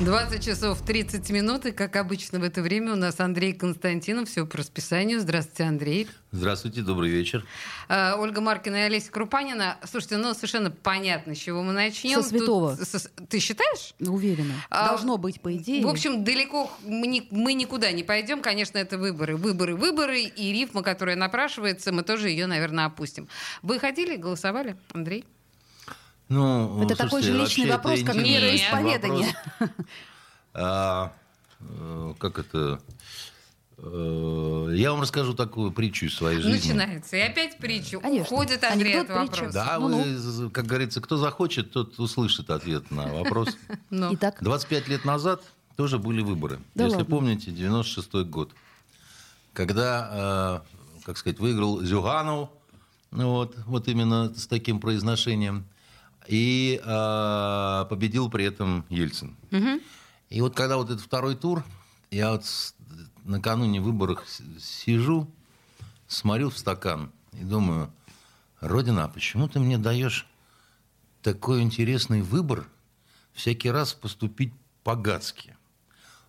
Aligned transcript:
20 0.00 0.44
часов 0.44 0.82
30 0.84 1.30
минут, 1.30 1.64
и, 1.64 1.72
как 1.72 1.96
обычно 1.96 2.38
в 2.38 2.42
это 2.42 2.60
время, 2.60 2.92
у 2.92 2.96
нас 2.96 3.18
Андрей 3.18 3.54
Константинов. 3.54 4.28
Все 4.28 4.44
по 4.46 4.58
расписанию. 4.58 5.20
Здравствуйте, 5.20 5.62
Андрей. 5.64 6.06
Здравствуйте, 6.32 6.82
добрый 6.82 7.08
вечер. 7.08 7.46
Э, 7.88 8.12
Ольга 8.18 8.42
Маркина 8.42 8.76
и 8.76 8.80
Олеся 8.80 9.10
Крупанина. 9.10 9.78
Слушайте, 9.90 10.18
ну, 10.18 10.34
совершенно 10.34 10.70
понятно, 10.70 11.34
с 11.34 11.38
чего 11.38 11.62
мы 11.62 11.72
начнем. 11.72 12.22
Со 12.22 12.28
святого. 12.28 12.76
Тут 12.76 12.86
со- 12.86 13.08
ты 13.08 13.38
считаешь? 13.38 13.94
Уверена. 14.00 14.52
А, 14.68 14.88
Должно 14.88 15.16
быть, 15.16 15.40
по 15.40 15.56
идее. 15.56 15.82
В 15.82 15.88
общем, 15.88 16.24
далеко 16.24 16.70
мы, 16.84 17.06
ни- 17.06 17.26
мы 17.30 17.54
никуда 17.54 17.90
не 17.90 18.02
пойдем. 18.02 18.42
Конечно, 18.42 18.76
это 18.76 18.98
выборы. 18.98 19.36
Выборы, 19.36 19.76
выборы. 19.76 20.20
И 20.24 20.52
рифма, 20.52 20.82
которая 20.82 21.16
напрашивается, 21.16 21.90
мы 21.90 22.02
тоже 22.02 22.28
ее, 22.28 22.46
наверное, 22.46 22.84
опустим. 22.84 23.28
Вы 23.62 23.78
ходили, 23.78 24.16
голосовали, 24.16 24.76
Андрей? 24.92 25.24
Ну, 26.28 26.82
это 26.82 26.96
такой 26.96 27.22
же 27.22 27.28
слушайте, 27.36 27.62
личный 27.62 27.70
вопрос, 27.76 28.02
как 28.02 28.16
вероисповедание. 28.16 29.34
вопрос. 29.60 29.86
А, 30.58 31.12
э, 31.60 32.14
как 32.18 32.38
это? 32.38 32.80
Э, 33.76 34.68
Я 34.74 34.92
вам 34.92 35.02
расскажу 35.02 35.34
такую 35.34 35.70
притчу 35.70 36.06
из 36.06 36.14
своей 36.14 36.40
жизни. 36.40 36.72
Начинается. 36.72 37.16
И 37.16 37.20
опять 37.20 37.58
притчу. 37.58 38.00
Конечно. 38.00 38.22
Уходит 38.34 38.64
Андрей 38.64 39.00
от 39.00 39.10
Анекдот, 39.10 39.28
притча. 39.28 39.42
вопроса. 39.42 39.52
Да, 39.52 39.78
Ну-ну. 39.78 40.02
вы, 40.02 40.50
как 40.50 40.64
говорится, 40.64 41.02
кто 41.02 41.18
захочет, 41.18 41.72
тот 41.72 41.98
услышит 41.98 42.48
ответ 42.48 42.90
на 42.90 43.06
вопрос. 43.12 43.50
Ну. 43.90 44.14
Итак, 44.14 44.38
25 44.40 44.88
лет 44.88 45.04
назад 45.04 45.42
тоже 45.76 45.98
были 45.98 46.22
выборы. 46.22 46.58
Да 46.74 46.84
Если 46.84 46.98
ладно? 47.00 47.10
помните, 47.16 47.50
96 47.50 48.12
год. 48.30 48.50
Когда, 49.52 50.62
э, 50.64 51.02
как 51.04 51.18
сказать, 51.18 51.38
выиграл 51.38 51.82
Зюганов, 51.82 52.48
ну 53.10 53.30
вот, 53.32 53.54
вот 53.66 53.88
именно 53.88 54.32
с 54.34 54.46
таким 54.46 54.80
произношением, 54.80 55.66
и 56.28 56.80
э, 56.84 57.84
победил 57.88 58.28
при 58.30 58.44
этом 58.44 58.84
Ельцин. 58.88 59.36
И 60.28 60.40
вот 60.40 60.54
когда 60.56 60.76
вот 60.76 60.90
этот 60.90 61.00
второй 61.04 61.36
тур, 61.36 61.64
я 62.10 62.32
вот 62.32 62.44
с- 62.44 62.74
накануне 63.24 63.80
выборов 63.80 64.24
сижу, 64.60 65.28
смотрю 66.08 66.50
в 66.50 66.58
стакан 66.58 67.10
и 67.32 67.44
думаю, 67.44 67.92
Родина, 68.60 69.04
а 69.04 69.08
почему 69.08 69.48
ты 69.48 69.60
мне 69.60 69.78
даешь 69.78 70.26
такой 71.22 71.60
интересный 71.62 72.22
выбор 72.22 72.66
всякий 73.32 73.70
раз 73.70 73.92
поступить 73.94 74.52
по-гадски? 74.82 75.56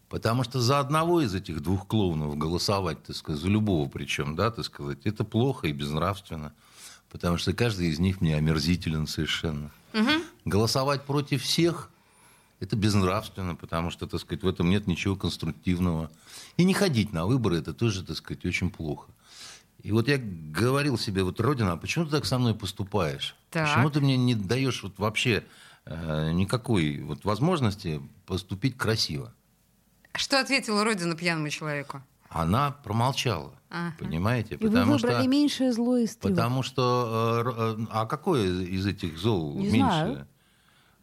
Потому 0.10 0.44
что 0.44 0.60
за 0.62 0.80
одного 0.80 1.22
из 1.22 1.34
этих 1.36 1.62
двух 1.62 1.86
клоунов 1.88 2.38
голосовать, 2.38 3.04
так 3.04 3.16
сказать, 3.16 3.42
за 3.42 3.50
любого 3.50 3.90
причем, 3.90 4.36
да, 4.36 4.52
так 4.52 4.64
сказать, 4.66 5.00
это 5.06 5.24
плохо 5.24 5.68
и 5.68 5.74
безнравственно. 5.74 6.54
Потому 7.10 7.38
что 7.38 7.54
каждый 7.54 7.88
из 7.88 8.00
них 8.00 8.22
мне 8.22 8.36
омерзителен 8.36 9.08
совершенно. 9.08 9.72
Голосовать 10.46 11.04
против 11.04 11.44
всех– 11.44 11.90
это 12.60 12.76
безнравственно, 12.76 13.56
потому 13.56 13.92
что, 13.92 14.08
так 14.08 14.20
сказать, 14.20 14.44
в 14.44 14.48
этом 14.48 14.70
нет 14.70 14.88
ничего 14.88 15.16
конструктивного. 15.16 16.10
И 16.58 16.64
не 16.64 16.74
ходить 16.74 17.14
на 17.14 17.26
выборы– 17.26 17.58
это 17.60 17.74
тоже, 17.74 18.04
так 18.04 18.18
сказать, 18.18 18.46
очень 18.46 18.70
плохо. 18.70 19.10
И 19.84 19.92
вот 19.92 20.08
я 20.08 20.18
говорил 20.18 20.98
себе, 20.98 21.24
вот, 21.24 21.40
Родина, 21.40 21.74
а 21.74 21.78
почему 21.78 22.06
ты 22.06 22.12
так 22.12 22.26
со 22.26 22.40
мной 22.40 22.56
поступаешь? 22.56 23.36
Так. 23.52 23.68
Почему 23.68 23.90
ты 23.90 24.02
мне 24.02 24.18
не 24.18 24.34
даешь 24.36 24.82
вот 24.84 24.98
вообще 24.98 25.44
э, 25.86 26.32
никакой 26.32 27.00
вот 27.00 27.24
возможности 27.26 28.02
поступить 28.26 28.76
красиво? 28.76 29.34
Что 30.14 30.40
ответила 30.40 30.84
Родина 30.84 31.16
пьяному 31.16 31.50
человеку? 31.50 32.02
Она 32.30 32.72
промолчала, 32.72 33.54
Ага. 33.70 33.94
понимаете? 34.00 34.56
и 34.56 34.66
вы 34.68 34.84
выбрали 34.86 35.28
меньшее 35.28 35.74
зло 35.74 35.98
из 35.98 36.16
трех. 36.16 36.34
Потому 36.36 36.64
что, 36.64 37.44
э, 37.78 37.82
э, 37.82 37.86
а 37.92 38.06
какое 38.06 38.46
из 38.64 38.86
этих 38.86 39.18
зол 39.18 39.54
Не 39.56 39.66
меньше? 39.66 39.76
знаю. 39.78 40.28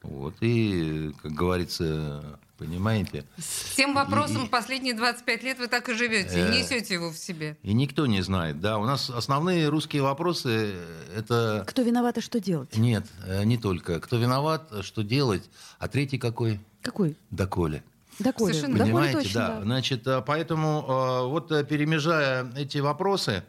Вот, 0.03 0.35
и, 0.41 1.13
как 1.23 1.33
говорится, 1.33 2.39
понимаете, 2.59 3.25
С 3.39 3.75
тем 3.75 3.95
вопросом 3.95 4.45
И- 4.45 4.49
последние 4.49 4.95
25 4.95 5.43
лет 5.43 5.59
вы 5.59 5.67
так 5.67 5.89
и 5.89 5.95
живете, 5.95 6.39
и 6.41 6.43
Э. 6.43 6.51
несете 6.59 6.95
его 6.95 7.11
в 7.11 7.17
себе. 7.17 7.57
и 7.63 7.73
никто 7.73 8.07
не 8.07 8.21
знает, 8.23 8.61
да, 8.61 8.79
у 8.79 8.85
нас 8.85 9.09
основные 9.11 9.69
русские 9.69 10.03
вопросы, 10.03 10.49
э, 10.75 11.19
это, 11.19 11.65
Кто 11.67 11.83
виноват 11.83 12.19
и 12.19 12.21
что 12.21 12.39
делать? 12.41 12.77
нет, 12.77 13.07
не 13.45 13.57
только, 13.57 13.99
кто 14.01 14.17
виноват, 14.19 14.71
что 14.83 15.03
делать, 15.03 15.49
а 15.79 15.89
третий 15.89 16.19
какой? 16.19 16.61
Какой? 16.83 17.17
Доколе. 17.31 17.83
Доколе. 18.19 18.55
Совершенно 18.55 18.79
Доколе 18.79 18.93
Понимаете, 18.93 19.19
точно, 19.19 19.41
да. 19.41 19.63
Значит, 19.63 20.07
э, 20.07 20.23
поэтому 20.27 20.85
э, 20.87 21.29
вот 21.29 21.53
э, 21.53 21.65
перемежая 21.65 22.53
эти 22.57 22.79
вопросы, 22.79 23.45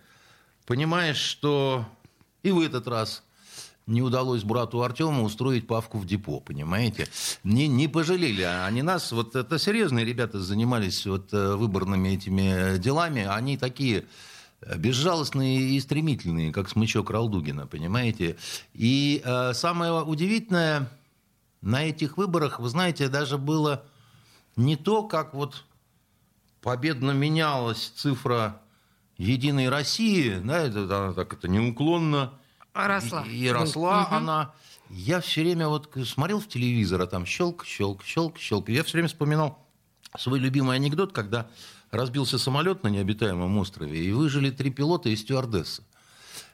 понимаешь, 0.66 1.18
что 1.18 1.86
и 2.44 2.52
в 2.52 2.60
этот 2.62 2.88
раз 2.88 3.24
не 3.88 4.02
удалось 4.02 4.44
брату 4.44 4.82
Артему 4.82 5.24
устроить 5.24 5.68
павку 5.68 6.00
в 6.00 6.06
депо, 6.06 6.40
понимаете? 6.40 7.08
Не, 7.44 7.68
не 7.68 7.88
пожалели 7.88 8.42
они 8.42 8.82
нас. 8.82 9.12
Вот 9.12 9.36
это 9.36 9.60
серьезные 9.60 10.04
ребята 10.06 10.40
занимались 10.40 11.06
вот 11.06 11.32
выборными 11.32 12.10
этими 12.10 12.80
делами. 12.80 13.26
Они 13.26 13.58
такие 13.58 14.06
безжалостные 14.76 15.60
и 15.60 15.80
стремительные, 15.80 16.52
как 16.52 16.70
смычок 16.70 17.10
Ралдугина, 17.12 17.68
понимаете? 17.68 18.38
И 18.74 19.22
э, 19.24 19.54
самое 19.54 20.02
удивительное 20.02 20.90
на 21.62 21.84
этих 21.84 22.18
выборах, 22.18 22.60
вы 22.60 22.70
знаете, 22.70 23.08
даже 23.08 23.38
было 23.38 23.84
не 24.56 24.76
то, 24.76 25.04
как 25.04 25.34
вот 25.34 25.64
победно 26.62 27.12
менялась 27.12 27.92
цифра 27.96 28.62
Единой 29.18 29.70
России, 29.70 30.40
да, 30.44 30.60
это, 30.60 30.84
она 30.84 31.14
так 31.14 31.34
это 31.34 31.48
неуклонно 31.48 32.34
Росла. 32.74 33.24
и, 33.26 33.46
и 33.46 33.50
росла 33.50 34.08
она. 34.12 34.54
Я 34.90 35.22
все 35.22 35.42
время 35.42 35.68
вот 35.68 35.90
смотрел 36.06 36.40
в 36.40 36.48
телевизор, 36.48 37.02
а 37.02 37.08
там 37.08 37.26
щелк, 37.26 37.66
щелк, 37.66 38.04
щелк, 38.04 38.38
щелк. 38.38 38.70
И 38.70 38.74
я 38.74 38.84
все 38.84 38.94
время 38.94 39.08
вспоминал 39.08 39.66
свой 40.18 40.40
любимый 40.40 40.76
анекдот, 40.76 41.12
когда 41.12 41.50
разбился 41.92 42.38
самолет 42.38 42.84
на 42.84 42.90
необитаемом 42.90 43.58
острове, 43.58 44.04
и 44.04 44.12
выжили 44.12 44.50
три 44.52 44.70
пилота 44.70 45.10
и 45.10 45.16
стюардесса. 45.16 45.84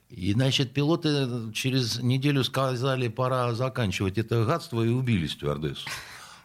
И, 0.10 0.34
значит, 0.34 0.74
пилоты 0.74 1.52
через 1.54 2.00
неделю 2.00 2.44
сказали, 2.44 3.08
пора 3.08 3.54
заканчивать 3.54 4.18
это 4.18 4.46
гадство, 4.46 4.84
и 4.84 4.90
убили 4.90 5.26
стюардессу. 5.26 5.90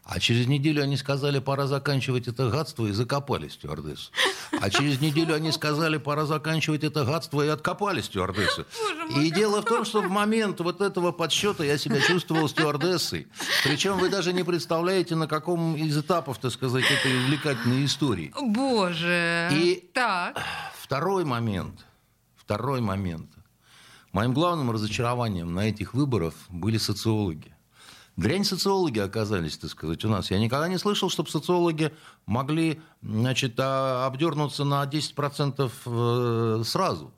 А 0.08 0.20
через 0.20 0.46
неделю 0.46 0.84
они 0.84 0.96
сказали, 0.96 1.40
пора 1.40 1.66
заканчивать 1.66 2.28
это 2.28 2.48
гадство, 2.48 2.86
и 2.86 2.92
закопали 2.92 3.48
стюардессу. 3.48 4.12
А 4.60 4.70
через 4.70 5.00
неделю 5.00 5.34
они 5.34 5.50
сказали, 5.50 5.96
пора 5.96 6.26
заканчивать 6.26 6.84
это 6.84 7.04
гадство, 7.04 7.42
и 7.44 7.48
откопали 7.48 8.00
стюардессу. 8.00 8.64
И 9.16 9.30
дело 9.32 9.62
в 9.62 9.64
том, 9.64 9.84
что 9.84 10.02
в 10.02 10.08
момент 10.08 10.60
вот 10.60 10.80
этого 10.80 11.10
подсчета 11.10 11.64
я 11.64 11.76
себя 11.76 12.00
чувствовал 12.00 12.48
стюардессой. 12.48 13.26
Причем 13.64 13.98
вы 13.98 14.08
даже 14.08 14.32
не 14.32 14.44
представляете, 14.44 15.16
на 15.16 15.26
каком 15.26 15.74
из 15.76 15.96
этапов, 15.98 16.38
так 16.38 16.52
сказать, 16.52 16.84
этой 16.84 17.16
увлекательной 17.24 17.84
истории. 17.84 18.32
Боже. 18.40 19.48
И- 19.52 19.90
Так. 19.92 20.40
Второй 20.80 21.24
момент. 21.24 21.84
Второй 22.36 22.80
момент. 22.80 23.28
Моим 24.12 24.32
главным 24.34 24.70
разочарованием 24.70 25.52
на 25.52 25.68
этих 25.68 25.94
выборах 25.94 26.34
были 26.48 26.78
социологи. 26.78 27.55
Дрянь 28.16 28.44
социологи 28.44 28.98
оказались, 28.98 29.58
так 29.58 29.70
сказать, 29.70 30.04
у 30.04 30.08
нас. 30.08 30.30
Я 30.30 30.38
никогда 30.38 30.68
не 30.68 30.78
слышал, 30.78 31.10
чтобы 31.10 31.28
социологи 31.28 31.92
могли 32.24 32.80
значит, 33.02 33.54
а, 33.58 34.06
обдернуться 34.06 34.64
на 34.64 34.82
10% 34.84 35.70
э, 35.84 36.62
сразу. 36.64 37.12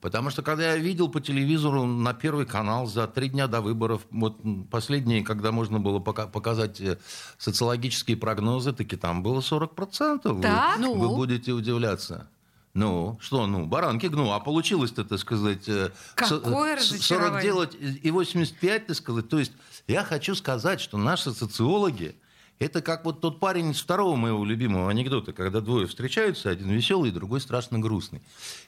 Потому 0.00 0.30
что 0.30 0.42
когда 0.42 0.70
я 0.74 0.76
видел 0.76 1.08
по 1.08 1.20
телевизору 1.20 1.84
на 1.84 2.14
Первый 2.14 2.46
канал 2.46 2.86
за 2.86 3.08
три 3.08 3.28
дня 3.30 3.46
до 3.48 3.60
выборов, 3.60 4.06
вот 4.10 4.38
последние, 4.70 5.22
когда 5.24 5.50
можно 5.52 5.80
было 5.80 5.98
пока- 5.98 6.28
показать 6.28 6.80
э, 6.80 6.98
социологические 7.36 8.16
прогнозы, 8.16 8.72
таки 8.72 8.96
там 8.96 9.22
было 9.24 9.40
40%. 9.40 10.32
Вы- 10.32 10.42
Так? 10.42 10.78
Вы, 10.78 10.84
Ну? 10.86 11.16
будете 11.16 11.52
удивляться. 11.52 12.28
Ну, 12.74 13.18
что, 13.20 13.46
ну, 13.46 13.66
баранки 13.66 14.06
гну, 14.06 14.30
а 14.32 14.40
получилось-то, 14.40 15.04
так 15.04 15.18
сказать, 15.18 15.68
э, 15.68 15.90
Какое 16.14 16.76
с- 16.78 16.92
разочарование. 16.92 17.30
40 17.40 17.42
делать 17.42 17.76
и 18.02 18.10
85, 18.10 18.86
так 18.86 18.96
сказать. 18.96 19.28
То 19.28 19.38
есть 19.38 19.52
я 19.88 20.04
хочу 20.04 20.34
сказать, 20.34 20.80
что 20.80 20.96
наши 20.98 21.32
социологи, 21.32 22.14
это 22.60 22.80
как 22.82 23.04
вот 23.04 23.20
тот 23.20 23.40
парень 23.40 23.70
из 23.70 23.80
второго 23.80 24.16
моего 24.16 24.44
любимого 24.44 24.90
анекдота, 24.90 25.32
когда 25.32 25.60
двое 25.60 25.86
встречаются, 25.86 26.50
один 26.50 26.68
веселый, 26.70 27.10
другой 27.10 27.40
страшно 27.40 27.78
грустный. 27.78 28.20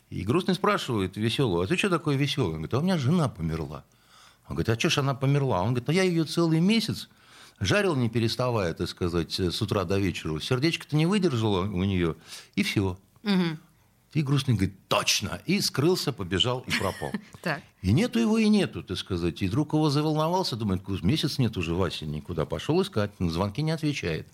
И 0.09 0.23
грустный 0.23 0.55
спрашивает 0.55 1.17
веселого, 1.17 1.65
а 1.65 1.67
ты 1.67 1.77
что 1.77 1.89
такой 1.91 2.17
веселый? 2.17 2.51
Он 2.55 2.63
говорит, 2.63 2.75
а 2.75 2.79
у 2.79 2.83
меня 2.83 2.99
жена 2.99 3.29
померла. 3.29 3.85
Он 4.49 4.57
говорит, 4.57 4.71
а 4.71 4.79
что 4.79 4.91
ж 4.91 4.99
она 4.99 5.15
померла? 5.15 5.61
Он 5.61 5.69
говорит, 5.69 5.87
ну 5.87 5.95
я 5.95 6.03
ее 6.03 6.25
целый 6.25 6.59
месяц 6.59 7.09
жарил, 7.61 7.95
не 7.95 8.09
переставая, 8.09 8.75
так 8.75 8.89
сказать, 8.89 9.39
с 9.39 9.61
утра 9.63 9.85
до 9.85 9.99
вечера. 9.99 10.41
Сердечко-то 10.41 10.97
не 10.97 11.07
выдержало 11.07 11.61
у 11.63 11.85
нее, 11.85 12.17
и 12.57 12.63
все. 12.65 12.99
И 14.13 14.23
грустный 14.23 14.55
говорит, 14.55 14.75
точно. 14.89 15.41
И 15.47 15.61
скрылся, 15.61 16.13
побежал 16.13 16.65
и 16.67 16.73
пропал. 16.73 17.13
И 17.83 17.93
нету 17.93 18.19
его, 18.19 18.37
и 18.37 18.49
нету, 18.49 18.83
так 18.83 18.99
сказать. 18.99 19.41
И 19.41 19.49
друг 19.49 19.73
его 19.73 19.89
заволновался, 19.89 20.57
думает, 20.57 20.87
месяц 21.03 21.39
нет 21.39 21.57
уже 21.57 21.75
Васи 21.75 22.05
никуда. 22.07 22.45
Пошел 22.45 22.83
искать, 22.83 23.19
на 23.21 23.31
звонки 23.31 23.63
не 23.63 23.71
отвечает. 23.71 24.29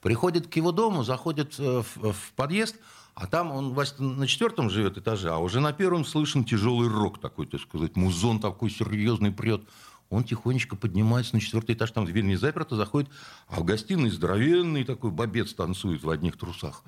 Приходит 0.00 0.48
к 0.48 0.56
его 0.56 0.72
дому, 0.72 1.04
заходит 1.04 1.54
э, 1.58 1.82
в, 1.82 2.12
в 2.12 2.32
подъезд, 2.34 2.74
а 3.14 3.26
там 3.26 3.50
он 3.50 3.74
Вася 3.74 4.02
на 4.02 4.26
четвертом 4.26 4.70
живет 4.70 4.96
этаже, 4.96 5.30
а 5.30 5.38
уже 5.38 5.60
на 5.60 5.72
первом 5.72 6.04
слышен 6.04 6.44
тяжелый 6.44 6.88
рок 6.88 7.20
такой, 7.20 7.46
так 7.46 7.60
сказать, 7.60 7.96
музон 7.96 8.40
такой 8.40 8.70
серьезный 8.70 9.32
прет. 9.32 9.62
Он 10.08 10.24
тихонечко 10.24 10.74
поднимается 10.74 11.34
на 11.34 11.40
четвертый 11.40 11.74
этаж, 11.74 11.90
там 11.90 12.06
дверь 12.06 12.24
не 12.24 12.36
заперта, 12.36 12.76
заходит, 12.76 13.10
а 13.48 13.60
в 13.60 13.64
гостиной 13.64 14.10
здоровенный 14.10 14.84
такой 14.84 15.10
бобец 15.10 15.52
танцует 15.52 16.02
в 16.02 16.10
одних 16.10 16.38
трусах. 16.38 16.82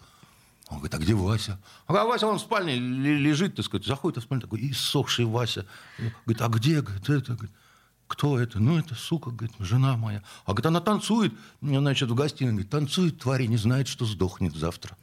Он 0.71 0.77
говорит, 0.79 0.95
а 0.95 0.99
где 0.99 1.15
Вася? 1.15 1.59
А 1.87 1.93
Вася, 2.05 2.29
он 2.29 2.39
в 2.39 2.41
спальне 2.41 2.77
лежит, 2.77 3.57
так 3.57 3.65
сказать, 3.65 3.87
заходит 3.87 4.19
в 4.19 4.23
спальню, 4.23 4.43
такой 4.43 4.71
иссохший 4.71 5.25
Вася. 5.25 5.67
Говорит, 6.25 6.43
а 6.43 6.49
где? 6.49 6.81
Говорит, 6.81 7.11
это, 7.11 7.37
кто 8.07 8.39
это? 8.39 8.61
Ну, 8.61 8.79
это, 8.79 8.95
сука, 8.95 9.31
говорит, 9.31 9.57
жена 9.59 9.97
моя. 9.97 10.23
А 10.45 10.53
говорит, 10.53 10.67
она 10.67 10.81
танцует, 10.81 11.35
значит, 11.61 12.09
в 12.09 12.15
гостиной, 12.15 12.53
говорит, 12.53 12.71
танцует, 12.71 13.19
тварь, 13.19 13.47
не 13.47 13.57
знает, 13.57 13.89
что 13.89 14.05
сдохнет 14.05 14.55
завтра. 14.55 14.97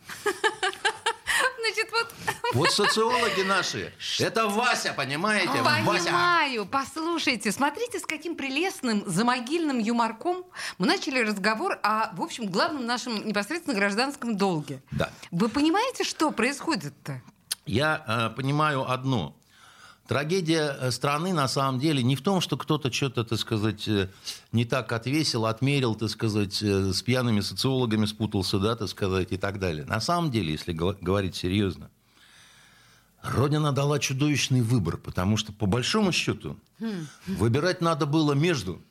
Вот... 2.54 2.72
Социологи 2.72 3.42
наши. 3.42 3.92
Это 4.20 4.48
Вася, 4.48 4.94
понимаете? 4.94 5.62
Вася. 5.62 6.06
Понимаю. 6.06 6.66
Послушайте, 6.66 7.52
смотрите, 7.52 8.00
с 8.00 8.06
каким 8.06 8.36
прелестным 8.36 9.04
замогильным 9.06 9.80
юморком 9.80 10.46
мы 10.78 10.88
начали 10.88 11.20
разговор 11.20 11.80
о, 11.84 12.14
в 12.16 12.22
общем, 12.22 12.48
главном 12.48 12.86
нашем 12.86 13.28
непосредственно 13.28 13.76
гражданском 13.76 14.38
долге. 14.38 14.82
Да. 14.92 15.10
Вы 15.32 15.50
понимаете, 15.50 16.04
что 16.04 16.32
происходит-то? 16.32 17.22
Я 17.66 18.04
э, 18.08 18.36
понимаю 18.36 18.90
одно. 18.90 19.36
Трагедия 20.08 20.78
э, 20.80 20.92
страны 20.92 21.34
на 21.34 21.48
самом 21.50 21.80
деле 21.80 22.02
не 22.02 22.16
в 22.16 22.22
том, 22.22 22.40
что 22.40 22.56
кто-то 22.56 22.92
что-то, 22.92 23.26
так 23.26 23.38
сказать, 23.38 23.88
э, 23.90 24.10
не 24.54 24.64
так 24.64 24.92
отвесил, 24.94 25.46
отмерил, 25.46 25.96
так 25.96 26.10
сказать, 26.10 26.62
э, 26.64 26.94
с 26.94 27.02
пьяными 27.02 27.42
социологами 27.42 28.06
спутался, 28.06 28.58
да, 28.58 28.76
так 28.78 28.88
сказать, 28.88 29.32
и 29.32 29.38
так 29.38 29.60
далее. 29.60 29.86
На 29.86 30.00
самом 30.00 30.32
деле, 30.32 30.54
если 30.54 30.72
говорить 30.72 31.36
серьезно, 31.36 31.90
Родина 33.34 33.72
дала 33.72 34.00
чудовищный 34.00 34.62
выбор, 34.62 34.98
потому 34.98 35.38
что, 35.38 35.52
по 35.52 35.66
большому 35.66 36.12
счету, 36.12 36.60
выбирать 37.26 37.82
надо 37.82 38.06
было 38.06 38.34
между. 38.34 38.82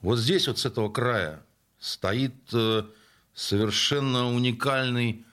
Вот 0.00 0.18
здесь, 0.18 0.48
вот 0.48 0.58
с 0.58 0.66
этого 0.66 0.90
края, 0.90 1.42
стоит 1.78 2.34
совершенно 3.34 4.32
уникальный 4.32 5.24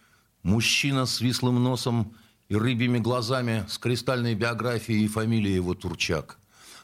мужчина 0.44 1.06
с 1.06 1.22
вислым 1.22 1.64
носом, 1.64 2.16
и 2.50 2.56
рыбьими 2.58 3.00
глазами 3.00 3.66
с 3.70 3.78
кристальной 3.78 4.36
биографией 4.36 5.06
и 5.06 5.08
фамилией 5.08 5.56
его 5.56 5.74
Турчак. 5.74 6.38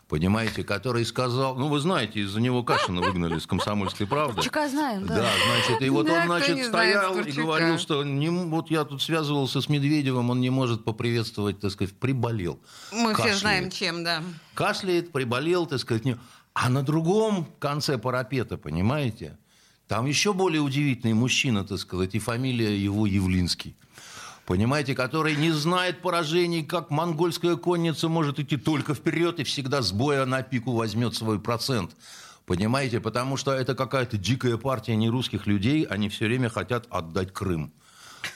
Понимаете, 0.07 0.63
который 0.63 1.05
сказал, 1.05 1.57
ну 1.57 1.67
вы 1.67 1.79
знаете, 1.81 2.21
из-за 2.21 2.39
него 2.39 2.63
Кашина 2.63 3.01
выгнали 3.01 3.39
с 3.39 3.45
комсомольской 3.45 4.07
правды. 4.07 4.35
Турчака 4.35 4.69
знаем, 4.69 5.05
да. 5.05 5.17
Да, 5.17 5.29
значит, 5.45 5.81
и 5.85 5.89
вот 5.89 6.05
Да, 6.05 6.21
он, 6.21 6.25
значит, 6.27 6.65
стоял 6.65 7.13
знает 7.13 7.27
и 7.27 7.31
говорил, 7.33 7.77
что 7.77 8.03
не, 8.05 8.29
вот 8.29 8.71
я 8.71 8.85
тут 8.85 9.01
связывался 9.01 9.59
с 9.59 9.67
Медведевым, 9.67 10.29
он 10.29 10.39
не 10.39 10.49
может 10.49 10.85
поприветствовать, 10.85 11.59
так 11.59 11.71
сказать, 11.71 11.93
приболел. 11.93 12.57
Мы 12.93 13.13
все 13.13 13.23
Кашляет. 13.23 13.39
знаем, 13.39 13.71
чем, 13.71 14.03
да. 14.05 14.23
Кашляет, 14.53 15.11
приболел, 15.11 15.65
так 15.65 15.79
сказать. 15.79 16.05
не- 16.05 16.17
А 16.53 16.69
на 16.69 16.83
другом 16.83 17.45
конце 17.59 17.97
парапета, 17.97 18.57
понимаете, 18.57 19.37
там 19.89 20.05
еще 20.05 20.31
более 20.31 20.61
удивительный 20.61 21.15
мужчина, 21.15 21.65
так 21.65 21.79
сказать, 21.79 22.15
и 22.15 22.19
фамилия 22.19 22.77
его 22.77 23.05
Явлинский. 23.05 23.75
Понимаете, 24.51 24.95
который 24.95 25.35
не 25.35 25.51
знает 25.51 26.01
поражений, 26.01 26.63
как 26.63 26.89
монгольская 26.89 27.57
конница 27.57 28.07
может 28.07 28.39
идти 28.39 28.55
только 28.55 28.93
вперед 28.95 29.41
и 29.41 29.43
всегда 29.43 29.81
с 29.81 29.91
боя 29.91 30.25
на 30.25 30.41
пику 30.41 30.71
возьмет 30.71 31.15
свой 31.15 31.37
процент. 31.37 31.91
Понимаете, 32.45 33.01
потому 33.01 33.35
что 33.35 33.51
это 33.51 33.75
какая-то 33.75 34.17
дикая 34.17 34.55
партия 34.55 34.95
нерусских 34.95 35.47
людей, 35.47 35.83
они 35.83 36.07
все 36.07 36.27
время 36.27 36.47
хотят 36.47 36.87
отдать 36.89 37.33
Крым. 37.33 37.73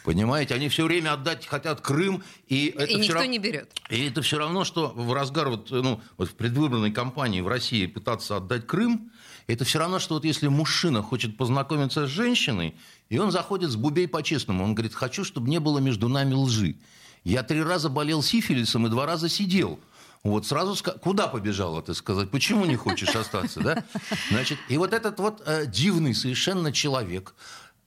Понимаете, 0.04 0.54
они 0.54 0.68
все 0.68 0.84
время 0.84 1.14
отдать 1.14 1.48
хотят 1.48 1.80
Крым, 1.80 2.22
и 2.50 2.68
это 2.76 2.84
И 2.84 2.88
всё 2.88 2.98
никто 3.00 3.14
рав- 3.14 3.28
не 3.28 3.40
берет. 3.40 3.72
и 3.90 4.06
это 4.10 4.22
все 4.22 4.38
равно, 4.38 4.66
что 4.66 4.90
в 4.90 5.14
разгар 5.14 5.48
вот, 5.48 5.72
ну, 5.72 6.02
вот 6.18 6.28
в 6.30 6.34
предвыборной 6.36 6.92
кампании 6.92 7.40
в 7.40 7.48
России 7.48 7.86
пытаться 7.86 8.36
отдать 8.36 8.68
Крым, 8.68 9.12
это 9.48 9.66
все 9.66 9.80
равно, 9.80 10.00
что 10.00 10.16
вот 10.16 10.26
если 10.26 10.48
мужчина 10.48 11.02
хочет 11.02 11.38
познакомиться 11.38 12.08
с 12.08 12.10
женщиной, 12.10 12.76
и 13.10 13.18
он 13.18 13.32
заходит 13.32 13.72
с 13.72 13.76
бубей 13.76 14.08
по-честному, 14.08 14.64
он 14.64 14.76
говорит, 14.76 14.94
хочу, 14.94 15.24
чтобы 15.24 15.50
не 15.50 15.60
было 15.60 15.80
между 15.80 16.08
нами 16.08 16.34
лжи. 16.34 16.76
Я 17.24 17.44
три 17.44 17.62
раза 17.62 17.90
болел 17.90 18.24
сифилисом 18.24 18.88
и 18.88 18.90
два 18.90 19.06
раза 19.06 19.30
сидел. 19.30 19.80
Вот 20.24 20.46
сразу 20.46 20.74
ска- 20.74 21.00
куда 21.00 21.28
побежала, 21.28 21.82
ты 21.82 21.94
сказать, 21.96 22.30
почему 22.30 22.66
не 22.66 22.76
хочешь 22.76 23.16
остаться, 23.16 23.60
да? 23.60 23.84
Значит, 24.30 24.60
и 24.70 24.78
вот 24.78 24.94
этот 24.94 25.20
вот 25.20 25.42
э, 25.46 25.66
дивный 25.66 26.14
совершенно 26.14 26.72
человек, 26.72 27.34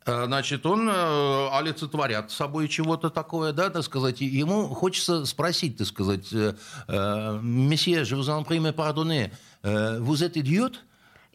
э, 0.05 0.25
значит, 0.27 0.67
он 0.67 0.89
э, 0.89 1.49
олицетворят 1.53 2.33
собой 2.33 2.69
чего-то 2.69 3.11
такое, 3.11 3.53
да, 3.53 3.71
так 3.71 3.85
сказать, 3.85 4.21
и 4.21 4.27
ему 4.27 4.67
хочется 4.69 5.25
спросить, 5.27 5.77
так 5.77 5.87
сказать, 5.87 6.33
э, 6.33 6.55
э, 6.89 7.39
месье, 7.41 8.05
je 8.05 8.17
vous 8.17 8.29
en 8.29 8.45
prie, 8.45 8.61
pardonnez, 8.73 9.31
э, 9.63 10.01
vous 10.01 10.23
êtes 10.25 10.37
idiot? 10.37 10.73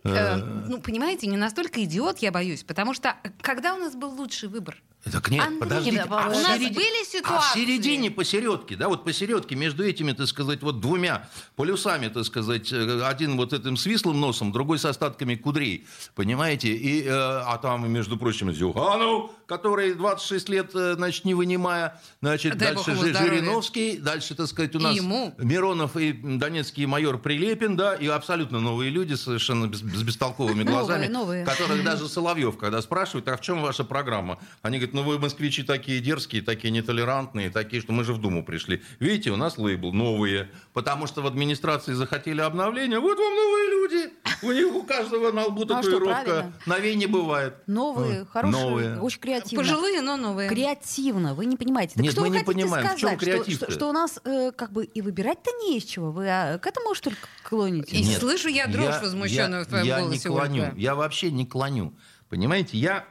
Э, 0.04 0.36
ну, 0.36 0.80
понимаете, 0.82 1.28
не 1.28 1.38
настолько 1.38 1.84
идиот, 1.84 2.20
я 2.20 2.32
боюсь. 2.32 2.64
Потому 2.64 2.94
что 2.94 3.16
э, 3.24 3.30
когда 3.42 3.74
у 3.76 3.78
нас 3.78 3.96
был 3.96 4.10
лучший 4.10 4.50
выбор? 4.50 4.82
Так 5.12 5.30
нет, 5.32 5.42
Андрей, 5.44 5.60
подождите. 5.60 6.02
а 6.10 6.28
у 6.28 6.32
нас 6.32 6.58
середи- 6.60 6.74
были 6.76 7.02
А 7.02 7.06
в 7.06 7.08
ситуации? 7.08 7.60
середине, 7.66 8.12
посередке, 8.12 8.76
да, 8.76 8.90
вот 8.90 9.06
посередке 9.06 9.56
между 9.56 9.84
этими, 9.86 10.12
так 10.12 10.28
сказать, 10.28 10.62
вот 10.62 10.82
двумя 10.82 11.30
полюсами, 11.56 12.10
так 12.10 12.26
сказать, 12.26 12.72
э, 12.74 13.02
один 13.06 13.38
вот 13.38 13.54
этим 13.54 13.78
свислым 13.78 14.20
носом, 14.20 14.52
другой 14.52 14.78
с 14.78 14.84
остатками 14.84 15.36
кудрей, 15.36 15.86
понимаете? 16.16 16.74
И, 16.74 17.04
э, 17.04 17.10
а 17.12 17.58
там, 17.60 17.90
между 17.90 18.18
прочим, 18.18 18.52
Зюганов, 18.54 19.32
который 19.48 19.94
26 19.94 20.50
лет, 20.50 20.72
э, 20.76 20.96
значит, 20.96 21.24
не 21.24 21.34
вынимая, 21.34 22.00
значит, 22.22 22.58
Дай 22.58 22.76
дальше 22.76 22.94
Жи-. 22.96 23.14
Жириновский, 23.14 23.98
дальше, 23.98 24.36
так 24.36 24.48
сказать, 24.48 24.76
у 24.76 24.80
И 24.80 24.84
нас 24.84 24.96
ему. 24.96 25.34
Миронов 25.38 25.96
и 25.96 26.12
донецкий 26.12 26.86
майор 26.86 27.18
Прилепин, 27.20 27.78
да, 27.78 27.96
и 27.96 28.06
абсолютно 28.08 28.60
новые 28.60 28.92
люди, 28.92 29.14
совершенно 29.14 29.66
без- 29.68 29.80
с 29.80 30.04
бестолковыми 30.04 30.64
глазами, 30.64 31.08
новые. 31.08 31.46
которых 31.46 31.84
даже 31.86 32.10
Соловьев, 32.10 32.58
когда 32.58 32.82
спрашивают, 32.82 33.28
а 33.30 33.38
в 33.38 33.42
чем 33.42 33.62
ваша 33.62 33.86
программа? 33.86 34.40
Они 34.62 34.78
говорят, 34.78 34.89
ну 34.94 35.04
вы, 35.04 35.20
москвичи, 35.20 35.64
такие 35.64 36.00
дерзкие, 36.00 36.42
такие 36.42 36.72
нетолерантные, 36.72 37.50
такие, 37.50 37.82
что 37.82 37.92
мы 37.94 38.04
же 38.04 38.14
в 38.14 38.20
Думу 38.20 38.44
пришли. 38.44 38.82
Видите, 39.00 39.32
у 39.32 39.36
нас 39.36 39.58
лейбл 39.58 39.94
«Новые», 39.94 40.50
потому 40.74 41.08
что 41.08 41.22
в 41.22 41.28
администрации 41.28 41.94
захотели 41.94 42.42
обновления. 42.42 43.00
Вот 43.00 43.18
вам 43.18 43.36
новые 43.36 43.70
люди. 43.70 44.14
У 44.42 44.52
них 44.52 44.74
у 44.74 44.84
каждого 44.84 45.32
на 45.32 45.46
лбу 45.46 45.66
Ну, 45.66 45.74
а 45.76 45.82
татуировка. 45.82 46.24
правильно? 46.24 46.54
Новей 46.66 46.96
не 46.96 47.08
бывает. 47.08 47.56
Новые, 47.68 48.26
хорошие, 48.26 48.64
Новые. 48.64 49.00
очень 49.00 49.20
креативно. 49.20 49.64
Пожилые, 49.64 50.02
но 50.02 50.16
новые. 50.18 50.48
Креативно, 50.50 51.34
вы 51.36 51.46
не 51.46 51.58
понимаете. 51.58 51.96
Так 51.96 52.04
Нет, 52.04 52.14
что 52.14 52.22
мы 52.22 52.28
вы 52.30 52.34
не 52.34 52.40
хотите 52.44 52.62
понимаем, 52.64 52.86
в 52.86 52.90
сказать, 52.90 53.00
чем 53.00 53.10
что- 53.10 53.26
креатив-то? 53.26 53.66
что, 53.66 53.72
что 53.74 53.90
у 53.90 53.92
нас 53.92 54.20
э, 54.24 54.52
как 54.56 54.72
бы 54.72 54.86
и 54.86 55.02
выбирать-то 55.02 55.52
не 55.64 55.78
из 55.78 55.84
чего. 55.84 56.12
Вы 56.12 56.30
а, 56.30 56.58
к 56.58 56.66
этому 56.68 56.94
что 56.96 57.10
ли 57.10 57.16
клоните? 57.44 57.96
И 57.96 58.04
Нет, 58.04 58.20
слышу 58.20 58.48
я 58.48 58.68
дрожь 58.68 59.02
возмущенную 59.02 59.60
я- 59.62 59.66
в 59.66 59.68
твоем 59.68 59.86
я 59.86 60.00
голосе, 60.02 60.30
не 60.30 60.36
клоню. 60.36 60.64
Ольга. 60.64 60.76
Я 60.78 60.96
вообще 60.96 61.32
не 61.32 61.46
клоню. 61.46 61.94
Понимаете, 62.30 62.78
я 62.78 63.06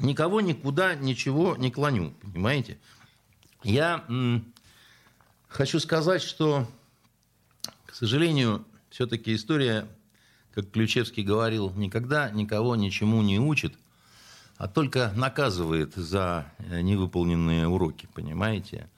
никого 0.00 0.40
никуда 0.40 0.94
ничего 0.94 1.56
не 1.56 1.70
клоню. 1.70 2.12
Понимаете? 2.22 2.78
Я 3.62 4.04
хочу 5.48 5.80
сказать, 5.80 6.22
что, 6.22 6.66
к 7.86 7.94
сожалению, 7.94 8.64
все-таки 8.90 9.34
история, 9.34 9.88
как 10.54 10.70
Ключевский 10.70 11.22
говорил, 11.22 11.72
никогда 11.74 12.30
никого 12.30 12.76
ничему 12.76 13.22
не 13.22 13.38
учит, 13.38 13.74
а 14.56 14.68
только 14.68 15.12
наказывает 15.14 15.94
за 15.94 16.52
э, 16.58 16.80
невыполненные 16.80 17.68
уроки, 17.68 18.08
понимаете? 18.12 18.90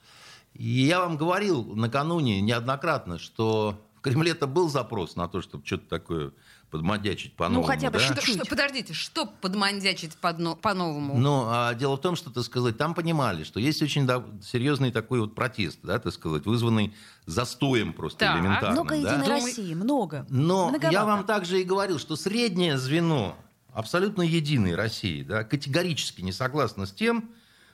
И 0.53 0.67
я 0.67 0.99
вам 0.99 1.17
говорил 1.17 1.63
накануне 1.75 2.41
неоднократно, 2.41 3.19
что 3.19 3.79
в 3.95 4.01
Кремле-то 4.01 4.47
был 4.47 4.69
запрос 4.69 5.15
на 5.15 5.27
то, 5.27 5.41
чтобы 5.41 5.65
что-то 5.65 5.87
такое 5.87 6.31
подмадячить 6.71 7.35
по-новому. 7.35 7.67
хотя 7.67 7.91
бы 7.91 7.99
да? 7.99 8.05
Что, 8.05 8.21
что- 8.21 8.45
подождите, 8.45 8.93
что 8.93 9.25
подмандячить 9.25 10.15
по-новому? 10.15 11.17
Ну, 11.17 11.43
а 11.47 11.73
дело 11.75 11.97
в 11.97 12.01
том, 12.01 12.15
что, 12.15 12.31
так 12.31 12.43
сказать, 12.43 12.77
там 12.77 12.93
понимали, 12.95 13.43
что 13.43 13.59
есть 13.59 13.81
очень 13.83 14.07
да- 14.07 14.23
серьезный 14.41 14.91
такой 14.91 15.19
вот 15.19 15.35
протест, 15.35 15.79
да, 15.83 15.99
так 15.99 16.13
сказать, 16.13 16.45
вызванный 16.45 16.93
застоем 17.25 17.93
просто 17.93 18.19
Так. 18.19 18.37
элементарным. 18.37 18.71
Много 18.73 18.89
да. 18.89 18.95
Единой 18.95 19.25
Думаю- 19.27 19.45
России, 19.45 19.73
много. 19.75 20.25
Но 20.29 20.69
Многовато. 20.69 20.93
я 20.93 21.05
вам 21.05 21.25
также 21.25 21.61
и 21.61 21.63
говорил, 21.63 21.99
что 21.99 22.15
среднее 22.15 22.77
звено 22.77 23.35
абсолютно 23.73 24.21
единой 24.21 24.73
России 24.75 25.23
да, 25.23 25.43
категорически 25.43 26.21
не 26.21 26.31
согласно 26.31 26.85
с 26.85 26.91
тем, 26.93 27.29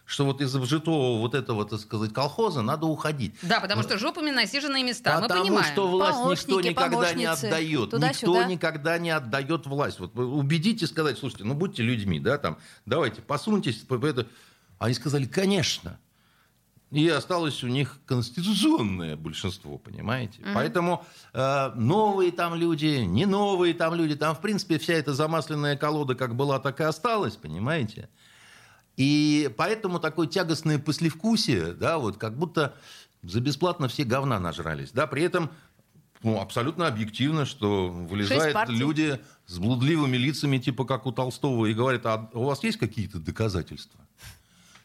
что 0.08 0.24
вот 0.26 0.40
из 0.40 0.56
вжитого 0.56 1.20
вот 1.20 1.36
этого, 1.36 1.66
так 1.66 1.82
сказать, 1.82 2.14
колхоза 2.14 2.62
надо 2.62 2.86
уходить. 2.86 3.36
Да, 3.42 3.60
потому 3.60 3.84
что 3.84 4.00
жопами 4.00 4.32
насиженные 4.32 4.82
места, 4.82 5.16
мы 5.18 5.24
Потому 5.24 5.42
понимаем. 5.42 5.66
что 5.74 5.88
власть 5.90 6.48
никто 6.48 6.62
никогда 6.62 7.14
не 7.14 7.26
отдает. 7.26 7.92
Никто 7.94 8.44
никогда 8.46 8.98
не 8.98 9.10
отдает 9.10 9.68
власть. 9.68 10.00
Вот 10.00 10.16
убедите 10.18 10.88
сказать, 10.88 11.18
слушайте, 11.20 11.44
ну 11.44 11.54
будьте 11.56 11.84
людьми, 11.84 12.22
да, 12.22 12.38
там, 12.38 12.58
давайте, 12.86 13.22
посуньтесь. 13.22 13.76
по- 13.80 14.00
по- 14.00 14.06
это». 14.06 14.26
Они 14.80 14.94
сказали, 14.94 15.26
конечно. 15.26 16.00
И 16.90 17.10
осталось 17.10 17.62
у 17.66 17.68
них 17.68 18.00
конституционное 18.06 19.18
большинство, 19.18 19.78
понимаете? 19.78 20.40
Поэтому 20.54 21.06
э, 21.34 21.72
новые 21.76 22.32
там 22.32 22.56
люди, 22.56 23.00
не 23.04 23.26
новые 23.26 23.74
там 23.74 23.94
люди, 23.94 24.16
там, 24.16 24.34
в 24.34 24.40
принципе, 24.40 24.80
вся 24.80 24.94
эта 24.94 25.14
замасленная 25.14 25.76
колода 25.76 26.16
как 26.16 26.36
была, 26.36 26.60
так 26.60 26.80
и 26.80 26.84
осталась, 26.84 27.36
понимаете? 27.36 28.08
И 28.98 29.54
поэтому 29.56 30.00
такое 30.00 30.28
тягостное 30.28 30.80
послевкусие, 30.80 31.74
да, 31.74 32.00
вот 32.00 32.18
как 32.18 32.36
будто 32.38 32.76
за 33.22 33.40
бесплатно 33.40 33.88
все 33.88 34.04
говна 34.04 34.40
нажрались, 34.40 34.92
да, 34.92 35.06
при 35.08 35.22
этом 35.22 35.52
ну, 36.24 36.42
абсолютно 36.42 36.88
объективно, 36.88 37.46
что 37.46 37.90
вылезают 37.90 38.70
люди 38.70 39.20
с 39.46 39.60
блудливыми 39.60 40.18
лицами, 40.18 40.58
типа 40.58 40.84
как 40.86 41.06
у 41.06 41.12
Толстого, 41.12 41.68
и 41.68 41.74
говорят, 41.74 42.06
а 42.06 42.30
у 42.34 42.46
вас 42.46 42.64
есть 42.64 42.80
какие-то 42.80 43.20
доказательства? 43.20 44.00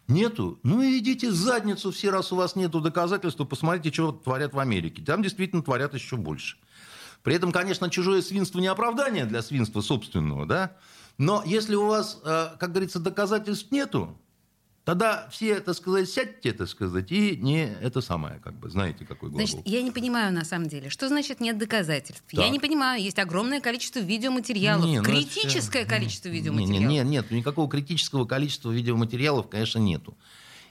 Нету? 0.09 0.59
Ну 0.63 0.83
и 0.83 0.99
идите 0.99 1.31
в 1.31 1.35
задницу 1.35 1.91
все, 1.91 2.11
раз 2.11 2.33
у 2.33 2.37
вас 2.37 2.55
нету 2.55 2.81
доказательств, 2.81 3.41
посмотрите, 3.49 3.93
что 3.93 4.13
творят 4.13 4.53
в 4.53 4.59
Америке. 4.59 5.03
Там 5.03 5.23
действительно 5.23 5.63
творят 5.63 5.95
еще 5.95 6.17
больше. 6.17 6.57
При 7.23 7.35
этом, 7.35 7.53
конечно, 7.53 7.89
чужое 7.89 8.21
свинство 8.21 8.59
не 8.59 8.67
оправдание 8.67 9.25
для 9.25 9.43
свинства 9.43 9.81
собственного, 9.81 10.45
да? 10.45 10.77
Но 11.19 11.43
если 11.47 11.75
у 11.75 11.87
вас, 11.87 12.21
э, 12.25 12.49
как 12.59 12.71
говорится, 12.73 12.99
доказательств 12.99 13.71
нету, 13.71 14.17
тогда 14.85 15.29
все, 15.31 15.61
так 15.61 15.77
сказать, 15.77 16.09
сядьте, 16.11 16.53
так 16.53 16.69
сказать, 16.69 17.13
и 17.13 17.37
не 17.37 17.65
это 17.81 18.01
самое, 18.01 18.41
как 18.41 18.55
бы, 18.55 18.69
знаете, 18.71 19.05
какой 19.05 19.31
глагол. 19.31 19.47
Значит, 19.47 19.67
я 19.67 19.83
не 19.83 19.91
понимаю 19.93 20.33
на 20.33 20.45
самом 20.45 20.69
деле, 20.69 20.89
что 20.91 21.09
значит 21.09 21.41
нет 21.41 21.59
доказательств. 21.59 22.25
Я 22.33 22.43
Так. 22.43 22.51
не 22.53 22.59
понимаю, 22.59 23.01
есть 23.01 23.19
огромное 23.19 23.61
количество 23.61 24.01
видеоматериалов, 24.01 24.87
Не, 24.87 24.97
ну 25.01 25.03
это 25.03 25.11
критическое 25.13 25.83
всё- 25.85 25.89
количество 25.89 26.29
видеоматериалов. 26.29 26.81
не, 26.89 26.95
нет, 26.97 27.07
нет, 27.07 27.31
никакого 27.31 27.69
критического 27.69 28.25
количества 28.25 28.71
видеоматериалов, 28.73 29.49
конечно, 29.49 29.79
нету. 29.79 30.17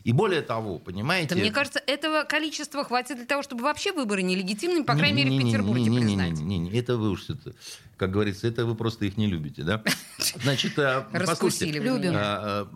И 0.04 0.12
более 0.14 0.42
того, 0.42 0.80
понимаете... 0.80 1.36
Да 1.36 1.42
мне 1.42 1.52
кажется, 1.52 1.82
этого 1.86 2.24
количества 2.24 2.84
хватит 2.84 3.18
для 3.18 3.26
того, 3.26 3.44
чтобы 3.44 3.64
вообще 3.64 3.92
выборы 3.92 4.24
нелегитимными, 4.24 4.84
по 4.84 4.96
крайней 4.96 5.24
мере, 5.24 5.38
в 5.38 5.46
Петербурге 5.46 5.84
не-не-не, 5.84 6.06
признать. 6.06 6.40
не-не-не, 6.40 6.80
Это 6.80 6.98
вы 6.98 7.12
уж, 7.12 7.30
это, 7.30 7.54
как 7.98 8.12
говорится, 8.12 8.48
это 8.48 8.66
вы 8.66 8.76
просто 8.76 9.06
их 9.06 9.18
не 9.18 9.28
любите, 9.28 9.64
да? 9.64 9.84
Значит, 10.44 10.78
а, 10.80 11.08
Раскусили 11.12 11.78
послушайте, 11.78 11.80
Любим. 11.80 12.14
а, 12.16 12.20
а, 12.20 12.68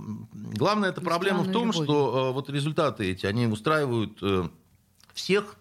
главная 0.54 0.90
эта 0.90 1.02
проблема 1.02 1.44
в 1.44 1.52
том, 1.52 1.74
что 1.74 2.32
вот 2.34 2.50
результаты 2.50 3.06
эти, 3.12 3.26
они 3.26 3.48
устраивают 3.48 4.20
э, 4.22 4.48
всех, 5.14 5.56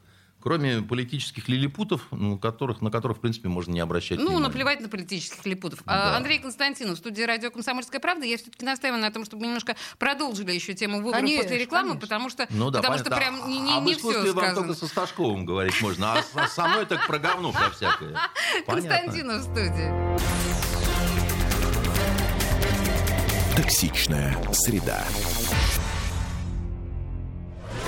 кроме 0.44 0.82
политических 0.82 1.48
лилипутов, 1.48 2.06
ну, 2.10 2.38
которых, 2.38 2.82
на 2.82 2.90
которых, 2.90 3.16
в 3.16 3.20
принципе, 3.20 3.48
можно 3.48 3.72
не 3.72 3.80
обращать 3.80 4.18
Ну, 4.18 4.26
внимания. 4.26 4.44
наплевать 4.46 4.80
на 4.80 4.88
политических 4.90 5.44
липутов. 5.46 5.80
Да. 5.86 6.12
А, 6.14 6.16
Андрей 6.18 6.38
Константинов, 6.38 6.96
в 6.96 6.98
студии 6.98 7.22
радио 7.22 7.50
«Комсомольская 7.50 7.98
правда». 8.00 8.26
Я 8.26 8.36
все-таки 8.36 8.64
настаиваю 8.64 9.00
на 9.00 9.10
том, 9.10 9.24
чтобы 9.24 9.40
мы 9.40 9.46
немножко 9.48 9.74
продолжили 9.98 10.52
еще 10.52 10.74
тему 10.74 10.98
выборов 10.98 11.16
Конечно, 11.16 11.42
после 11.44 11.58
рекламы, 11.58 11.88
конечно. 11.88 12.00
потому 12.02 12.28
что, 12.28 12.46
Ну 12.50 12.70
да, 12.70 12.80
потому 12.82 12.98
что 12.98 13.10
понятно. 13.10 13.38
прям 13.38 13.48
не, 13.50 13.58
не, 13.60 13.72
а 13.76 13.80
не 13.80 13.94
в 13.94 13.96
искусстве 13.96 14.22
все 14.22 14.32
вам 14.34 14.44
сказано. 14.44 14.66
только 14.66 14.78
со 14.80 14.86
Сташковым 14.86 15.46
говорить 15.46 15.80
можно, 15.80 16.12
а 16.34 16.46
со 16.48 16.68
мной 16.68 16.84
так 16.86 17.06
про 17.06 17.18
говно 17.18 17.50
про 17.50 17.70
всякое. 17.70 18.14
Константинов 18.66 19.40
в 19.40 19.44
студии. 19.44 20.64
Токсичная 23.56 24.36
среда. 24.52 25.04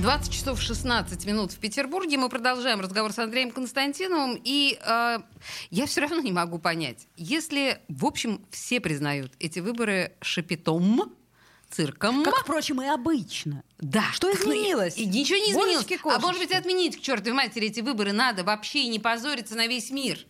20 0.00 0.32
часов 0.32 0.60
16 0.60 1.26
минут 1.26 1.50
в 1.50 1.58
Петербурге. 1.58 2.18
Мы 2.18 2.28
продолжаем 2.28 2.80
разговор 2.80 3.12
с 3.12 3.18
Андреем 3.18 3.50
Константиновым. 3.50 4.40
И 4.44 4.78
э, 4.80 5.18
я 5.70 5.86
все 5.86 6.00
равно 6.02 6.20
не 6.20 6.30
могу 6.30 6.60
понять. 6.60 7.08
Если, 7.16 7.80
в 7.88 8.06
общем, 8.06 8.46
все 8.50 8.80
признают 8.80 9.32
эти 9.40 9.58
выборы 9.58 10.12
шапитом, 10.20 11.16
цирком... 11.68 12.22
Как, 12.22 12.36
впрочем, 12.42 12.80
и 12.80 12.86
обычно. 12.86 13.64
Да. 13.78 14.04
Что 14.12 14.28
ну, 14.28 14.34
изменилось? 14.34 14.96
и 14.96 15.04
ничего 15.04 15.38
не 15.38 15.50
изменилось. 15.50 15.84
Божечки, 15.84 16.00
А 16.04 16.20
может 16.20 16.40
быть, 16.40 16.52
отменить 16.52 16.96
к 16.96 17.00
чертовой 17.00 17.32
матери 17.32 17.66
эти 17.66 17.80
выборы 17.80 18.12
надо 18.12 18.44
вообще 18.44 18.84
и 18.84 18.88
не 18.88 19.00
позориться 19.00 19.56
на 19.56 19.66
весь 19.66 19.90
мир. 19.90 20.20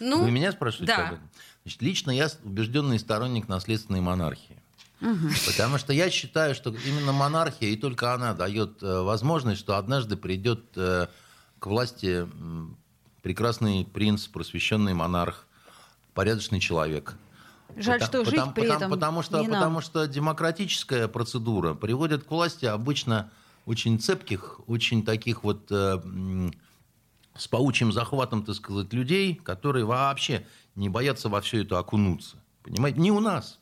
Ну, 0.00 0.22
Вы 0.22 0.30
меня 0.30 0.52
спрашиваете 0.52 0.96
да. 0.96 1.08
об 1.08 1.14
этом? 1.14 1.30
Значит, 1.64 1.82
лично 1.82 2.10
я 2.12 2.30
убежденный 2.42 2.98
сторонник 2.98 3.46
наследственной 3.46 4.00
монархии. 4.00 4.63
Потому 5.46 5.78
что 5.78 5.92
я 5.92 6.10
считаю, 6.10 6.54
что 6.54 6.74
именно 6.74 7.12
монархия, 7.12 7.68
и 7.68 7.76
только 7.76 8.14
она 8.14 8.34
дает 8.34 8.82
э, 8.82 9.00
возможность, 9.02 9.60
что 9.60 9.76
однажды 9.76 10.16
придет 10.16 10.64
э, 10.76 11.08
к 11.58 11.66
власти 11.66 12.26
прекрасный 13.22 13.84
принц, 13.84 14.26
просвещенный 14.26 14.94
монарх, 14.94 15.46
порядочный 16.14 16.60
человек. 16.60 17.14
Жаль, 17.76 17.98
Пота- 18.00 18.06
что 18.06 18.24
жить 18.24 18.34
потому, 18.34 18.52
при 18.52 18.60
потому- 18.62 18.76
этом 18.78 18.90
потому 18.90 19.22
что, 19.22 19.40
не 19.40 19.48
потому 19.48 19.72
нам. 19.74 19.82
что 19.82 20.06
демократическая 20.06 21.08
процедура 21.08 21.74
приводит 21.74 22.24
к 22.24 22.30
власти 22.30 22.66
обычно 22.66 23.30
очень 23.66 23.98
цепких, 23.98 24.60
очень 24.68 25.04
таких 25.04 25.42
вот 25.42 25.66
э, 25.70 26.00
с 27.36 27.48
паучьим 27.48 27.92
захватом, 27.92 28.44
так 28.44 28.54
сказать, 28.54 28.92
людей, 28.92 29.34
которые 29.34 29.84
вообще 29.86 30.46
не 30.76 30.88
боятся 30.88 31.28
во 31.28 31.40
все 31.40 31.62
это 31.62 31.78
окунуться. 31.78 32.36
Понимаете? 32.62 33.00
Не 33.00 33.10
у 33.10 33.20
нас. 33.20 33.58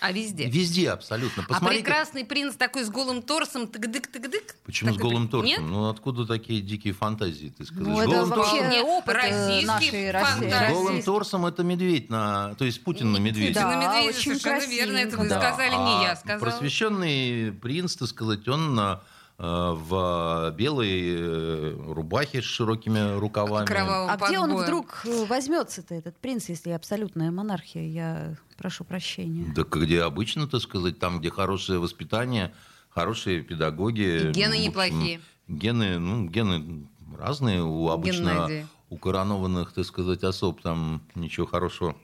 А 0.00 0.12
везде. 0.12 0.48
Везде 0.48 0.90
абсолютно. 0.90 1.42
А 1.42 1.46
Посмотрите. 1.52 1.82
прекрасный 1.84 2.24
принц 2.24 2.54
такой 2.54 2.84
с 2.84 2.88
голым 2.90 3.20
торсом, 3.20 3.64
тык-дык-тык-дык. 3.64 4.54
Почему 4.64 4.92
с 4.92 4.96
Такой 4.96 5.10
голым 5.10 5.28
торсом? 5.28 5.48
Нет? 5.48 5.60
Ну 5.60 5.88
откуда 5.88 6.24
такие 6.26 6.60
дикие 6.60 6.92
фантазии, 6.94 7.52
ты 7.56 7.64
скажешь? 7.64 7.86
Ну, 7.86 7.96
С 7.96 8.00
это 8.02 8.10
голым 8.10 8.28
вообще 8.30 8.56
Вполне 8.58 8.82
опыт 8.82 9.08
э, 9.08 9.18
российский 9.18 10.12
фантазии. 10.12 10.50
С 10.50 10.72
голым 10.72 11.02
торсом 11.02 11.46
это 11.46 11.62
медведь 11.64 12.10
на, 12.10 12.54
то 12.54 12.64
есть 12.64 12.82
Путин 12.84 13.12
на 13.12 13.18
медведя. 13.18 13.54
Путин 13.60 13.68
на 13.68 13.80
Да, 13.80 13.96
медведя, 13.98 14.18
очень 14.18 14.38
совершенно 14.38 14.70
верно. 14.70 14.96
Это 14.98 15.16
вы 15.16 15.26
красивенько, 15.26 15.34
да. 15.34 15.40
сказали, 15.54 15.70
не 15.74 16.02
я 16.04 16.12
А 16.12 16.16
сказала. 16.16 16.40
Просвещенный 16.40 17.52
принц, 17.52 17.96
так 17.96 18.08
сказать, 18.08 18.46
он 18.46 18.78
э, 18.78 18.96
в 19.38 20.54
белой 20.56 21.16
э, 21.16 21.76
рубахе 21.92 22.40
с 22.40 22.44
широкими 22.44 23.18
рукавами. 23.18 23.66
Кровавым 23.66 24.10
А 24.10 24.16
где 24.28 24.38
он 24.38 24.54
вдруг 24.56 25.04
возьмется-то, 25.28 25.94
этот 25.94 26.16
принц, 26.18 26.48
если 26.48 26.70
абсолютная 26.70 27.30
монархия? 27.30 27.82
Я 27.86 28.36
прошу 28.58 28.84
прощения. 28.84 29.50
Да 29.54 29.62
где 29.62 30.02
обычно, 30.02 30.46
так 30.46 30.60
сказать, 30.60 30.98
там, 30.98 31.20
где 31.20 31.30
хорошее 31.30 31.78
воспитание, 31.78 32.52
хорошие 32.90 33.40
педагоги. 33.40 34.28
И 34.28 34.32
гены 34.32 34.54
общем, 34.54 34.64
неплохие. 34.64 35.20
Гены, 35.46 35.98
ну, 35.98 36.26
гены 36.28 36.86
разные 37.16 37.62
у 37.62 37.88
обычно 37.88 38.30
Геннадий. 38.30 38.66
у 38.90 38.98
коронованных, 38.98 39.72
так 39.72 39.86
сказать, 39.86 40.22
особ 40.24 40.60
там 40.60 41.00
ничего 41.14 41.46
хорошего 41.46 41.96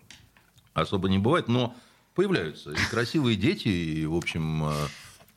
особо 0.72 1.08
не 1.08 1.18
бывает, 1.18 1.48
но 1.48 1.74
появляются 2.14 2.70
и 2.70 2.76
красивые 2.90 3.36
дети, 3.36 3.68
и, 3.68 4.06
в 4.06 4.14
общем, 4.16 4.64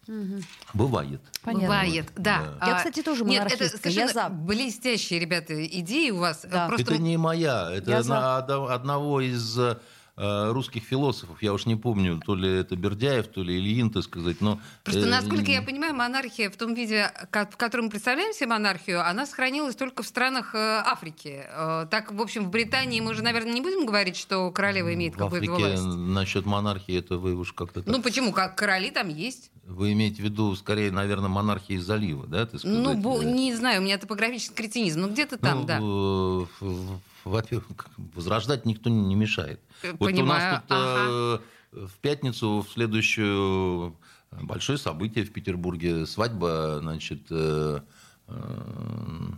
э, 0.07 0.41
бывает. 0.73 1.21
Понятно. 1.43 1.67
Бывает, 1.67 2.11
да. 2.15 2.55
Да. 2.61 2.67
Я, 2.67 2.73
А, 2.75 2.77
кстати, 2.77 3.01
тоже 3.01 3.23
Нет, 3.25 3.51
это 3.51 3.67
совершенно 3.69 4.07
я 4.07 4.13
за. 4.13 4.29
блестящие, 4.29 5.19
ребята, 5.19 5.65
идеи 5.65 6.11
у 6.11 6.19
вас. 6.19 6.45
Да. 6.49 6.67
Просто 6.67 6.93
Это 6.93 7.01
не 7.01 7.17
моя, 7.17 7.69
это 7.71 7.91
Я 7.91 8.03
на 8.03 8.37
одно- 8.37 8.67
одного 8.69 9.21
из 9.21 9.59
э, 9.59 9.77
русских 10.17 10.83
философов, 10.83 11.41
я 11.43 11.53
уж 11.53 11.67
не 11.67 11.75
помню, 11.75 12.19
то 12.25 12.33
ли 12.33 12.49
это 12.49 12.75
Бердяев, 12.75 13.27
то 13.27 13.43
ли 13.43 13.55
Ильин, 13.57 13.91
так 13.91 14.03
сказать, 14.03 14.41
но... 14.41 14.59
Просто, 14.83 15.03
э, 15.03 15.05
насколько 15.05 15.51
я 15.51 15.61
понимаю, 15.61 15.93
монархия 15.93 16.49
в 16.49 16.57
том 16.57 16.73
виде, 16.73 17.11
в 17.31 17.55
котором 17.57 17.85
мы 17.85 17.91
представляем 17.91 18.33
себе 18.33 18.47
монархию, 18.47 19.07
она 19.07 19.27
сохранилась 19.27 19.75
только 19.75 20.01
в 20.01 20.07
странах 20.07 20.55
э, 20.55 20.57
Африки. 20.57 21.43
Э, 21.47 21.85
Так, 21.91 22.11
в 22.11 22.19
общем, 22.19 22.45
в 22.45 22.49
Британии 22.49 22.99
мы 22.99 23.13
же, 23.13 23.21
наверное, 23.21 23.53
не 23.53 23.61
будем 23.61 23.85
говорить, 23.85 24.17
что 24.17 24.49
королева 24.51 24.91
имеет 24.95 25.15
какую-то 25.15 25.51
Африке 25.53 25.69
власть. 25.77 25.83
насчет 25.85 26.45
монархии, 26.47 26.97
это 26.97 27.17
вы 27.19 27.35
уж 27.35 27.53
как-то 27.53 27.83
так... 27.83 27.93
Ну 27.95 28.01
почему? 28.01 28.31
Как 28.31 28.55
короли 28.55 28.89
там 28.89 29.09
есть. 29.09 29.51
Вы 29.65 29.93
имеете 29.93 30.21
в 30.23 30.25
виду, 30.25 30.55
скорее, 30.55 30.91
наверное, 30.91 31.29
монархии 31.29 31.77
залива, 31.77 32.25
да? 32.25 32.45
ты 32.47 32.57
Ну, 32.63 32.83
сказать, 32.85 32.99
бо- 33.03 33.21
э? 33.21 33.25
не 33.25 33.53
знаю, 33.53 33.81
у 33.81 33.83
меня 33.83 33.97
топографический 33.99 34.55
кретинизм. 34.55 35.01
Ну, 35.01 35.09
где-то 35.09 35.37
там, 35.37 35.59
Ну, 35.59 35.65
да. 35.65 35.77
э, 35.77 36.65
в- 36.65 36.99
Во-первых, 37.27 37.87
возрождать 37.97 38.65
никто 38.65 38.89
не 38.89 39.15
мешает. 39.15 39.59
Э, 39.83 39.91
Вот 39.91 40.01
у 40.01 40.05
понимаю, 40.05 40.53
нас 40.53 40.61
тут 40.61 40.71
э, 40.71 41.39
в 41.85 41.99
пятницу, 41.99 42.65
в 42.67 42.71
следующую, 42.71 43.95
э, 44.31 44.43
большое 44.43 44.77
событие 44.77 45.25
в 45.25 45.31
Петербурге. 45.31 46.05
Свадьба, 46.05 46.79
значит, 46.81 47.29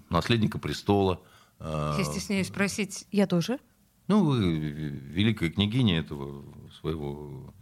наследника 0.10 0.58
престола. 0.58 1.22
Я 1.60 2.03
стесняюсь 2.03 2.48
спросить. 2.48 3.05
Я 3.12 3.27
тоже. 3.27 3.60
Ну, 4.08 4.25
вы 4.25 4.60
великая 4.60 5.50
княгиня 5.51 6.00
этого 6.00 6.43
своего 6.79 7.53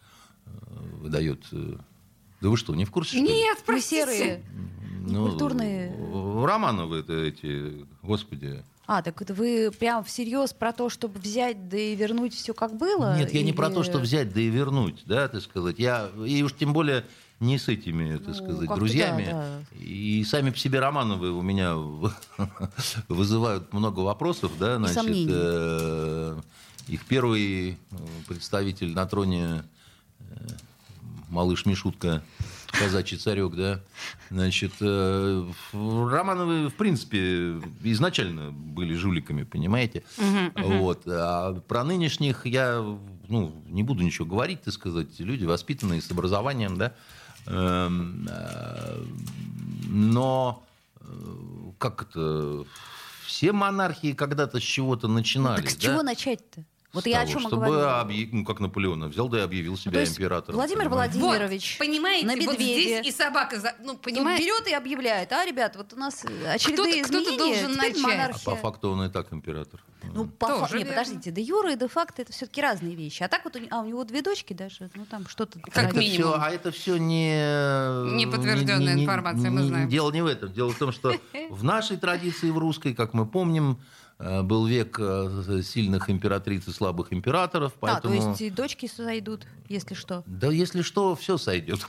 выдает. 0.46 1.46
Да 1.52 2.50
вы 2.50 2.56
что, 2.56 2.76
не 2.76 2.86
в 2.86 2.92
курсе? 2.92 3.20
Нет, 3.20 3.58
простите. 3.66 4.06
серые. 4.06 4.44
Ну, 5.08 5.28
культурные. 5.30 5.94
Романовы 6.46 7.00
это 7.00 7.14
эти, 7.14 7.86
господи. 8.02 8.64
А, 8.88 9.01
так 9.01 9.22
это 9.22 9.34
вы 9.34 9.70
прям 9.77 10.01
всерьез 10.06 10.53
про 10.53 10.72
то, 10.72 10.89
чтобы 10.89 11.20
взять, 11.20 11.67
да 11.67 11.77
и 11.77 11.94
вернуть 11.94 12.34
все 12.34 12.53
как 12.53 12.75
было? 12.77 13.17
Нет, 13.17 13.34
я 13.34 13.44
не 13.44 13.51
про 13.51 13.67
Или- 13.67 13.75
то, 13.75 13.84
что 13.84 14.00
взять, 14.00 14.34
да 14.34 14.39
и 14.39 14.48
вернуть, 14.48 15.01
да, 15.06 15.27
так 15.27 15.41
сказать. 15.41 15.77
Я, 15.77 16.10
и 16.25 16.41
уж 16.41 16.53
тем 16.53 16.72
более 16.72 17.03
не 17.41 17.60
с 17.60 17.67
этими, 17.67 18.15
так 18.17 18.27
Ну, 18.29 18.34
сказать, 18.34 18.60
как-то 18.62 18.75
друзьями. 18.75 19.27
да, 19.29 19.60
И 19.77 20.24
сами 20.24 20.50
по 20.51 20.58
себе 20.58 20.79
Романовы 20.79 21.32
у 21.32 21.41
меня 21.41 21.75
вызывают 23.10 23.74
много 23.74 24.00
вопросов, 24.00 24.53
да, 24.58 24.77
значит, 24.77 25.27
э, 25.29 26.39
их 26.88 27.06
первый 27.06 27.72
э, 27.72 27.75
представитель 28.27 28.94
на 28.94 29.06
троне 29.06 29.63
э, 30.20 30.36
малыш 31.29 31.65
Мишутка, 31.65 32.24
казачий 32.72 33.18
царек, 33.18 33.54
да, 33.56 33.82
значит, 34.30 34.74
э, 34.82 35.52
Романовы, 35.74 36.70
в 36.70 36.74
принципе, 36.76 37.60
изначально 37.84 38.52
были 38.52 38.94
жуликами, 38.96 39.44
понимаете, 39.44 40.04
вот, 40.56 41.04
а 41.08 41.54
про 41.68 41.84
нынешних 41.84 42.46
я, 42.46 42.80
ну, 43.28 43.54
не 43.68 43.84
буду 43.84 44.04
ничего 44.04 44.26
говорить, 44.26 44.62
так 44.62 44.74
сказать, 44.74 45.20
люди 45.20 45.46
воспитанные, 45.46 46.02
с 46.02 46.12
образованием, 46.12 46.78
да, 46.78 46.94
Эм, 47.48 48.28
э, 48.30 49.06
но 49.88 50.62
э, 51.00 51.06
как 51.78 52.02
это, 52.04 52.66
все 53.26 53.54
монархии 53.54 54.12
когда-то 54.12 54.60
с 54.60 54.64
чего-то 54.64 55.08
начинали, 55.08 55.62
Так 55.62 55.70
с 55.70 55.76
да? 55.76 55.82
чего 55.82 56.04
начать-то? 56.04 56.66
Вот 56.94 57.06
я 57.06 57.17
о 57.22 57.25
того, 57.25 57.32
чем 57.34 57.39
и 57.39 57.48
чтобы 57.48 57.65
говорю. 57.65 57.86
объ- 57.86 58.29
ну, 58.32 58.46
как 58.46 58.60
Наполеон 58.62 59.10
взял, 59.10 59.27
да 59.27 59.39
и 59.39 59.41
объявил 59.41 59.74
Ну, 59.74 59.77
себя 59.77 59.91
то 59.94 60.00
есть 60.00 60.13
императором. 60.17 60.56
Владимир 60.56 60.86
понимаете? 60.89 61.20
Владимирович 61.20 61.77
Вот, 61.79 61.86
понимаете, 61.88 62.25
на 62.27 62.34
вот 62.34 62.41
медведе. 62.41 62.82
здесь 63.01 63.08
и 63.08 63.12
собака, 63.12 63.60
за- 63.60 63.75
ну, 63.84 63.94
Тут 63.94 64.01
понимаете, 64.03 64.44
берет 64.46 64.67
и 64.67 64.74
объявляет, 64.74 65.32
а, 65.34 65.46
ребят, 65.46 65.75
вот 65.75 65.91
у 65.94 65.98
нас 65.98 66.24
э, 66.24 66.48
очередные 66.53 67.03
Кто-то- 67.03 67.22
кто-то 67.24 67.38
должен 67.38 67.74
начать. 67.74 67.98
А 67.98 68.08
монархия. 68.08 68.46
по 68.46 68.56
факту 68.56 68.91
он 68.91 69.03
и 69.03 69.10
так 69.10 69.32
император. 69.34 69.84
Ну, 70.13 70.27
по 70.27 70.48
факту. 70.48 70.77
Не, 70.77 70.86
подождите, 70.86 71.29
де 71.32 71.41
юра 71.41 71.74
и 71.74 71.75
де 71.75 71.88
факто 71.89 72.22
это 72.22 72.32
все-таки 72.32 72.62
разные 72.62 72.96
вещи. 72.96 73.22
А 73.22 73.27
так 73.27 73.44
вот 73.44 73.58
у, 73.58 73.60
а 73.70 73.82
у 73.82 73.86
него 73.86 74.03
две 74.06 74.22
дочки 74.22 74.53
даже, 74.53 74.89
ну 74.96 75.06
там 75.06 75.27
что-то. 75.27 75.60
Как 75.60 75.89
это 75.89 75.98
минимум. 76.00 76.32
Всё, 76.32 76.39
а 76.41 76.50
это 76.50 76.72
все 76.72 76.96
не... 76.98 78.15
Неподтвержденная 78.15 78.94
не- 78.94 79.01
не- 79.01 79.03
информация, 79.03 79.50
мы 79.51 79.62
не- 79.62 79.67
знаем. 79.67 79.89
Дело 79.89 80.12
не 80.12 80.22
в 80.22 80.25
этом. 80.25 80.51
Дело 80.53 80.72
в 80.72 80.77
том, 80.77 80.91
что 80.91 81.13
в 81.50 81.63
нашей 81.63 81.98
традиции, 81.98 82.50
в 82.50 82.58
русской, 82.58 82.94
как 82.94 83.13
мы 83.13 83.25
помним, 83.25 83.72
э, 83.72 83.75
был 84.20 84.66
век 84.66 84.98
э, 85.00 85.62
сильных 85.64 86.10
императриц 86.10 86.68
и 86.68 86.72
слабых 86.72 87.14
императоров, 87.14 87.74
А, 87.76 87.78
поэтому... 87.80 88.20
то 88.22 88.30
есть 88.30 88.42
и 88.42 88.50
дочки 88.50 88.88
сойдут, 88.88 89.46
если 89.70 89.94
что. 89.94 90.24
Да 90.26 90.48
если 90.52 90.82
что, 90.82 91.16
все 91.16 91.38
сойдет, 91.38 91.82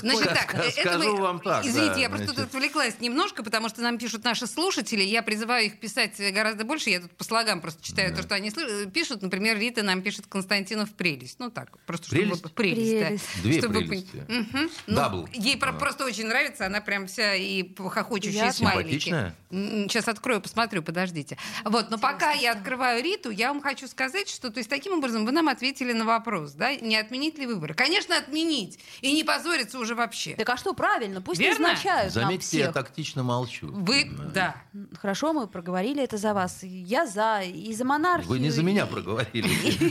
Значит 0.00 0.28
так, 0.28 0.54
э, 0.54 0.70
Скажу 0.70 1.16
вам 1.16 1.40
так, 1.40 1.64
Извините, 1.64 2.00
я 2.00 2.08
просто 2.10 2.28
тут 2.28 2.38
отвлеклась 2.40 3.00
немножко, 3.00 3.42
потому 3.42 3.68
что 3.68 3.82
нам 3.82 3.98
пишут 3.98 4.24
наши 4.24 4.46
слушатели. 4.46 5.02
Я 5.02 5.22
призываю 5.22 5.66
их 5.66 5.78
писать 5.80 6.20
гораздо 6.32 6.64
больше. 6.64 6.90
Я 6.90 7.00
тут 7.00 7.12
по 7.12 7.24
слогам 7.24 7.60
просто 7.60 7.82
читаю 7.82 8.14
то, 8.14 8.22
что 8.22 8.34
они 8.34 8.50
пишут. 8.92 9.22
Например, 9.22 9.58
Рита 9.58 9.82
нам 9.82 10.02
пишет 10.02 10.26
Константинов 10.26 10.90
прелесть. 10.92 11.38
Ну 11.38 11.50
так, 11.50 11.78
просто 11.86 12.06
чтобы 12.06 12.36
Прелесть? 12.54 13.42
Две 13.42 13.62
прелести. 13.62 14.24
Ну, 14.86 14.94
Дабл. 14.96 15.28
Ей 15.32 15.56
про- 15.56 15.72
просто 15.72 16.04
очень 16.04 16.26
нравится, 16.26 16.66
она 16.66 16.80
прям 16.80 17.06
вся 17.06 17.34
и 17.34 17.64
хохочущие 17.76 18.34
Я- 18.46 18.52
смайлики. 18.52 19.10
Симпатичная? 19.10 19.34
Сейчас 20.00 20.08
открою, 20.08 20.40
посмотрю, 20.40 20.82
подождите. 20.82 21.36
Вот, 21.62 21.90
но 21.90 21.98
пока 21.98 22.32
я 22.32 22.52
открываю 22.52 23.04
Риту, 23.04 23.28
я 23.28 23.52
вам 23.52 23.60
хочу 23.60 23.86
сказать, 23.86 24.30
что 24.30 24.50
то 24.50 24.56
есть 24.58 24.70
таким 24.70 24.94
образом 24.94 25.26
вы 25.26 25.32
нам 25.32 25.48
ответили 25.50 25.92
на 25.92 26.06
вопрос, 26.06 26.52
да, 26.52 26.74
не 26.74 26.96
отменить 26.96 27.36
ли 27.36 27.46
выборы? 27.46 27.74
Конечно, 27.74 28.16
отменить 28.16 28.78
и 29.02 29.12
не 29.12 29.24
позориться 29.24 29.78
уже 29.78 29.94
вообще. 29.94 30.36
Так 30.36 30.48
а 30.48 30.56
что 30.56 30.72
правильно? 30.72 31.20
Пусть 31.20 31.38
Верно? 31.38 31.68
назначают 31.68 32.14
нам 32.14 32.24
Заметьте, 32.24 32.58
я 32.58 32.64
всех. 32.64 32.74
тактично 32.74 33.22
молчу. 33.22 33.68
Вы, 33.70 34.10
да. 34.32 34.56
Хорошо, 34.98 35.34
мы 35.34 35.46
проговорили 35.46 36.02
это 36.02 36.16
за 36.16 36.32
вас. 36.32 36.60
Я 36.62 37.06
за, 37.06 37.42
и 37.42 37.74
за 37.74 37.84
монархию. 37.84 38.30
Вы 38.30 38.38
не 38.38 38.48
за 38.48 38.62
и- 38.62 38.64
меня 38.64 38.86
проговорили. 38.86 39.50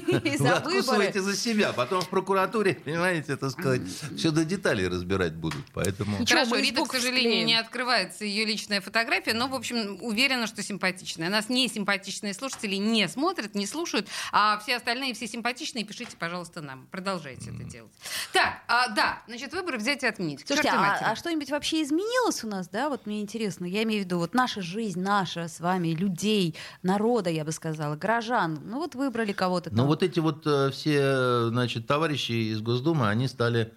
Вы 0.29 0.37
за 0.37 0.57
откусываете 0.57 1.21
за 1.21 1.35
себя. 1.35 1.71
Потом 1.73 2.01
в 2.01 2.09
прокуратуре, 2.09 2.73
понимаете, 2.83 3.37
так 3.37 3.51
сказать, 3.51 3.81
все 4.17 4.31
до 4.31 4.43
деталей 4.43 4.87
разбирать 4.87 5.35
будут. 5.35 5.65
Поэтому... 5.73 6.25
Хорошо, 6.25 6.55
Рита, 6.55 6.83
к 6.83 6.91
сожалению, 6.91 7.45
не 7.45 7.55
открывается 7.55 8.25
ее 8.25 8.45
личная 8.45 8.81
фотография, 8.81 9.33
но, 9.33 9.47
в 9.47 9.53
общем, 9.53 9.98
уверена, 10.01 10.47
что 10.47 10.63
симпатичная. 10.63 11.29
Нас 11.29 11.49
не 11.49 11.67
симпатичные 11.67 12.33
слушатели 12.33 12.75
не 12.75 13.07
смотрят, 13.07 13.55
не 13.55 13.65
слушают, 13.65 14.07
а 14.31 14.59
все 14.59 14.77
остальные, 14.77 15.13
все 15.13 15.27
симпатичные, 15.27 15.85
пишите, 15.85 16.17
пожалуйста, 16.17 16.61
нам. 16.61 16.87
Продолжайте 16.91 17.51
это 17.51 17.63
делать. 17.63 17.91
Так, 18.33 18.61
а, 18.67 18.89
да, 18.89 19.21
значит, 19.27 19.53
выборы 19.53 19.77
взять 19.77 20.03
и 20.03 20.07
отменить. 20.07 20.43
Слушайте, 20.45 20.69
а, 20.69 21.11
а 21.11 21.15
что-нибудь 21.15 21.49
вообще 21.49 21.83
изменилось 21.83 22.43
у 22.43 22.47
нас, 22.47 22.67
да? 22.67 22.89
Вот 22.89 23.05
мне 23.05 23.21
интересно. 23.21 23.65
Я 23.65 23.83
имею 23.83 24.03
в 24.03 24.05
виду 24.05 24.17
вот 24.19 24.33
наша 24.33 24.61
жизнь, 24.61 24.99
наша 24.99 25.47
с 25.47 25.59
вами, 25.59 25.89
людей, 25.89 26.55
народа, 26.83 27.29
я 27.29 27.43
бы 27.43 27.51
сказала, 27.51 27.95
горожан. 27.95 28.59
Ну 28.63 28.77
вот 28.77 28.95
выбрали 28.95 29.33
кого-то. 29.33 29.69
Но 29.73 29.85
вот 29.85 30.03
эти 30.03 30.19
вот 30.19 30.45
э, 30.45 30.71
все, 30.71 31.49
значит, 31.49 31.87
товарищи 31.87 32.51
из 32.51 32.61
Госдумы, 32.61 33.09
они 33.09 33.27
стали 33.27 33.73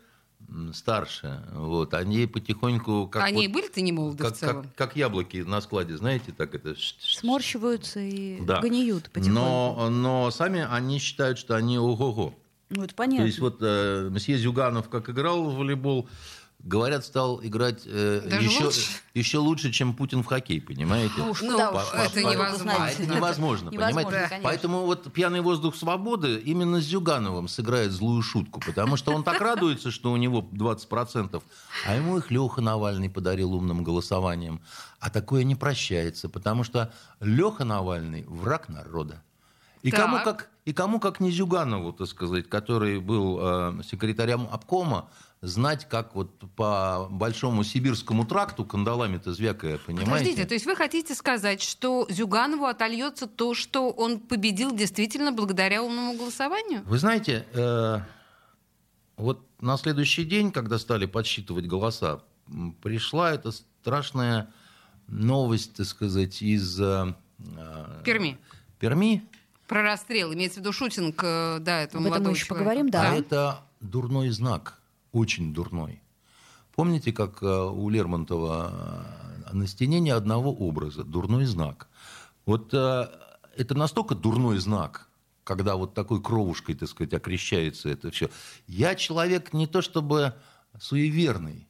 старше. 0.74 1.42
Вот. 1.52 1.94
Они 1.94 2.26
потихоньку... 2.26 3.08
Как 3.08 3.22
Они 3.24 3.44
и 3.44 3.48
вот- 3.48 3.54
были-то 3.54 3.80
не 3.80 3.92
молоды 3.92 4.22
как, 4.22 4.34
в 4.34 4.38
целом. 4.38 4.62
как, 4.64 4.74
как 4.74 4.96
яблоки 4.96 5.38
на 5.38 5.60
складе, 5.60 5.96
знаете, 5.96 6.32
так 6.36 6.54
это... 6.54 6.74
Сморщиваются 7.00 8.00
и 8.00 8.40
Да. 8.44 8.60
гниют 8.60 9.10
потихоньку. 9.10 9.30
Но, 9.40 9.88
но 9.90 10.30
сами 10.30 10.66
они 10.68 10.98
считают, 10.98 11.38
что 11.38 11.56
они 11.56 11.78
ого-го. 11.78 12.34
Ну, 12.70 12.82
это 12.84 12.88
То 12.88 12.94
понятно. 12.96 13.24
есть 13.26 13.38
вот 13.38 13.58
э, 13.60 14.08
месье 14.10 14.36
Зюганов 14.38 14.88
как 14.88 15.10
играл 15.10 15.50
в 15.50 15.56
волейбол, 15.56 16.08
говорят, 16.64 17.04
стал 17.04 17.40
играть 17.44 17.82
э, 17.86 18.22
Даже 18.28 18.44
еще, 18.46 18.64
лучше? 18.64 18.80
еще 19.14 19.38
лучше, 19.38 19.72
чем 19.72 19.94
Путин 19.94 20.22
в 20.22 20.26
хоккей, 20.26 20.60
понимаете? 20.60 21.14
Ну 21.18 21.30
уж 21.30 21.42
Ну, 21.42 21.52
куда 21.52 21.72
По- 21.72 21.78
это 21.96 22.14
по- 22.14 22.18
невозможно. 22.32 22.76
А 22.78 22.88
это 22.90 23.02
невозможно, 23.06 23.70
Невозможно, 23.70 23.70
понимаете? 23.70 24.28
конечно. 24.28 24.38
Поэтому 24.44 24.82
вот 24.84 25.12
пьяный 25.12 25.40
воздух 25.40 25.74
свободы 25.74 26.36
именно 26.38 26.80
с 26.80 26.84
Зюгановым 26.84 27.48
сыграет 27.48 27.90
злую 27.92 28.22
шутку, 28.22 28.60
потому 28.64 28.96
что 28.96 29.12
он 29.12 29.24
так 29.24 29.40
радуется, 29.40 29.90
что 29.90 30.12
у 30.12 30.16
него 30.16 30.40
20%, 30.52 31.42
а 31.86 31.94
ему 31.96 32.18
их 32.18 32.30
Леха 32.30 32.60
Навальный 32.60 33.10
подарил 33.10 33.54
умным 33.54 33.82
голосованием. 33.82 34.60
А 35.00 35.10
такое 35.10 35.42
не 35.44 35.56
прощается, 35.56 36.28
потому 36.28 36.62
что 36.64 36.92
Леха 37.20 37.64
Навальный 37.64 38.24
враг 38.28 38.68
народа. 38.68 39.22
И 39.82 39.90
Так. 39.90 40.00
кому 40.00 40.22
как 40.22 40.48
и 40.64 40.72
кому 40.72 41.00
как 41.00 41.18
не 41.18 41.32
Зюганову, 41.32 41.92
так 41.92 42.06
сказать, 42.06 42.48
который 42.48 43.00
был 43.00 43.38
э, 43.42 43.82
секретарем 43.82 44.46
обкома, 44.52 45.08
знать, 45.42 45.88
как 45.88 46.14
вот 46.14 46.30
по 46.54 47.08
большому 47.10 47.64
сибирскому 47.64 48.24
тракту 48.24 48.64
кандалами-то 48.64 49.32
звякая, 49.32 49.78
понимаете? 49.78 50.10
Подождите, 50.10 50.44
то 50.46 50.54
есть 50.54 50.66
вы 50.66 50.76
хотите 50.76 51.14
сказать, 51.14 51.60
что 51.60 52.06
Зюганову 52.08 52.64
отольется 52.64 53.26
то, 53.26 53.52
что 53.52 53.90
он 53.90 54.20
победил 54.20 54.74
действительно 54.74 55.32
благодаря 55.32 55.82
умному 55.82 56.16
голосованию? 56.16 56.82
Вы 56.84 56.98
знаете, 56.98 57.44
э, 57.52 57.98
вот 59.16 59.44
на 59.60 59.76
следующий 59.76 60.24
день, 60.24 60.52
когда 60.52 60.78
стали 60.78 61.06
подсчитывать 61.06 61.66
голоса, 61.66 62.22
пришла 62.80 63.32
эта 63.32 63.50
страшная 63.50 64.48
новость, 65.08 65.74
так 65.74 65.86
сказать, 65.86 66.40
из 66.40 66.80
э, 66.80 67.14
э, 67.38 68.02
Перми. 68.04 68.38
Перми. 68.78 69.24
Про 69.66 69.82
расстрел. 69.82 70.32
Имеется 70.32 70.58
в 70.58 70.60
виду 70.60 70.72
шутинг, 70.72 71.20
э, 71.24 71.58
да, 71.60 71.82
этого 71.82 72.06
Об 72.06 72.12
этом 72.12 72.24
мы 72.24 72.30
еще 72.30 72.46
человека. 72.46 72.54
поговорим, 72.54 72.90
да. 72.90 73.10
А 73.10 73.14
это 73.14 73.60
дурной 73.80 74.30
знак, 74.30 74.78
очень 75.12 75.54
дурной. 75.54 76.02
Помните, 76.74 77.12
как 77.12 77.42
э, 77.42 77.46
у 77.46 77.88
Лермонтова 77.90 79.04
э, 79.46 79.54
на 79.54 79.66
стене 79.66 80.00
ни 80.00 80.10
одного 80.10 80.52
образа, 80.52 81.04
дурной 81.04 81.44
знак. 81.44 81.88
Вот 82.46 82.72
э, 82.72 83.08
это 83.56 83.74
настолько 83.74 84.14
дурной 84.14 84.58
знак, 84.58 85.08
когда 85.44 85.76
вот 85.76 85.94
такой 85.94 86.22
кровушкой, 86.22 86.74
так 86.74 86.88
сказать, 86.88 87.12
окрещается 87.12 87.90
это 87.90 88.10
все. 88.10 88.30
Я 88.66 88.94
человек 88.94 89.52
не 89.52 89.66
то 89.66 89.82
чтобы 89.82 90.34
суеверный, 90.80 91.68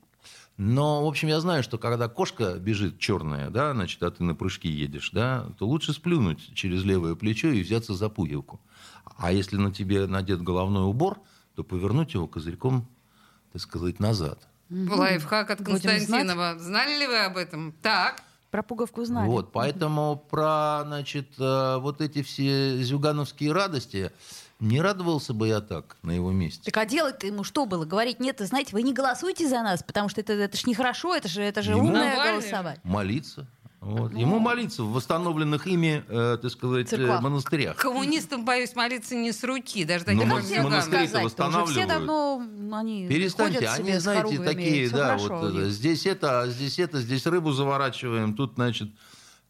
но, 0.57 1.05
в 1.05 1.09
общем, 1.09 1.29
я 1.29 1.41
знаю, 1.41 1.65
что 1.65 1.79
когда 1.79 2.09
кошка 2.09 2.55
бежит 2.59 2.99
черная, 2.99 3.51
да, 3.51 3.73
значит, 3.73 4.03
а 4.03 4.11
ты 4.11 4.23
на 4.23 4.37
прыжки 4.37 4.69
едешь, 4.69 5.11
да, 5.11 5.49
то 5.59 5.67
лучше 5.67 5.93
сплюнуть 5.93 6.55
через 6.55 6.85
левое 6.85 7.17
плечо 7.17 7.49
и 7.49 7.63
взяться 7.63 7.95
за 7.95 8.09
пуговку. 8.09 8.61
А 9.17 9.33
если 9.33 9.57
на 9.57 9.73
тебе 9.73 10.07
надет 10.07 10.43
головной 10.43 10.85
убор, 10.85 11.21
то 11.57 11.65
повернуть 11.65 12.15
его 12.15 12.29
козырьком, 12.29 12.87
так 13.53 13.63
сказать, 13.63 14.01
назад. 14.01 14.39
Лайфхак 14.71 15.51
от 15.51 15.65
Константинова. 15.65 16.59
Знали 16.59 16.99
ли 16.99 17.07
вы 17.07 17.19
об 17.19 17.37
этом? 17.37 17.73
Так. 17.83 18.23
Про 18.51 18.63
пуговку 18.63 19.05
знали. 19.05 19.29
Вот, 19.29 19.51
поэтому 19.51 20.23
про, 20.31 20.83
значит, 20.85 21.29
э, 21.39 21.77
вот 21.79 22.03
эти 22.03 22.23
все 22.23 22.83
зюгановские 22.83 23.53
радости 23.53 24.13
не 24.61 24.81
радовался 24.81 25.33
бы 25.33 25.49
я 25.49 25.61
так 25.63 25.97
на 26.03 26.11
его 26.11 26.33
месте. 26.33 26.71
Так 26.71 26.77
а 26.77 26.85
делать-то 26.85 27.27
ему 27.27 27.45
что 27.45 27.65
было? 27.65 27.87
Говорить, 27.87 28.21
нет, 28.21 28.41
знаете, 28.41 28.73
вы 28.73 28.83
не 28.83 28.93
голосуйте 28.93 29.49
за 29.49 29.63
нас, 29.63 29.83
потому 29.83 30.11
что 30.11 30.21
это, 30.21 30.35
это 30.35 30.57
ж 30.57 30.67
нехорошо, 30.67 31.15
это 31.15 31.29
же, 31.29 31.43
это 31.43 31.63
же 31.63 31.75
умное 31.75 32.15
голосовать. 32.15 32.79
Молиться. 32.85 33.47
Вот. 33.83 34.13
Ему 34.15 34.39
молиться 34.39 34.85
в 34.85 34.93
восстановленных 34.93 35.67
ими, 35.67 36.05
э, 36.09 36.39
так 36.41 36.51
сказать, 36.53 36.87
э, 36.87 36.97
Церквах. 36.97 37.21
монастырях. 37.21 37.77
Коммунистам, 37.77 38.45
боюсь, 38.45 38.77
молиться 38.77 39.17
не 39.17 39.33
с 39.33 39.43
руки. 39.43 39.85
Даже 39.85 40.05
Ну, 40.07 40.21
как 40.21 40.29
мон- 40.29 40.63
монастыри-то 40.63 41.09
Сказать-то 41.09 41.19
уже 41.19 41.19
Все 41.19 41.25
восстанавливают. 41.25 41.89
давно 41.89 42.77
они 42.77 43.09
Перестаньте, 43.09 43.67
они, 43.69 43.95
знаете, 43.99 44.39
такие, 44.39 44.89
да, 44.89 45.17
хорошо 45.19 45.39
вот 45.41 45.55
них. 45.55 45.63
э, 45.65 45.69
здесь 45.71 46.07
это, 46.07 46.43
а 46.43 46.47
здесь 46.47 46.79
это, 46.79 47.01
здесь 47.01 47.27
рыбу 47.27 47.51
заворачиваем, 47.51 48.35
тут, 48.37 48.55
значит, 48.55 48.89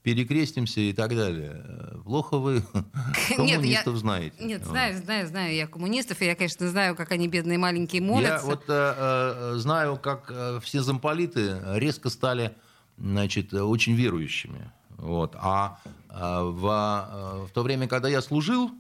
перекрестимся 0.03 0.81
и 0.81 0.93
так 0.95 1.11
далее. 1.15 1.63
Плохо 2.05 2.39
вы 2.39 2.63
коммунистов 3.37 3.97
знаете. 3.99 4.35
Нет, 4.43 4.65
знаю, 4.65 4.97
знаю, 4.97 5.29
знаю 5.29 5.55
я 5.55 5.67
коммунистов, 5.67 6.23
и 6.23 6.25
я, 6.27 6.35
конечно, 6.35 6.69
знаю, 6.71 6.97
как 6.97 7.13
они 7.13 7.29
бедные 7.29 7.59
маленькие 7.59 8.01
молятся. 8.03 8.33
Я 8.47 8.51
вот 8.51 8.65
э, 8.67 9.53
знаю, 9.59 9.97
как 9.99 10.31
э, 10.35 10.59
все 10.63 10.81
замполиты 10.83 11.59
резко 11.75 12.09
стали, 12.11 12.55
значит, 13.03 13.53
очень 13.53 13.95
верующими. 13.95 14.71
Вот. 14.97 15.35
А 15.37 15.79
э, 16.09 16.43
в, 16.43 16.67
э, 16.67 17.47
в 17.47 17.51
то 17.53 17.63
время, 17.63 17.89
когда 17.89 18.09
я 18.09 18.23
служил, 18.23 18.71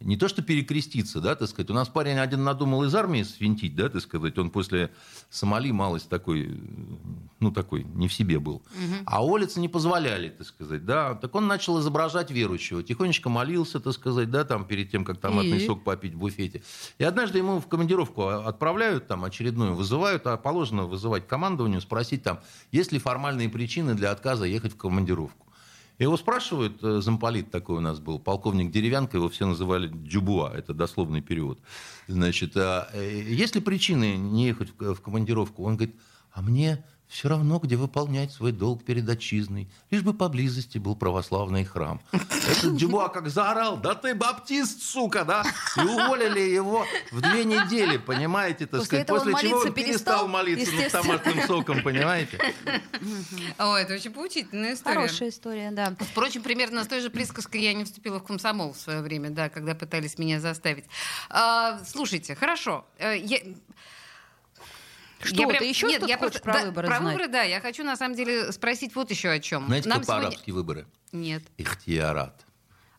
не 0.00 0.16
то 0.16 0.28
что 0.28 0.42
перекреститься, 0.42 1.20
да, 1.20 1.34
так 1.34 1.48
сказать. 1.48 1.70
У 1.70 1.74
нас 1.74 1.88
парень 1.88 2.18
один 2.18 2.44
надумал 2.44 2.84
из 2.84 2.94
армии 2.94 3.24
свинтить, 3.24 3.74
да, 3.74 3.88
так 3.88 4.00
сказать. 4.00 4.38
Он 4.38 4.50
после 4.50 4.90
Сомали 5.28 5.72
малость 5.72 6.08
такой, 6.08 6.56
ну, 7.40 7.50
такой, 7.50 7.82
не 7.82 8.06
в 8.06 8.12
себе 8.12 8.38
был. 8.38 8.56
Угу. 8.56 8.94
А 9.06 9.24
улицы 9.24 9.58
не 9.58 9.68
позволяли, 9.68 10.28
так 10.28 10.46
сказать, 10.46 10.84
да. 10.84 11.14
Так 11.14 11.34
он 11.34 11.48
начал 11.48 11.80
изображать 11.80 12.30
верующего. 12.30 12.82
Тихонечко 12.82 13.28
молился, 13.28 13.80
так 13.80 13.92
сказать, 13.92 14.30
да, 14.30 14.44
там, 14.44 14.64
перед 14.64 14.90
тем, 14.90 15.04
как 15.04 15.18
томатный 15.18 15.58
И... 15.58 15.66
сок 15.66 15.82
попить 15.82 16.14
в 16.14 16.18
буфете. 16.18 16.62
И 16.98 17.04
однажды 17.04 17.38
ему 17.38 17.60
в 17.60 17.66
командировку 17.66 18.28
отправляют, 18.28 19.08
там, 19.08 19.24
очередную 19.24 19.74
вызывают, 19.74 20.26
а 20.28 20.36
положено 20.36 20.84
вызывать 20.84 21.26
командованию, 21.26 21.80
спросить 21.80 22.22
там, 22.22 22.38
есть 22.70 22.92
ли 22.92 23.00
формальные 23.00 23.48
причины 23.48 23.94
для 23.94 24.12
отказа 24.12 24.44
ехать 24.44 24.74
в 24.74 24.76
командировку. 24.76 25.47
Его 25.98 26.16
спрашивают, 26.16 26.82
э, 26.82 27.00
замполит 27.00 27.50
такой 27.50 27.78
у 27.78 27.80
нас 27.80 27.98
был, 27.98 28.20
полковник 28.20 28.70
Деревянко, 28.70 29.16
его 29.16 29.28
все 29.28 29.46
называли 29.46 29.88
Дюбуа, 29.88 30.52
это 30.54 30.72
дословный 30.72 31.20
перевод. 31.20 31.58
Значит, 32.06 32.56
а, 32.56 32.88
э, 32.92 33.22
есть 33.28 33.56
ли 33.56 33.60
причины 33.60 34.16
не 34.16 34.46
ехать 34.46 34.72
в 34.78 35.00
командировку? 35.00 35.64
Он 35.64 35.76
говорит, 35.76 35.96
а 36.30 36.40
мне 36.40 36.84
все 37.08 37.28
равно, 37.28 37.58
где 37.58 37.76
выполнять 37.76 38.32
свой 38.32 38.52
долг 38.52 38.84
перед 38.84 39.08
отчизной, 39.08 39.68
лишь 39.90 40.02
бы 40.02 40.12
поблизости 40.12 40.78
был 40.78 40.94
православный 40.94 41.64
храм. 41.64 42.00
Этот 42.12 42.76
Дюбуа 42.76 43.08
как 43.08 43.30
заорал, 43.30 43.76
да 43.78 43.94
ты 43.94 44.14
баптист, 44.14 44.82
сука, 44.82 45.24
да? 45.24 45.42
И 45.76 45.80
уволили 45.80 46.40
его 46.40 46.86
в 47.10 47.20
две 47.20 47.44
недели, 47.44 47.96
понимаете, 47.96 48.66
так 48.66 48.80
после 48.80 49.04
сказать. 49.04 49.06
После 49.06 49.32
он 49.32 49.40
чего 49.40 49.58
он 49.58 49.72
перестал, 49.72 50.26
перестал 50.26 50.28
молиться 50.28 50.72
над 50.72 50.92
томатным 50.92 51.46
соком, 51.46 51.82
понимаете? 51.82 52.38
О, 53.56 53.76
это 53.76 53.94
очень 53.94 54.12
поучительная 54.12 54.74
история. 54.74 54.96
Хорошая 54.96 55.30
история, 55.30 55.70
да. 55.70 55.96
Впрочем, 55.98 56.42
примерно 56.42 56.84
с 56.84 56.88
той 56.88 57.00
же 57.00 57.10
присказкой 57.10 57.62
я 57.62 57.72
не 57.72 57.84
вступила 57.84 58.18
в 58.18 58.24
комсомол 58.24 58.72
в 58.72 58.76
свое 58.78 59.00
время, 59.00 59.30
да, 59.30 59.48
когда 59.48 59.74
пытались 59.74 60.18
меня 60.18 60.40
заставить. 60.40 60.84
А, 61.30 61.82
слушайте, 61.84 62.34
хорошо. 62.34 62.84
Э, 62.98 63.16
я... 63.16 63.38
Что, 65.20 65.42
я 65.42 65.48
прям... 65.48 65.58
ты 65.58 65.64
еще 65.64 65.86
Нет, 65.88 66.06
я 66.06 66.16
просто... 66.18 66.40
про 66.40 66.52
да, 66.52 66.64
выборы 66.66 66.88
Про 66.88 66.98
знать? 66.98 67.12
выборы, 67.14 67.28
да. 67.28 67.42
Я 67.42 67.60
хочу, 67.60 67.84
на 67.84 67.96
самом 67.96 68.14
деле, 68.14 68.52
спросить 68.52 68.94
вот 68.94 69.10
еще 69.10 69.30
о 69.30 69.40
чем. 69.40 69.66
Знаете, 69.66 69.88
Нам 69.88 69.98
как 69.98 70.06
сегодня... 70.06 70.22
по-арабски 70.22 70.50
выборы? 70.52 70.86
Нет. 71.12 71.42
Ихтиарат. 71.56 72.44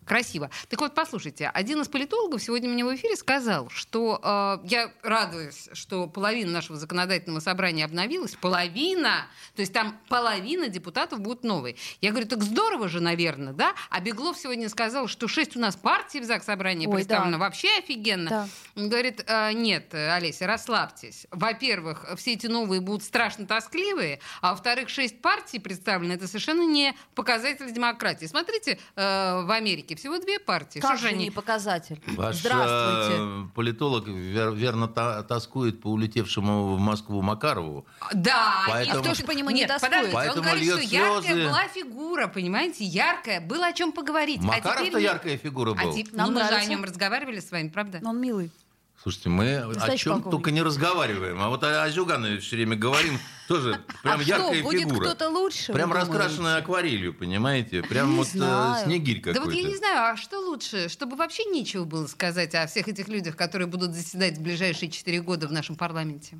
Красиво. 0.09 0.49
Так 0.69 0.81
вот, 0.81 0.95
послушайте, 0.95 1.51
один 1.53 1.81
из 1.81 1.87
политологов 1.87 2.41
сегодня 2.41 2.67
мне 2.67 2.83
в 2.83 2.95
эфире 2.95 3.15
сказал, 3.15 3.69
что 3.69 4.19
э, 4.23 4.67
я 4.67 4.91
радуюсь, 5.03 5.69
что 5.73 6.07
половина 6.07 6.51
нашего 6.51 6.79
законодательного 6.79 7.41
собрания 7.41 7.85
обновилась. 7.85 8.35
Половина! 8.41 9.27
То 9.55 9.61
есть 9.61 9.71
там 9.71 9.99
половина 10.09 10.67
депутатов 10.67 11.19
будут 11.19 11.43
новые. 11.43 11.75
Я 12.01 12.09
говорю, 12.09 12.25
так 12.25 12.41
здорово 12.41 12.89
же, 12.89 13.01
наверное, 13.01 13.53
да? 13.53 13.75
А 13.91 13.99
Беглов 13.99 14.35
сегодня 14.39 14.67
сказал, 14.69 15.07
что 15.07 15.27
шесть 15.27 15.55
у 15.55 15.59
нас 15.59 15.75
партий 15.75 16.21
в 16.21 16.23
ЗАГС 16.23 16.45
собрании 16.45 16.87
Ой, 16.87 16.95
представлено. 16.95 17.33
да. 17.33 17.37
Вообще 17.37 17.67
офигенно. 17.77 18.29
Да. 18.31 18.47
Он 18.75 18.89
говорит, 18.89 19.23
э, 19.27 19.51
нет, 19.53 19.93
Олеся, 19.93 20.47
расслабьтесь. 20.47 21.27
Во-первых, 21.29 22.07
все 22.17 22.33
эти 22.33 22.47
новые 22.47 22.81
будут 22.81 23.03
страшно 23.03 23.45
тоскливые, 23.45 24.21
а 24.41 24.53
во-вторых, 24.53 24.89
шесть 24.89 25.21
партий 25.21 25.59
представлены. 25.59 26.13
Это 26.13 26.25
совершенно 26.25 26.65
не 26.65 26.95
показатель 27.13 27.71
демократии. 27.71 28.25
Смотрите, 28.25 28.79
э, 28.95 29.41
в 29.43 29.51
Америке 29.51 29.98
всего 29.99 30.17
две 30.19 30.39
партии. 30.39 30.79
Как 30.79 30.97
Что 30.97 31.01
же 31.03 31.07
они- 31.09 31.25
не 31.25 31.31
показатель? 31.31 32.01
Ваш 32.07 32.37
Здравствуйте. 32.37 33.15
э, 33.21 33.43
политолог 33.53 34.07
вер- 34.07 34.55
верно 34.55 34.87
та- 34.87 35.23
тоскует 35.23 35.81
по 35.81 35.87
улетевшему 35.89 36.75
в 36.75 36.79
Москву 36.79 37.21
Макарову. 37.21 37.85
Да, 38.13 38.63
Поэтому- 38.67 38.99
и 38.99 39.03
кто 39.03 39.13
ж 39.13 39.23
по 39.25 39.31
нему 39.31 39.49
не 39.49 39.65
тоскует? 39.67 39.81
подождите, 39.91 40.13
Поэтому 40.15 40.39
он 40.41 40.43
говорит, 40.47 40.69
что 40.71 40.79
льет 40.79 40.91
яркая 40.91 41.21
слезы. 41.21 41.47
была 41.49 41.67
фигура, 41.67 42.27
понимаете, 42.27 42.83
яркая, 42.85 43.41
было 43.41 43.67
о 43.67 43.73
чем 43.73 43.91
поговорить. 43.91 44.41
Макаров-то 44.41 44.81
а 44.83 44.85
теперь 44.85 45.01
яркая 45.03 45.37
фигура 45.37 45.71
А 45.71 45.83
был. 45.83 45.93
теп- 45.95 46.09
Нам 46.15 46.33
ну, 46.33 46.39
мы 46.39 46.47
же 46.47 46.55
о 46.55 46.65
нем 46.65 46.83
разговаривали 46.83 47.39
с 47.39 47.51
вами, 47.51 47.67
правда? 47.69 47.99
Но 48.01 48.09
он 48.11 48.19
милый. 48.21 48.51
Слушайте, 49.01 49.29
мы 49.29 49.57
о 49.59 49.67
Настоящий 49.67 50.03
чем 50.03 50.13
полковник. 50.13 50.31
только 50.31 50.51
не 50.51 50.61
разговариваем. 50.61 51.39
А 51.41 51.47
вот 51.49 51.63
о, 51.63 51.83
о 51.83 51.89
Зюганове 51.89 52.39
все 52.39 52.57
время 52.57 52.75
говорим. 52.75 53.17
Тоже 53.47 53.79
прям 54.03 54.19
а 54.19 54.23
яркая 54.23 54.53
что, 54.55 54.63
будет 54.63 54.81
фигура. 54.81 55.05
кто-то 55.05 55.29
лучше? 55.29 55.71
Прям 55.73 55.93
раскрашенная 55.93 56.57
акварелью, 56.57 57.13
понимаете? 57.13 57.81
Прям 57.81 58.11
Не 58.11 58.17
вот 58.17 58.27
э, 58.27 58.31
знаю. 58.31 58.85
снегирь 58.85 59.21
Да 59.21 59.33
какой-то. 59.33 59.41
вот 59.45 59.53
я 59.53 59.63
не 59.67 59.75
знаю, 59.77 60.13
а 60.13 60.17
что 60.17 60.39
лучше, 60.39 60.89
чтобы 60.89 61.15
вообще 61.15 61.45
нечего 61.45 61.85
было 61.85 62.07
сказать 62.07 62.53
о 62.55 62.67
всех 62.67 62.87
этих 62.89 63.07
людях, 63.07 63.35
которые 63.37 63.67
будут 63.67 63.93
заседать 63.95 64.37
в 64.37 64.41
ближайшие 64.41 64.91
четыре 64.91 65.21
года 65.21 65.47
в 65.47 65.51
нашем 65.53 65.75
парламенте? 65.77 66.37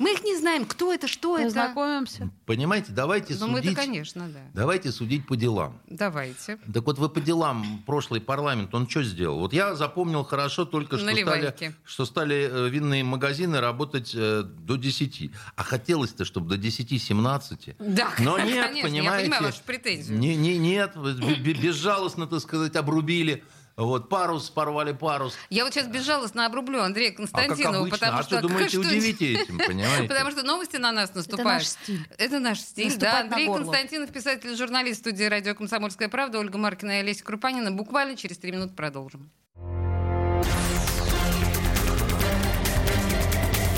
Мы 0.00 0.14
их 0.14 0.24
не 0.24 0.34
знаем, 0.34 0.64
кто 0.64 0.94
это, 0.94 1.06
что 1.06 1.36
это. 1.36 1.44
Познакомимся. 1.48 2.30
Понимаете, 2.46 2.90
давайте 2.90 3.34
Ну, 3.38 3.48
мы-то, 3.48 3.64
судить. 3.68 3.76
конечно, 3.78 4.28
да. 4.28 4.40
Давайте 4.54 4.92
судить 4.92 5.26
по 5.26 5.36
делам. 5.36 5.78
Давайте. 5.86 6.56
Так 6.72 6.84
вот 6.84 6.98
вы 6.98 7.10
по 7.10 7.20
делам 7.20 7.82
прошлый 7.84 8.22
парламент, 8.22 8.74
он 8.74 8.88
что 8.88 9.02
сделал? 9.02 9.38
Вот 9.40 9.52
я 9.52 9.74
запомнил 9.74 10.24
хорошо 10.24 10.64
только, 10.64 10.96
что 10.96 11.06
стали, 11.06 11.54
что 11.84 12.06
стали 12.06 12.48
э, 12.50 12.68
винные 12.70 13.04
магазины 13.04 13.60
работать 13.60 14.12
э, 14.14 14.42
до 14.42 14.76
10. 14.76 15.30
А 15.54 15.62
хотелось-то, 15.62 16.24
чтобы 16.24 16.56
до 16.56 16.56
10-17. 16.56 17.76
Да, 17.78 18.08
Но 18.20 18.38
нет, 18.42 18.68
конечно, 18.68 18.88
понимаете. 18.88 19.02
я 19.02 19.20
понимаю 19.20 19.42
вашу 19.44 19.62
претензию. 19.66 20.18
Не, 20.18 20.34
не, 20.34 20.56
нет, 20.56 20.96
безжалостно, 20.96 22.26
так 22.26 22.40
сказать, 22.40 22.74
обрубили. 22.74 23.44
Вот 23.80 24.10
парус, 24.10 24.50
порвали 24.50 24.92
парус. 24.92 25.34
Я 25.48 25.64
вот 25.64 25.72
сейчас 25.72 25.86
безжалостно 25.86 26.44
обрублю 26.44 26.82
Андрея 26.82 27.08
А 27.08 27.12
как 27.12 27.16
Константинова, 27.16 27.88
потому 27.88 28.18
а 28.18 28.22
что... 28.22 28.38
что 28.38 28.48
думаете, 28.48 28.68
что- 28.68 28.80
удивите 28.80 29.34
этим, 29.34 29.58
понимаете? 29.66 30.06
Потому 30.06 30.30
что 30.30 30.42
новости 30.42 30.76
на 30.76 30.92
нас 30.92 31.14
наступают. 31.14 31.46
наш 31.46 31.66
стиль. 31.66 32.06
Это 32.18 32.38
наш 32.40 32.60
стиль, 32.60 32.94
да. 32.96 33.20
Андрей. 33.20 33.46
Константинов, 33.46 34.10
писатель, 34.12 34.54
журналист 34.54 35.00
студии 35.00 35.24
радио 35.24 35.54
«Комсомольская 35.54 36.08
правда», 36.10 36.38
Ольга 36.38 36.58
Маркина 36.58 36.90
и 36.92 37.00
Олеся 37.00 37.24
Крупанина. 37.24 37.70
Буквально 37.70 38.16
через 38.16 38.36
три 38.36 38.52
минуты 38.52 38.74
продолжим. 38.74 39.30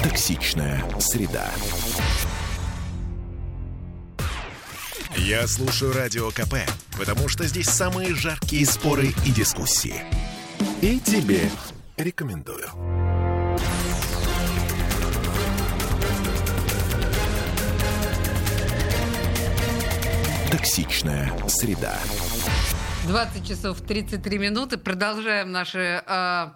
Токсичная 0.03 0.85
среда. 0.99 1.49
Я 5.25 5.47
слушаю 5.47 5.93
Радио 5.93 6.31
КП, 6.33 6.55
потому 6.99 7.29
что 7.29 7.47
здесь 7.47 7.69
самые 7.69 8.13
жаркие 8.13 8.67
споры 8.67 9.15
и 9.25 9.31
дискуссии. 9.31 10.03
И 10.81 10.99
тебе 10.99 11.49
рекомендую. 11.97 12.67
Токсичная 20.51 21.33
среда. 21.47 21.97
20 23.07 23.47
часов 23.49 23.81
33 23.81 24.39
минуты. 24.39 24.77
Продолжаем 24.77 25.53
наши 25.53 26.03
э, 26.05 26.47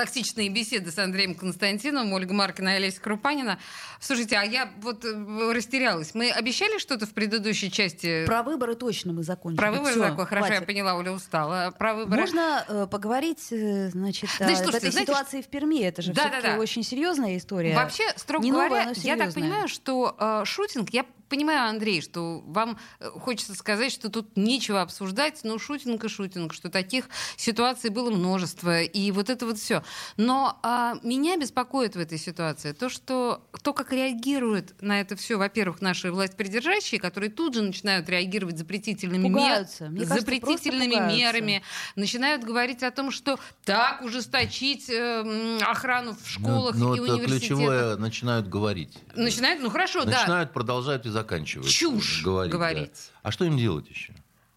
токсичные 0.00 0.48
беседы 0.48 0.90
с 0.90 0.98
Андреем 0.98 1.34
Константиновым, 1.34 2.12
Ольга 2.14 2.32
Маркина 2.32 2.70
и 2.70 2.76
Олеся 2.76 3.00
Крупанина. 3.00 3.58
Слушайте, 4.00 4.36
а 4.36 4.44
я 4.44 4.70
вот 4.80 5.04
э, 5.04 5.52
растерялась. 5.52 6.14
Мы 6.14 6.30
обещали 6.30 6.78
что-то 6.78 7.04
в 7.06 7.10
предыдущей 7.10 7.70
части? 7.70 8.24
Про 8.24 8.42
выборы 8.42 8.76
точно 8.76 9.12
мы 9.12 9.22
закончили. 9.22 9.58
Про 9.58 9.72
выборы 9.72 9.92
Всё, 9.92 10.02
такое, 10.02 10.24
хорошо, 10.24 10.46
я 10.46 10.52
хватит. 10.54 10.66
поняла, 10.66 10.94
Оля 10.94 11.12
устала. 11.12 11.70
Про 11.78 11.94
выборы... 11.94 12.20
Можно 12.22 12.64
э, 12.66 12.86
поговорить, 12.90 13.48
э, 13.50 13.90
значит, 13.90 14.30
Знаете, 14.38 14.54
о 14.54 14.64
слушайте, 14.64 14.78
этой 14.86 14.92
знаете, 14.92 15.12
ситуации 15.12 15.42
в 15.42 15.48
Перми. 15.48 15.82
Это 15.82 16.00
же 16.00 16.14
Да, 16.14 16.22
все-таки 16.22 16.42
да, 16.46 16.54
да. 16.54 16.60
очень 16.60 16.82
серьезная 16.82 17.36
история. 17.36 17.74
Вообще, 17.74 18.04
строго 18.16 18.42
Не 18.42 18.52
новая, 18.52 18.68
говоря, 18.68 18.86
но 18.86 19.02
я 19.02 19.16
так 19.16 19.34
понимаю, 19.34 19.68
что 19.68 20.16
э, 20.18 20.44
шутинг, 20.46 20.90
я 20.90 21.04
понимаю, 21.30 21.70
Андрей, 21.70 22.02
что 22.02 22.42
вам 22.46 22.76
э, 22.98 23.08
хочется 23.08 23.54
сказать, 23.54 23.92
что 23.92 24.10
тут 24.10 24.36
нечего 24.36 24.82
обсуждать, 24.82 25.40
но 25.44 25.58
шутинг 25.58 26.04
и 26.04 26.08
шутинг, 26.08 26.52
что 26.52 26.68
таких 26.68 27.08
ситуаций 27.36 27.88
было 27.88 28.10
множество, 28.10 28.82
и 28.82 29.10
вот 29.12 29.30
это 29.30 29.46
вот 29.46 29.58
все. 29.58 29.82
Но 30.16 30.58
а, 30.62 30.96
меня 31.02 31.36
беспокоит 31.36 31.94
в 31.94 31.98
этой 31.98 32.18
ситуации 32.18 32.72
то, 32.72 32.88
что 32.88 33.42
то, 33.62 33.72
как 33.72 33.92
реагируют 33.92 34.74
на 34.82 35.00
это 35.00 35.16
все, 35.16 35.38
во-первых, 35.38 35.80
наши 35.80 36.10
власть 36.10 36.36
придержащие, 36.36 37.00
которые 37.00 37.30
тут 37.30 37.54
же 37.54 37.62
начинают 37.62 38.08
реагировать 38.08 38.58
запретительными, 38.58 39.28
мер- 39.28 39.32
Пугаются. 39.32 39.84
Мне 39.88 40.06
кажется, 40.06 40.20
запретительными 40.20 40.94
мерами, 41.12 41.62
начинают 41.94 42.42
говорить 42.42 42.82
о 42.82 42.90
том, 42.90 43.10
что 43.12 43.38
так 43.64 44.02
ужесточить 44.02 44.90
э, 44.90 45.58
охрану 45.62 46.16
в 46.20 46.28
школах 46.28 46.74
ну, 46.74 46.94
и 46.94 46.98
это 46.98 47.14
университетах. 47.14 47.40
ключевое 47.40 47.96
начинают 47.96 48.48
говорить. 48.48 48.98
Начинают, 49.14 49.62
ну 49.62 49.70
хорошо, 49.70 50.04
да. 50.04 50.18
Начинают, 50.20 50.52
продолжают 50.52 51.06
и 51.06 51.10
заканчивают. 51.20 51.68
Чушь 51.70 52.22
говорить. 52.24 52.52
да. 52.52 52.58
говорить. 52.58 53.10
А 53.22 53.30
что 53.30 53.44
им 53.44 53.56
делать 53.56 53.88
еще? 53.88 54.14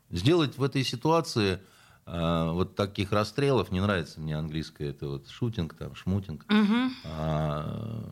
Сделать 0.10 0.58
в 0.58 0.63
этой 0.63 0.84
ситуации 0.84 1.60
э, 2.06 2.49
вот 2.52 2.76
таких 2.76 3.12
расстрелов, 3.12 3.71
не 3.71 3.82
нравится 3.82 4.19
мне 4.19 4.38
английское, 4.38 4.89
это 4.89 5.08
вот 5.08 5.28
шутинг, 5.30 5.73
там, 5.76 5.95
шмутинг. 5.95 6.45
Мгм. 6.49 6.93
А, 7.06 8.04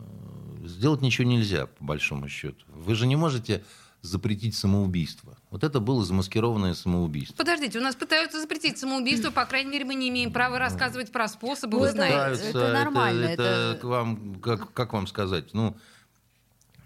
сделать 0.64 1.00
ничего 1.00 1.26
нельзя, 1.28 1.66
по 1.66 1.84
большому 1.84 2.28
счету. 2.28 2.64
Вы 2.68 2.94
же 2.94 3.06
не 3.06 3.16
можете 3.16 3.62
запретить 4.00 4.56
самоубийство. 4.56 5.36
Вот 5.50 5.62
это 5.62 5.78
было 5.78 6.04
замаскированное 6.04 6.74
самоубийство. 6.74 7.36
Подождите, 7.36 7.78
у 7.78 7.82
нас 7.82 7.94
пытаются 7.94 8.40
запретить 8.40 8.76
самоубийство, 8.78 9.30
по 9.30 9.44
крайней 9.44 9.70
мере, 9.70 9.84
мы 9.84 9.94
не 9.94 10.08
имеем 10.08 10.32
права 10.32 10.58
рассказывать 10.58 11.12
про 11.12 11.28
способы, 11.28 11.74
Ну, 11.74 11.80
вы 11.80 11.86
это- 11.86 11.94
знаете. 11.96 12.42
это 12.48 12.72
нормально, 12.72 13.26
Это, 13.26 13.42
это- 13.42 13.78
к 13.80 13.84
вам, 13.84 14.40
как, 14.40 14.72
как 14.72 14.92
вам 14.92 15.06
сказать? 15.06 15.54
Ну, 15.54 15.76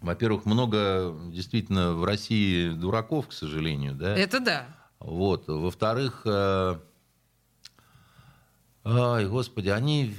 во-первых, 0.01 0.45
много 0.47 1.15
действительно 1.33 1.95
в 1.95 2.05
России 2.05 2.71
дураков, 2.71 3.29
к 3.29 3.33
сожалению, 3.33 3.95
да. 3.95 4.17
Это 4.17 4.41
да. 4.41 4.67
Вот. 5.01 5.45
Во-вторых, 5.49 6.23
э, 6.25 6.79
ай, 8.85 9.27
господи, 9.27 9.69
они 9.69 10.15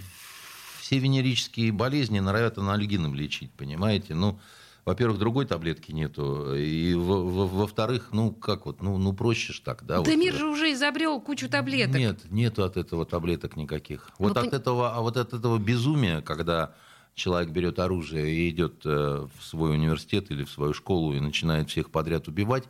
все 0.80 1.00
венерические 1.00 1.72
болезни 1.72 2.20
норовят 2.20 2.58
анальгином 2.58 3.14
лечить, 3.16 3.52
понимаете? 3.54 4.14
Ну, 4.14 4.40
во-первых, 4.86 5.20
другой 5.20 5.46
таблетки 5.46 5.92
нету. 5.92 6.56
И 6.56 6.94
во- 6.94 7.26
во- 7.26 7.48
во-вторых, 7.48 8.10
ну, 8.14 8.32
как 8.32 8.66
вот, 8.66 8.82
ну, 8.82 8.98
ну 8.98 9.12
проще 9.14 9.52
ж 9.52 9.60
так, 9.60 9.84
да? 9.86 9.96
Да 10.02 10.10
вот. 10.12 10.16
мир 10.18 10.34
же 10.34 10.48
уже 10.48 10.72
изобрел 10.72 11.20
кучу 11.20 11.50
таблеток. 11.50 11.96
Нет, 11.98 12.20
нету 12.32 12.64
от 12.64 12.78
этого 12.78 13.06
таблеток 13.06 13.58
никаких. 13.58 14.10
Вот 14.18 14.36
Ну, 14.36 14.42
от 14.42 14.50
ты- 14.50 14.56
этого, 14.56 14.96
а 14.96 15.02
вот 15.02 15.18
от 15.18 15.34
этого 15.34 15.58
безумия, 15.58 16.22
когда 16.22 16.74
человек 17.18 17.50
берет 17.50 17.80
оружие 17.80 18.32
и 18.32 18.50
идет 18.50 18.86
э, 18.86 19.28
в 19.38 19.44
свой 19.44 19.72
университет 19.74 20.30
или 20.32 20.44
в 20.44 20.52
свою 20.52 20.74
школу 20.74 21.14
и 21.16 21.20
начинает 21.20 21.70
всех 21.70 21.90
подряд 21.90 22.28
убивать, 22.28 22.64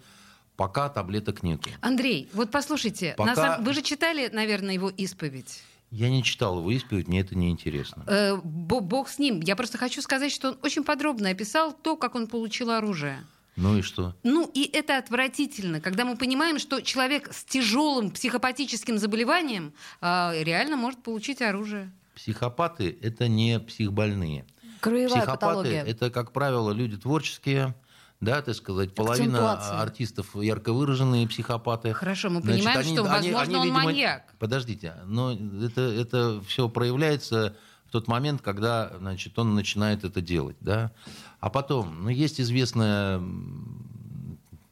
пока 0.55 0.89
таблеток 0.89 1.43
нету. 1.43 1.69
Андрей, 1.81 2.29
вот 2.33 2.49
послушайте, 2.49 3.13
Пока- 3.17 3.35
самом- 3.35 3.65
вы 3.65 3.73
же 3.73 3.81
читали, 3.81 4.29
наверное, 4.31 4.73
его 4.73 4.89
исповедь. 4.89 5.61
Я 5.91 6.09
не 6.09 6.23
читал 6.23 6.59
его 6.59 6.71
исповедь, 6.71 7.07
мне 7.07 7.19
это 7.21 7.35
не 7.37 7.49
интересно. 7.49 8.03
Э, 8.07 8.37
бо- 8.43 8.79
бог 8.79 9.09
с 9.09 9.19
ним. 9.19 9.41
Я 9.41 9.55
просто 9.55 9.77
хочу 9.77 10.01
сказать, 10.01 10.31
что 10.31 10.49
он 10.51 10.57
очень 10.63 10.83
подробно 10.83 11.29
описал 11.29 11.73
то, 11.73 11.95
как 11.97 12.15
он 12.15 12.27
получил 12.27 12.71
оружие. 12.71 13.17
Ну 13.57 13.77
и 13.77 13.81
что? 13.81 14.15
Ну 14.23 14.49
и 14.53 14.69
это 14.71 14.97
отвратительно, 14.97 15.81
когда 15.81 16.05
мы 16.05 16.15
понимаем, 16.15 16.59
что 16.59 16.79
человек 16.81 17.33
с 17.33 17.43
тяжелым 17.43 18.11
психопатическим 18.11 18.97
заболеванием 18.97 19.73
э, 20.01 20.43
реально 20.43 20.77
может 20.77 21.03
получить 21.03 21.41
оружие. 21.41 21.91
Психопаты– 22.17 22.97
это 23.03 23.27
не 23.27 23.59
психбольные. 23.59 24.45
Краевая 24.81 25.21
Психопаты 25.21 25.39
патология.– 25.45 25.83
это, 25.87 26.09
как 26.09 26.31
правило, 26.31 26.71
люди 26.71 26.97
творческие, 26.97 27.75
да, 28.19 28.41
так 28.41 28.55
сказать, 28.55 28.95
половина 28.95 29.53
артистов 29.79 30.35
ярко 30.35 30.73
выраженные 30.73 31.27
психопаты. 31.27 31.93
Хорошо, 31.93 32.31
мы 32.31 32.41
Значит, 32.41 32.57
понимаем, 32.65 32.79
они- 32.79 32.95
что, 32.95 33.03
они- 33.03 33.31
возможно, 33.31 33.41
они, 33.41 33.55
он 33.57 33.63
видимо, 33.65 33.83
маньяк. 33.83 34.33
Подождите, 34.39 34.95
но 35.05 35.31
это, 35.33 35.81
это 35.81 36.41
все 36.47 36.67
проявляется 36.69 37.55
в 37.85 37.91
тот 37.91 38.07
момент, 38.07 38.41
когда 38.41 38.91
значит, 38.97 39.37
он 39.37 39.53
начинает 39.53 40.03
это 40.03 40.19
делать. 40.19 40.57
Да? 40.59 40.91
А 41.39 41.51
потом, 41.51 42.03
ну, 42.03 42.09
есть 42.09 42.41
известная 42.41 43.21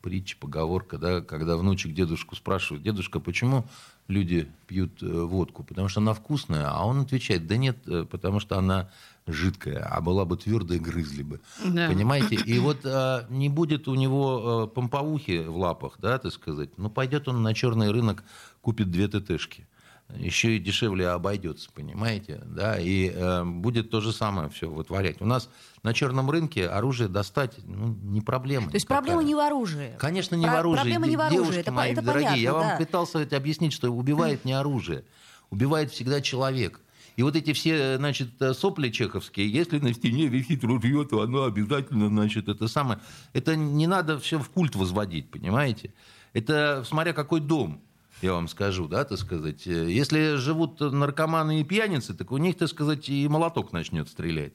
притча, 0.05 0.37
поговорка, 0.39 0.99
да, 0.99 1.21
когда 1.21 1.57
внучек 1.57 1.91
дедушку 1.91 2.35
спрашивает, 2.35 2.83
дедушка, 2.83 3.19
почему 3.19 3.65
люди 4.07 4.47
пьют 4.67 5.01
э, 5.01 5.07
водку? 5.07 5.63
Потому 5.63 5.87
что 5.87 5.99
она 5.99 6.13
вкусная, 6.13 6.69
а 6.69 6.85
он 6.85 7.01
отвечает, 7.01 7.47
да 7.47 7.57
нет, 7.57 7.77
э, 7.87 8.05
потому 8.07 8.39
что 8.39 8.59
она 8.59 8.91
жидкая, 9.25 9.79
а 9.79 10.01
была 10.01 10.25
бы 10.25 10.37
твердая, 10.37 10.77
грызли 10.77 11.23
бы. 11.23 11.41
Да. 11.65 11.87
Понимаете? 11.87 12.35
И 12.35 12.59
вот 12.59 12.85
а, 12.85 13.25
не 13.31 13.49
будет 13.49 13.87
у 13.87 13.95
него 13.95 14.67
э, 14.69 14.75
помповухи 14.75 15.39
в 15.47 15.57
лапах, 15.57 15.97
да, 15.99 16.19
так 16.19 16.31
сказать, 16.31 16.69
ну, 16.77 16.91
пойдет 16.91 17.27
он 17.27 17.41
на 17.41 17.55
черный 17.55 17.89
рынок, 17.89 18.23
купит 18.61 18.91
две 18.91 19.07
ТТшки. 19.07 19.65
Еще 20.13 20.55
и 20.55 20.59
дешевле 20.59 21.09
обойдется, 21.09 21.69
понимаете? 21.73 22.41
Да, 22.45 22.79
и 22.79 23.09
э, 23.09 23.43
будет 23.43 23.89
то 23.89 24.01
же 24.01 24.13
самое 24.13 24.49
все 24.49 24.69
вытворять. 24.69 25.19
У 25.19 25.25
нас 25.25 25.49
на 25.81 25.93
черном 25.93 26.29
рынке 26.29 26.67
оружие 26.67 27.09
достать 27.09 27.55
ну, 27.65 27.97
не 28.03 28.21
проблема. 28.21 28.69
То 28.69 28.75
есть 28.75 28.85
никакая. 28.85 29.01
проблема 29.01 29.23
не 29.23 29.35
в 29.35 29.39
оружии. 29.39 29.95
Конечно, 29.97 30.35
не 30.35 30.45
Про- 30.45 30.53
в 30.53 30.55
оружии. 30.57 30.81
проблема 30.81 31.07
не 31.07 31.17
в 31.17 31.21
оружии, 31.21 31.37
Девушки 31.37 31.59
это 31.59 31.71
мои 31.71 31.91
это 31.91 32.01
дорогие, 32.03 32.27
понятно, 32.29 32.43
я 32.43 32.53
вам 32.53 32.67
да. 32.67 32.77
пытался 32.77 33.19
ведь 33.19 33.33
объяснить, 33.33 33.73
что 33.73 33.89
убивает 33.89 34.45
не 34.45 34.53
оружие, 34.53 35.05
убивает 35.49 35.91
всегда 35.91 36.21
человек. 36.21 36.81
И 37.15 37.23
вот 37.23 37.35
эти 37.35 37.53
все, 37.53 37.97
значит, 37.97 38.29
сопли 38.53 38.89
чеховские, 38.89 39.49
если 39.49 39.79
на 39.79 39.93
стене 39.93 40.27
висит 40.27 40.63
ружье, 40.63 41.05
то 41.05 41.21
оно 41.21 41.45
обязательно, 41.45 42.09
значит, 42.09 42.47
это 42.47 42.67
самое. 42.67 42.99
Это 43.33 43.55
не 43.55 43.87
надо 43.87 44.19
все 44.19 44.37
в 44.37 44.49
культ 44.49 44.75
возводить, 44.75 45.31
понимаете? 45.31 45.93
Это 46.33 46.83
смотря 46.85 47.13
какой 47.13 47.39
дом, 47.39 47.81
я 48.21 48.33
вам 48.33 48.47
скажу, 48.47 48.87
да, 48.87 49.03
так 49.03 49.17
сказать. 49.17 49.65
Если 49.65 50.35
живут 50.35 50.79
наркоманы 50.79 51.61
и 51.61 51.63
пьяницы, 51.63 52.13
так 52.13 52.31
у 52.31 52.37
них, 52.37 52.57
так 52.57 52.69
сказать, 52.69 53.09
и 53.09 53.27
молоток 53.27 53.71
начнет 53.73 54.09
стрелять. 54.09 54.53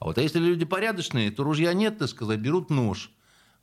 А 0.00 0.06
вот 0.06 0.18
если 0.18 0.38
люди 0.38 0.64
порядочные, 0.64 1.30
то 1.30 1.44
ружья 1.44 1.72
нет, 1.72 1.98
так 1.98 2.08
сказать, 2.08 2.40
берут 2.40 2.70
нож. 2.70 3.10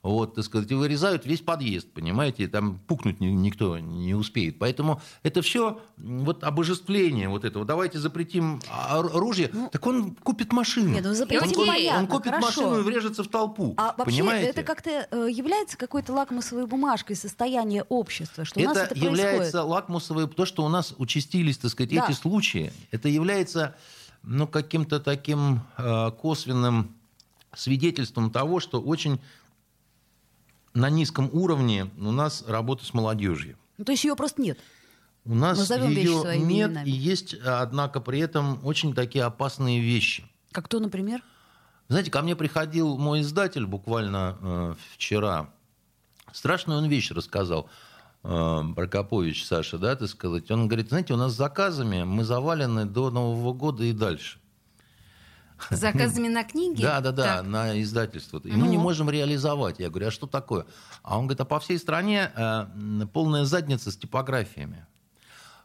Вот, 0.02 0.34
так 0.34 0.44
сказать, 0.44 0.68
и 0.68 0.74
вырезают 0.74 1.26
весь 1.26 1.42
подъезд, 1.42 1.86
понимаете, 1.92 2.48
там 2.48 2.80
пукнуть 2.88 3.20
ни- 3.20 3.26
никто 3.26 3.78
не 3.78 4.14
успеет. 4.14 4.58
Поэтому 4.58 5.00
это 5.22 5.42
все 5.42 5.80
вот 5.96 6.42
обожествление 6.42 7.28
вот 7.28 7.44
этого. 7.44 7.64
Давайте 7.64 8.00
запретим 8.00 8.60
ор- 8.92 9.14
оружие. 9.16 9.52
так 9.70 9.86
он 9.86 10.16
купит 10.16 10.52
машину. 10.52 10.88
Нет, 10.88 11.04
ну 11.04 11.14
запретим, 11.14 11.60
он, 11.60 11.66
понятно, 11.68 12.00
он 12.00 12.06
купит 12.08 12.32
хорошо. 12.34 12.46
машину 12.46 12.80
и 12.80 12.82
врежется 12.82 13.22
в 13.22 13.28
толпу. 13.28 13.74
А 13.76 13.94
вообще 13.96 14.16
понимаете? 14.22 14.48
это 14.50 14.64
как-то 14.64 15.06
э, 15.08 15.28
является 15.30 15.78
какой-то 15.78 16.12
лакмусовой 16.12 16.66
бумажкой 16.66 17.14
состояния 17.14 17.84
общества, 17.84 18.44
что 18.44 18.58
у 18.58 18.64
нас 18.64 18.76
это 18.76 18.94
это 18.96 19.04
является 19.04 19.36
происходит. 19.52 19.66
лакмусовой, 19.68 20.26
то, 20.26 20.44
что 20.46 20.64
у 20.64 20.68
нас 20.68 20.94
участились, 20.98 21.58
так 21.58 21.70
сказать, 21.70 21.94
Да. 21.94 22.06
эти 22.08 22.16
случаи, 22.16 22.72
это 22.90 23.08
является 23.08 23.76
ну, 24.24 24.48
каким-то 24.48 24.98
таким 24.98 25.60
э, 25.78 26.10
косвенным 26.20 26.92
свидетельством 27.54 28.32
того, 28.32 28.58
что 28.58 28.80
очень 28.80 29.20
на 30.74 30.90
низком 30.90 31.28
уровне 31.32 31.90
у 31.98 32.10
нас 32.12 32.44
работа 32.46 32.84
с 32.84 32.94
молодежью. 32.94 33.56
Ну, 33.78 33.84
то 33.84 33.92
есть 33.92 34.04
ее 34.04 34.16
просто 34.16 34.40
нет. 34.42 34.58
У 35.24 35.34
нас 35.34 35.58
Назовем 35.58 35.90
ее 35.90 36.22
нет, 36.24 36.36
именами. 36.70 36.88
и 36.88 36.90
есть, 36.90 37.34
однако, 37.34 38.00
при 38.00 38.18
этом 38.18 38.58
очень 38.64 38.92
такие 38.94 39.24
опасные 39.24 39.80
вещи. 39.80 40.24
Как 40.50 40.68
то, 40.68 40.80
например? 40.80 41.22
Знаете, 41.88 42.10
ко 42.10 42.22
мне 42.22 42.34
приходил 42.34 42.96
мой 42.98 43.20
издатель 43.20 43.66
буквально 43.66 44.36
э, 44.40 44.74
вчера. 44.94 45.50
Страшную 46.32 46.78
он 46.80 46.88
вещь 46.88 47.10
рассказал. 47.10 47.68
э, 48.24 48.62
Прокопович 48.74 49.44
Саша, 49.46 49.78
да, 49.78 49.94
так 49.94 50.08
сказать. 50.08 50.50
Он 50.50 50.66
говорит, 50.68 50.88
знаете, 50.88 51.12
у 51.14 51.16
нас 51.16 51.32
с 51.32 51.36
заказами 51.36 52.02
мы 52.02 52.24
завалены 52.24 52.84
до 52.86 53.10
Нового 53.10 53.52
года 53.52 53.84
и 53.84 53.92
дальше. 53.92 54.38
Заказами 55.70 56.28
на 56.28 56.44
книги? 56.44 56.82
Да, 56.82 57.00
да, 57.00 57.12
да, 57.12 57.36
Так. 57.38 57.46
на 57.46 57.80
издательство. 57.82 58.40
И 58.44 58.52
мы 58.52 58.68
не 58.68 58.76
Ну. 58.78 58.82
можем 58.82 59.10
реализовать. 59.10 59.78
Я 59.78 59.90
говорю, 59.90 60.08
а 60.08 60.10
что 60.10 60.26
такое? 60.26 60.66
А 61.02 61.18
он 61.18 61.26
говорит, 61.26 61.40
а 61.40 61.44
по 61.44 61.60
всей 61.60 61.78
стране 61.78 62.30
э, 62.34 62.66
полная 63.12 63.44
задница 63.44 63.90
с 63.90 63.96
типографиями. 63.96 64.86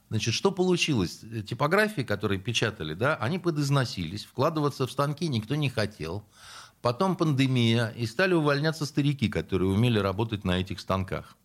Значит, 0.10 0.34
что 0.34 0.52
получилось? 0.52 1.22
Типографии, 1.48 2.02
которые 2.02 2.40
печатали, 2.40 2.94
да, 2.94 3.16
они 3.16 3.40
подизносились, 3.40 4.26
вкладываться 4.26 4.86
в 4.88 4.92
станки 4.92 5.28
никто 5.28 5.56
не 5.56 5.70
хотел. 5.70 6.24
Потом 6.82 7.16
пандемия, 7.16 7.88
и 7.90 8.06
стали 8.06 8.34
увольняться 8.34 8.86
старики, 8.86 9.30
которые 9.30 9.70
умели 9.72 9.98
работать 10.00 10.44
на 10.44 10.60
этих 10.60 10.80
станках. 10.80 11.36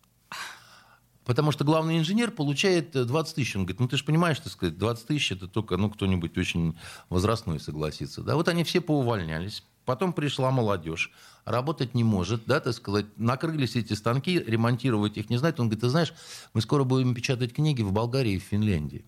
Потому 1.25 1.51
что 1.51 1.63
главный 1.63 1.97
инженер 1.97 2.31
получает 2.31 2.95
э, 2.95 3.05
20 3.05 3.35
тысяч. 3.35 3.55
Он 3.55 3.63
говорит, 3.63 3.79
ну 3.79 3.87
ты 3.87 3.97
же 3.97 4.03
понимаешь, 4.03 4.39
так 4.39 4.51
сказать, 4.51 4.77
20 4.77 5.07
тысяч 5.07 5.31
это 5.31 5.47
только 5.47 5.77
ну, 5.77 5.89
кто-нибудь 5.89 6.37
очень 6.37 6.77
возрастной 7.09 7.59
согласится. 7.59 8.21
Да, 8.21 8.35
вот 8.35 8.47
они 8.47 8.63
все 8.63 8.81
поувольнялись. 8.81 9.63
Потом 9.85 10.13
пришла 10.13 10.51
молодежь, 10.51 11.11
работать 11.43 11.93
не 11.93 12.03
может, 12.03 12.45
да, 12.45 12.61
так 12.61 12.73
сказать, 12.73 13.05
накрылись 13.17 13.75
эти 13.75 13.93
станки, 13.93 14.39
ремонтировать 14.39 15.17
их 15.17 15.29
не 15.29 15.37
знает. 15.37 15.59
Он 15.59 15.67
говорит, 15.67 15.81
ты 15.81 15.89
знаешь, 15.89 16.13
мы 16.53 16.61
скоро 16.61 16.85
будем 16.85 17.13
печатать 17.13 17.53
книги 17.53 17.81
в 17.81 17.91
Болгарии 17.91 18.33
и 18.33 18.39
в 18.39 18.43
Финляндии. 18.43 19.05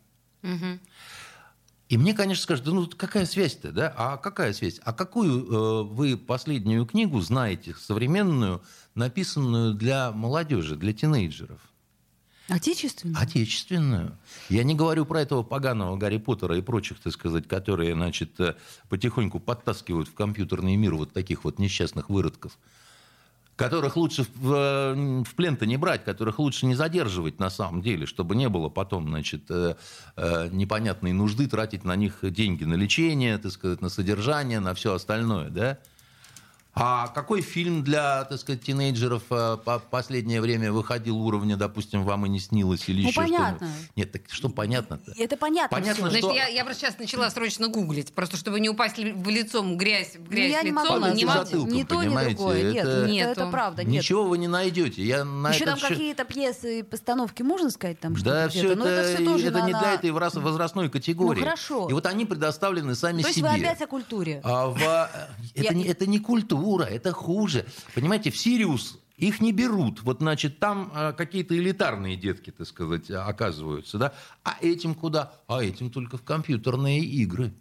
И 1.88 1.98
мне, 1.98 2.14
конечно, 2.14 2.42
скажут, 2.42 2.66
да 2.66 2.72
ну 2.72 2.88
какая 2.88 3.26
связь-то, 3.26 3.72
да? 3.72 3.94
А 3.96 4.18
какая 4.18 4.54
связь? 4.54 4.82
А 4.84 4.92
какую 4.92 5.46
э, 5.46 5.84
вы 5.84 6.18
последнюю 6.18 6.86
книгу 6.86 7.22
знаете, 7.22 7.76
современную, 7.80 8.64
написанную 8.96 9.76
для 9.76 10.12
молодежи, 10.12 10.76
для 10.78 10.94
тинейджеров? 10.94 11.62
Отечественный? 12.48 13.20
Отечественную. 13.20 14.18
Я 14.50 14.64
не 14.64 14.76
говорю 14.76 15.06
про 15.06 15.22
этого 15.22 15.42
поганого 15.42 15.98
Гарри 15.98 16.18
Поттера 16.18 16.56
и 16.56 16.62
прочих, 16.62 17.00
так 17.00 17.12
сказать, 17.12 17.48
которые, 17.48 17.96
значит, 17.96 18.40
э, 18.40 18.56
потихоньку 18.88 19.40
подтаскивают 19.40 20.08
в 20.08 20.14
компьютерный 20.14 20.76
мир 20.76 20.94
вот 20.94 21.12
таких 21.12 21.44
вот 21.44 21.58
несчастных 21.58 22.10
выродков, 22.10 22.58
которых 23.56 23.98
лучше 23.98 24.28
в, 24.36 25.24
в 25.24 25.36
плен-то 25.36 25.66
не 25.66 25.78
брать, 25.78 26.04
которых 26.06 26.38
лучше 26.38 26.68
не 26.68 26.76
задерживать 26.76 27.40
на 27.40 27.50
самом 27.50 27.82
деле, 27.82 28.06
чтобы 28.06 28.36
не 28.36 28.48
было 28.48 28.70
потом, 28.70 29.08
значит, 29.08 29.46
э, 29.50 29.76
э, 30.16 30.50
непонятной 30.52 31.14
нужды 31.14 31.48
тратить 31.48 31.84
на 31.84 31.96
них 31.96 32.20
деньги 32.22 32.64
на 32.64 32.76
лечение, 32.76 33.40
так 33.40 33.52
сказать, 33.54 33.82
на 33.82 33.90
содержание, 33.90 34.60
на 34.60 34.76
все 34.76 34.94
остальное, 34.94 35.50
да? 35.50 35.80
А 36.78 37.08
какой 37.08 37.40
фильм 37.42 37.84
для, 37.86 38.26
так 38.26 38.38
сказать, 38.38 38.62
тинейджеров 38.62 39.24
э, 39.30 39.58
по 39.64 39.80
последнее 39.80 40.42
время 40.42 40.74
выходил 40.74 41.18
уровня, 41.18 41.56
допустим, 41.56 42.04
вам 42.04 42.26
и 42.26 42.30
не 42.30 42.40
снилось 42.40 42.90
или 42.90 43.02
Ну, 43.04 43.08
еще 43.08 43.22
понятно. 43.22 43.58
что-нибудь? 43.68 43.90
Нет, 43.96 44.12
так 44.12 44.22
что 44.28 44.50
понятно-то? 44.50 45.14
Это 45.18 45.38
понятно. 45.38 45.78
Понятно, 45.78 46.10
всё. 46.10 46.18
что- 46.20 46.28
Значит, 46.32 46.44
я, 46.44 46.48
я 46.54 46.66
просто 46.66 46.82
сейчас 46.82 47.00
начала 47.00 47.30
срочно 47.30 47.70
гуглить, 47.70 48.12
просто 48.14 48.36
чтобы 48.36 48.60
не 48.60 48.68
упасть 48.68 48.98
ли- 48.98 49.14
в 49.14 49.30
лицом 49.30 49.78
грязь, 49.78 50.18
в 50.18 50.28
грязь 50.28 50.52
Ну, 50.52 50.58
я 50.58 50.64
не 50.64 50.72
могу 50.74 50.96
лицом. 50.98 51.16
Не 51.16 51.26
могу. 51.26 51.40
затылком, 51.46 51.74
Ни 51.74 51.84
то, 51.84 51.96
ни 51.96 52.00
понимаете, 52.08 52.36
другое. 52.36 52.72
Нет, 52.74 52.86
это- 52.86 53.08
Нету. 53.10 53.32
это 53.32 53.48
правда. 53.52 53.84
Нет. 53.86 54.04
Ничего 54.04 54.24
вы 54.26 54.38
не 54.38 54.48
найдете. 54.50 55.02
Я 55.02 55.24
на 55.24 55.52
Еще 55.54 55.64
там 55.64 55.78
счет- 55.80 55.88
какие-то 55.88 56.26
пьесы 56.26 56.80
и 56.80 56.84
постановки, 56.84 57.42
можно 57.42 57.70
сказать, 57.70 58.02
там 58.02 58.16
Да, 58.16 58.20
что-то 58.20 58.50
все 58.50 58.60
где-то? 58.60 58.74
это, 58.74 58.80
Но 58.84 58.86
это 58.90 59.16
все 59.16 59.26
тоже 59.26 59.48
это 59.48 59.60
на- 59.60 59.66
не 59.68 59.72
на- 59.72 59.80
для 59.80 59.94
этой 59.94 60.12
возрастной 60.12 60.90
категории. 60.90 61.40
Ну, 61.40 61.46
хорошо. 61.46 61.88
И 61.90 61.94
вот 61.94 62.06
они 62.06 62.26
предоставлены 62.26 62.96
сами 62.96 63.22
То 63.22 63.30
есть 63.30 63.40
себе. 63.40 63.50
вы 63.50 63.56
опять 63.56 63.82
о 63.82 63.88
культуре. 63.88 64.42
А 64.44 64.68
в- 64.68 65.10
это, 65.56 65.64
Я- 65.64 65.72
не, 65.74 65.86
это 65.86 66.06
не 66.06 66.20
культура, 66.20 66.65
это 66.74 67.12
хуже. 67.12 67.66
Понимаете, 67.94 68.32
в 68.32 68.38
Сириус 68.38 69.00
их 69.18 69.40
не 69.40 69.52
берут. 69.54 70.02
Вот, 70.04 70.20
значит, 70.20 70.60
там 70.60 70.92
а, 70.94 71.14
какие-то 71.14 71.58
элитарные 71.58 72.16
детки, 72.16 72.52
так 72.52 72.68
сказать, 72.68 73.10
а, 73.12 73.26
оказываются, 73.26 73.98
да? 73.98 74.14
А 74.44 74.58
этим 74.62 74.94
куда? 74.94 75.34
А 75.48 75.64
этим 75.64 75.90
только 75.90 76.18
в 76.18 76.24
компьютерные 76.24 77.00
игры. 77.00 77.54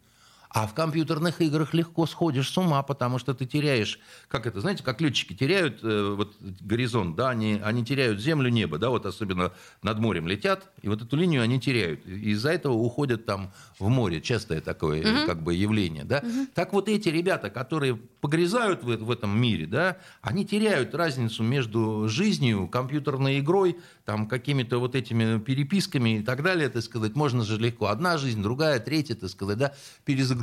А 0.54 0.68
в 0.68 0.72
компьютерных 0.72 1.40
играх 1.40 1.74
легко 1.74 2.06
сходишь 2.06 2.48
с 2.48 2.56
ума, 2.56 2.80
потому 2.84 3.18
что 3.18 3.34
ты 3.34 3.44
теряешь, 3.44 3.98
как 4.28 4.46
это, 4.46 4.60
знаете, 4.60 4.84
как 4.84 5.00
летчики 5.00 5.34
теряют 5.34 5.80
э, 5.82 6.14
вот 6.16 6.36
горизонт, 6.40 7.16
да, 7.16 7.30
они, 7.30 7.60
они 7.60 7.84
теряют 7.84 8.20
землю, 8.20 8.50
небо, 8.50 8.78
да, 8.78 8.90
вот 8.90 9.04
особенно 9.04 9.50
над 9.82 9.98
морем 9.98 10.28
летят, 10.28 10.70
и 10.80 10.88
вот 10.88 11.02
эту 11.02 11.16
линию 11.16 11.42
они 11.42 11.58
теряют. 11.58 12.06
И 12.06 12.30
из-за 12.30 12.50
этого 12.52 12.74
уходят 12.74 13.26
там 13.26 13.50
в 13.80 13.88
море, 13.88 14.20
частое 14.20 14.60
такое 14.60 15.02
э, 15.02 15.26
как 15.26 15.42
бы 15.42 15.54
явление, 15.54 16.04
да. 16.04 16.22
Так 16.54 16.72
вот 16.72 16.88
эти 16.88 17.08
ребята, 17.08 17.50
которые 17.50 17.96
погрязают 17.96 18.84
в, 18.84 18.96
в 18.96 19.10
этом 19.10 19.36
мире, 19.36 19.66
да, 19.66 19.96
они 20.22 20.46
теряют 20.46 20.94
разницу 20.94 21.42
между 21.42 22.06
жизнью, 22.08 22.68
компьютерной 22.68 23.40
игрой, 23.40 23.76
там 24.04 24.28
какими-то 24.28 24.78
вот 24.78 24.94
этими 24.94 25.40
переписками 25.40 26.18
и 26.18 26.22
так 26.22 26.44
далее, 26.44 26.68
так 26.68 26.84
сказать, 26.84 27.16
можно 27.16 27.42
же 27.42 27.58
легко. 27.58 27.86
Одна 27.86 28.18
жизнь, 28.18 28.40
другая, 28.40 28.78
третья, 28.78 29.16
так 29.16 29.30
сказать, 29.30 29.58
да, 29.58 29.74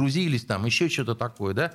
перезагрузились, 0.01 0.45
там 0.45 0.65
еще 0.65 0.89
что-то 0.89 1.15
такое, 1.15 1.53
да. 1.53 1.73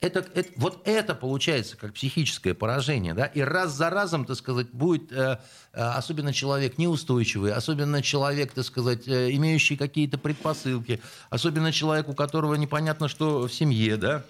Это, 0.00 0.26
это- 0.34 0.50
вот 0.56 0.82
это 0.86 1.14
получается 1.14 1.76
как 1.78 1.94
психическое 1.94 2.52
поражение, 2.52 3.14
да, 3.14 3.24
и 3.24 3.40
раз 3.40 3.72
за 3.72 3.88
разом, 3.88 4.26
так 4.26 4.36
сказать, 4.36 4.70
будет, 4.70 5.10
э, 5.10 5.38
э, 5.72 5.80
особенно 5.80 6.34
человек 6.34 6.76
неустойчивый, 6.76 7.52
особенно 7.52 8.02
человек, 8.02 8.52
так 8.52 8.66
сказать, 8.66 9.08
э, 9.08 9.30
имеющий 9.32 9.76
какие-то 9.76 10.18
предпосылки, 10.18 11.00
особенно 11.30 11.72
человек, 11.72 12.08
у 12.10 12.14
которого 12.14 12.56
непонятно, 12.56 13.08
что 13.08 13.48
в 13.48 13.52
семье, 13.54 13.96
да, 13.96 14.22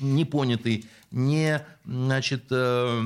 непонятый, 0.00 0.84
не, 1.10 1.64
значит, 1.86 2.44
э, 2.50 3.02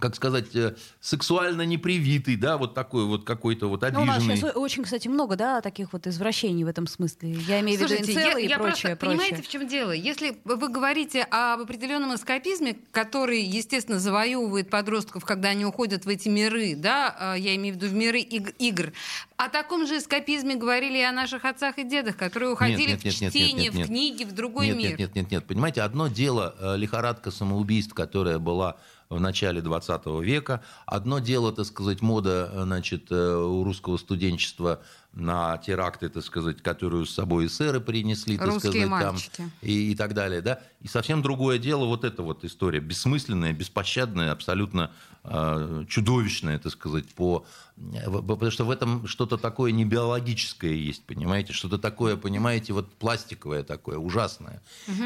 как 0.00 0.14
сказать, 0.14 0.54
э, 0.54 0.74
сексуально 1.00 1.62
непривитый, 1.62 2.36
да, 2.36 2.56
вот 2.56 2.74
такой 2.74 3.04
вот 3.04 3.24
какой-то 3.24 3.68
вот 3.68 3.82
Ну, 3.92 4.02
у 4.02 4.04
нас 4.04 4.16
обиженный. 4.18 4.36
сейчас 4.36 4.56
очень, 4.56 4.82
кстати, 4.84 5.08
много, 5.08 5.36
да, 5.36 5.60
таких 5.60 5.92
вот 5.92 6.06
извращений 6.06 6.64
в 6.64 6.68
этом 6.68 6.86
смысле. 6.86 7.32
Я 7.32 7.60
имею 7.60 7.78
в 7.78 7.82
виду 7.82 7.88
Слушайте, 7.88 8.12
я, 8.12 8.22
инцелы 8.26 8.42
и 8.42 8.48
я 8.48 8.56
прочее, 8.58 8.70
просто, 8.72 8.96
прочее. 8.96 9.18
понимаете, 9.18 9.42
в 9.42 9.48
чем 9.48 9.68
дело? 9.68 9.92
Если 9.92 10.36
вы 10.44 10.68
говорите 10.68 11.22
об 11.30 11.60
определенном 11.60 12.14
эскапизме, 12.14 12.76
который, 12.90 13.42
естественно, 13.42 13.98
завоевывает 13.98 14.70
подростков, 14.70 15.24
когда 15.24 15.50
они 15.50 15.64
уходят 15.64 16.04
в 16.04 16.08
эти 16.08 16.28
миры, 16.28 16.74
да, 16.76 17.14
а, 17.18 17.34
я 17.34 17.54
имею 17.56 17.74
в 17.74 17.78
виду 17.78 17.88
в 17.88 17.94
миры 17.94 18.20
иг- 18.20 18.54
игр, 18.58 18.92
о 19.36 19.48
таком 19.48 19.86
же 19.86 19.98
эскапизме 19.98 20.54
говорили 20.54 20.98
и 20.98 21.02
о 21.02 21.12
наших 21.12 21.44
отцах 21.44 21.78
и 21.78 21.84
дедах, 21.84 22.16
которые 22.16 22.52
уходили 22.52 22.92
нет, 22.92 23.04
нет, 23.04 23.14
в 23.14 23.20
нет, 23.20 23.20
нет, 23.20 23.32
чтение, 23.32 23.64
нет, 23.64 23.74
нет. 23.74 23.86
в 23.86 23.88
книги, 23.88 24.24
в 24.24 24.32
другой 24.32 24.68
нет, 24.68 24.76
мир. 24.76 24.90
Нет, 24.90 24.98
нет, 25.00 25.14
нет, 25.16 25.30
нет. 25.30 25.46
Понимаете, 25.46 25.82
одно 25.82 26.08
дело 26.08 26.54
э, 26.58 26.76
лихорадка 26.76 27.30
самоубийств, 27.30 27.92
которая 27.94 28.38
была 28.38 28.76
в 29.12 29.20
начале 29.20 29.60
20 29.60 30.06
века. 30.22 30.62
Одно 30.86 31.18
дело, 31.18 31.52
так 31.52 31.66
сказать, 31.66 32.00
мода 32.00 32.50
э, 32.52 32.62
значит, 32.64 33.10
э, 33.10 33.34
у 33.36 33.64
русского 33.64 33.96
студенчества 33.96 34.80
на 35.12 35.58
теракты, 35.58 36.08
так 36.08 36.24
сказать, 36.24 36.62
которую 36.62 37.04
с 37.04 37.12
собой 37.12 37.46
эсеры 37.46 37.80
принесли, 37.80 38.38
так 38.38 38.46
Русские 38.46 38.86
сказать, 38.86 39.30
там, 39.36 39.50
и, 39.60 39.92
и 39.92 39.94
так 39.94 40.14
далее, 40.14 40.40
да. 40.40 40.60
И 40.80 40.88
совсем 40.88 41.20
другое 41.20 41.58
дело 41.58 41.84
вот 41.84 42.04
эта 42.04 42.22
вот 42.22 42.44
история, 42.44 42.80
бессмысленная, 42.80 43.52
беспощадная, 43.52 44.32
абсолютно 44.32 44.90
э, 45.24 45.84
чудовищная, 45.88 46.58
так 46.58 46.72
сказать, 46.72 47.08
по... 47.14 47.44
э, 47.76 48.10
потому 48.10 48.50
что 48.50 48.64
в 48.64 48.70
этом 48.70 49.06
что-то 49.06 49.36
такое 49.36 49.72
не 49.72 49.84
биологическое 49.84 50.72
есть, 50.72 51.04
понимаете, 51.04 51.52
что-то 51.52 51.76
такое, 51.76 52.16
понимаете, 52.16 52.72
вот 52.72 52.90
пластиковое 52.94 53.64
такое, 53.64 53.98
ужасное. 53.98 54.62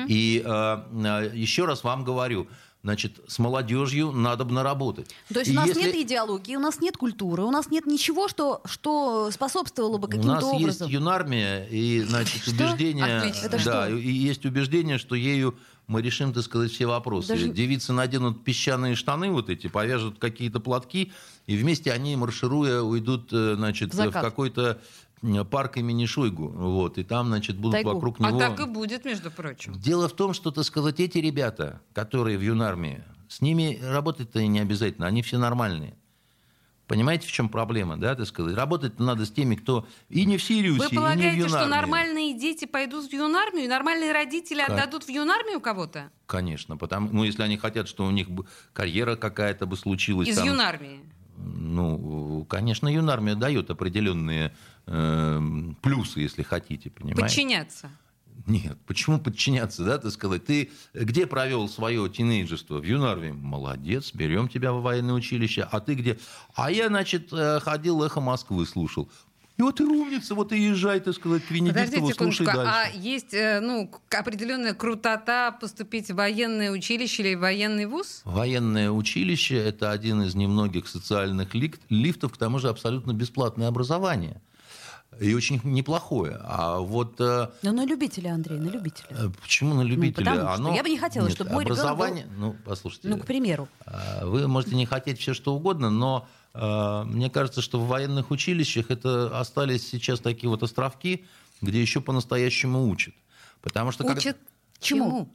И 0.06 0.40
э, 0.44 0.48
э, 0.48 1.30
еще 1.34 1.64
раз 1.64 1.82
вам 1.82 2.04
говорю, 2.04 2.46
значит, 2.86 3.18
с 3.26 3.40
молодежью 3.40 4.12
надо 4.12 4.44
бы 4.44 4.52
наработать. 4.52 5.08
То 5.32 5.40
есть 5.40 5.50
И 5.50 5.54
у 5.54 5.56
нас 5.56 5.66
если- 5.66 5.82
нет 5.82 5.94
идеологии, 5.96 6.54
у 6.54 6.60
нас 6.60 6.80
нет 6.80 6.96
культуры, 6.96 7.42
у 7.42 7.50
нас 7.50 7.68
нет 7.68 7.84
ничего, 7.84 8.28
что, 8.28 8.62
что 8.64 9.28
способствовало 9.32 9.98
бы 9.98 10.06
У 10.06 10.10
каким-то 10.10 10.28
нас 10.28 10.44
образом. 10.44 10.86
есть 10.86 10.94
юнармия 10.94 11.64
и, 11.64 12.02
значит, 12.02 12.42
Что? 12.42 12.52
убеждение... 12.52 13.04
Отлично. 13.04 13.48
Да, 13.48 13.58
что? 13.58 13.88
и 13.88 14.08
есть 14.12 14.46
убеждение, 14.46 14.98
что 14.98 15.16
ею 15.16 15.56
мы 15.88 16.00
решим, 16.00 16.32
так 16.32 16.44
сказать, 16.44 16.70
все 16.70 16.86
вопросы. 16.86 17.28
Даже- 17.28 17.48
Девицы 17.48 17.92
наденут 17.92 18.44
песчаные 18.44 18.94
штаны 18.94 19.30
вот 19.32 19.50
эти, 19.50 19.66
повяжут 19.66 20.18
какие-то 20.20 20.60
платки, 20.60 21.12
и 21.48 21.56
вместе 21.56 21.92
они, 21.92 22.14
маршируя, 22.14 22.82
уйдут, 22.82 23.32
э, 23.32 23.54
значит, 23.56 23.94
В 23.94 23.98
в, 23.98 24.12
какой-то 24.12 24.80
парк 25.44 25.76
имени 25.76 26.06
Шойгу. 26.06 26.48
Вот, 26.48 26.98
и 26.98 27.04
там, 27.04 27.26
значит, 27.26 27.56
будут 27.56 27.74
Тайгу. 27.74 27.94
вокруг 27.94 28.16
А 28.20 28.28
него... 28.28 28.38
так 28.38 28.60
и 28.60 28.64
будет, 28.66 29.04
между 29.04 29.30
прочим. 29.30 29.74
Дело 29.74 30.08
в 30.08 30.12
том, 30.12 30.32
что, 30.32 30.50
так 30.50 30.64
сказать, 30.64 31.00
эти 31.00 31.18
ребята, 31.18 31.80
которые 31.92 32.38
в 32.38 32.42
юнармии, 32.42 33.02
с 33.28 33.40
ними 33.40 33.78
работать-то 33.82 34.40
и 34.40 34.46
не 34.46 34.60
обязательно, 34.60 35.06
они 35.06 35.22
все 35.22 35.38
нормальные. 35.38 35.94
Понимаете, 36.86 37.26
в 37.26 37.32
чем 37.32 37.48
проблема, 37.48 37.96
да, 37.96 38.14
так 38.14 38.28
сказать? 38.28 38.54
Работать 38.54 39.00
надо 39.00 39.26
с 39.26 39.32
теми, 39.32 39.56
кто 39.56 39.88
и 40.08 40.24
не 40.24 40.36
в 40.36 40.42
Сириусе, 40.42 40.82
Вы 40.82 40.86
и 40.86 40.90
не 40.90 40.96
в 40.96 41.00
полагаете, 41.00 41.48
что 41.48 41.66
нормальные 41.66 42.38
дети 42.38 42.64
пойдут 42.64 43.10
в 43.10 43.12
юнармию, 43.12 43.64
и 43.64 43.68
нормальные 43.68 44.12
родители 44.12 44.60
Как? 44.60 44.70
отдадут 44.70 45.02
в 45.02 45.08
юнармию 45.08 45.60
кого-то? 45.60 46.10
Конечно, 46.26 46.76
потому, 46.76 47.08
ну, 47.10 47.24
если 47.24 47.42
они 47.42 47.56
хотят, 47.56 47.88
что 47.88 48.04
у 48.04 48.10
них 48.12 48.28
карьера 48.72 49.16
какая-то 49.16 49.66
бы 49.66 49.76
случилась. 49.76 50.28
Из 50.28 50.36
там, 50.36 50.46
юнармии. 50.46 51.00
Ну, 51.36 52.46
конечно, 52.48 52.86
юнармия 52.88 53.34
дает 53.34 53.70
определенные 53.70 54.54
э, 54.86 55.40
плюсы, 55.82 56.20
если 56.20 56.42
хотите, 56.42 56.90
понимаете? 56.90 57.22
Подчиняться. 57.22 57.90
Нет, 58.46 58.78
почему 58.86 59.18
подчиняться, 59.18 59.82
да, 59.82 59.98
так 59.98 60.12
сказать? 60.12 60.44
Ты 60.44 60.70
где 60.94 61.26
провел 61.26 61.68
свое 61.68 62.08
тинейджерство? 62.08 62.78
В 62.78 62.84
Юнарве. 62.84 63.32
Молодец, 63.32 64.12
берем 64.12 64.48
тебя 64.48 64.72
в 64.72 64.82
военное 64.82 65.14
училище. 65.14 65.66
А 65.70 65.80
ты 65.80 65.94
где? 65.94 66.18
А 66.54 66.70
я, 66.70 66.88
значит, 66.88 67.32
э, 67.32 67.60
ходил 67.60 68.02
эхо 68.04 68.20
Москвы 68.20 68.66
слушал. 68.66 69.10
И 69.56 69.62
вот 69.62 69.80
и 69.80 69.84
умница, 69.84 70.34
вот 70.34 70.52
и 70.52 70.58
езжай, 70.58 71.00
так 71.00 71.14
сказать, 71.14 71.42
к 71.44 71.50
Венедиктову, 71.50 72.12
слушай 72.12 72.46
а 72.46 72.54
дальше. 72.54 72.98
есть 72.98 73.32
э, 73.32 73.60
ну, 73.60 73.90
определенная 74.10 74.74
крутота 74.74 75.50
поступить 75.50 76.10
в 76.10 76.14
военное 76.14 76.70
училище 76.70 77.22
или 77.22 77.34
в 77.34 77.40
военный 77.40 77.86
вуз? 77.86 78.20
Военное 78.24 78.90
училище– 78.90 79.56
это 79.56 79.92
один 79.92 80.20
из 80.22 80.34
немногих 80.34 80.86
социальных 80.86 81.54
лифтов, 81.88 82.34
к 82.34 82.36
тому 82.36 82.58
же 82.58 82.68
абсолютно 82.68 83.12
бесплатное 83.12 83.68
образование. 83.68 84.42
И 85.20 85.34
очень 85.34 85.60
неплохое. 85.64 86.38
А 86.42 86.78
вот 86.78 87.20
э, 87.20 87.48
Ну, 87.62 87.72
на 87.72 87.84
любителя, 87.86 88.34
Андрей, 88.34 88.58
на 88.58 88.68
любителя. 88.68 89.06
э, 89.10 89.28
почему 89.40 89.74
на 89.74 89.82
любителя? 89.82 90.24
потому 90.24 90.40
что 90.42 90.54
Оно... 90.54 90.74
я 90.74 90.82
бы 90.82 90.88
не 90.90 90.98
хотела, 90.98 91.24
Нет, 91.26 91.34
чтобы 91.34 91.52
мой 91.52 91.64
ребенок 91.64 91.82
был- 91.82 91.88
образование... 91.90 92.26
Ну, 92.36 92.56
послушайте. 92.64 93.08
Ну, 93.08 93.18
к 93.18 93.24
примеру. 93.26 93.68
А, 93.86 94.26
Вы 94.26 94.46
можете 94.46 94.74
не 94.76 94.84
хотеть 94.86 95.18
все 95.18 95.32
что 95.32 95.54
угодно, 95.54 95.88
но 95.90 96.28
э, 96.54 97.02
мне 97.06 97.30
кажется, 97.30 97.62
что 97.62 97.80
в 97.80 97.86
военных 97.88 98.30
училищах 98.30 98.90
это 98.90 99.38
остались 99.38 99.88
сейчас 99.88 100.20
такие 100.20 100.50
вот 100.50 100.62
островки, 100.62 101.24
где 101.62 101.80
еще 101.80 102.00
по-настоящему 102.02 102.88
учат. 102.88 103.14
Потому 103.62 103.92
что 103.92 104.04
когда- 104.04 104.18
Учат 104.20 104.36
Чему? 104.80 105.04
чему? 105.10 105.32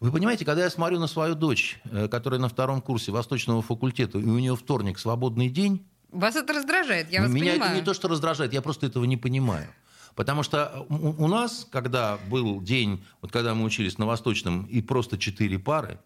Вы 0.00 0.10
понимаете, 0.10 0.44
когда 0.44 0.64
я 0.64 0.70
смотрю 0.70 0.98
на 0.98 1.06
свою 1.06 1.34
дочь, 1.34 1.78
э, 1.84 2.08
которая 2.08 2.40
на 2.40 2.48
втором 2.48 2.80
курсе 2.80 3.12
Восточного 3.12 3.60
факультета, 3.62 4.18
и 4.18 4.24
у 4.24 4.38
нее 4.38 4.56
вторник 4.56 4.98
свободный 4.98 5.48
день, 5.50 5.84
Вас 6.12 6.36
это 6.36 6.52
раздражает, 6.52 7.10
я 7.10 7.20
ну, 7.20 7.26
вас 7.26 7.34
меня 7.34 7.52
понимаю. 7.52 7.70
это 7.72 7.80
не 7.80 7.84
то, 7.84 7.94
что 7.94 8.08
раздражает, 8.08 8.52
я 8.52 8.62
просто 8.62 8.86
этого 8.86 9.04
не 9.04 9.16
понимаю. 9.16 9.66
Потому 10.14 10.42
что 10.42 10.86
у, 10.88 11.24
у 11.24 11.28
нас, 11.28 11.66
когда 11.70 12.18
был 12.28 12.60
день, 12.60 13.02
вот 13.22 13.32
когда 13.32 13.54
мы 13.54 13.64
учились 13.64 13.96
на 13.98 14.06
Восточном, 14.06 14.64
и 14.64 14.82
просто 14.82 15.16
четыре 15.18 15.58
пары, 15.58 15.98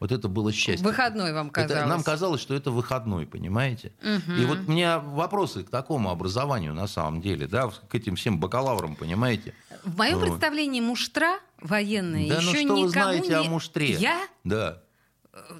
вот 0.00 0.10
это 0.10 0.26
было 0.26 0.50
счастье. 0.52 0.84
Выходной 0.84 1.32
вам 1.32 1.46
Это- 1.46 1.62
казалось. 1.68 1.88
нам 1.88 2.02
казалось, 2.02 2.40
что 2.40 2.54
это 2.54 2.72
выходной, 2.72 3.24
понимаете? 3.24 3.92
И 4.02 4.44
вот 4.44 4.58
у 4.66 4.70
меня 4.72 4.98
вопросы 4.98 5.62
к 5.62 5.70
такому 5.70 6.10
образованию 6.10 6.74
на 6.74 6.88
самом 6.88 7.22
деле, 7.22 7.46
да, 7.46 7.68
к 7.88 7.94
этим 7.94 8.16
всем 8.16 8.40
бакалаврам, 8.40 8.96
понимаете? 8.96 9.54
В 9.84 9.96
моем 9.96 10.18
Вот. 10.18 10.26
представлении 10.28 10.80
муштра 10.80 11.38
военная 11.60 12.28
Да 12.28 12.40
ну 12.40 12.50
еще 12.50 12.64
что 12.64 12.74
вы 12.74 12.80
никому 12.80 12.88
знаете 12.88 13.28
не... 13.28 13.34
о 13.34 13.42
муштре? 13.44 13.92
Я? 13.92 14.26
Да. 14.42 14.82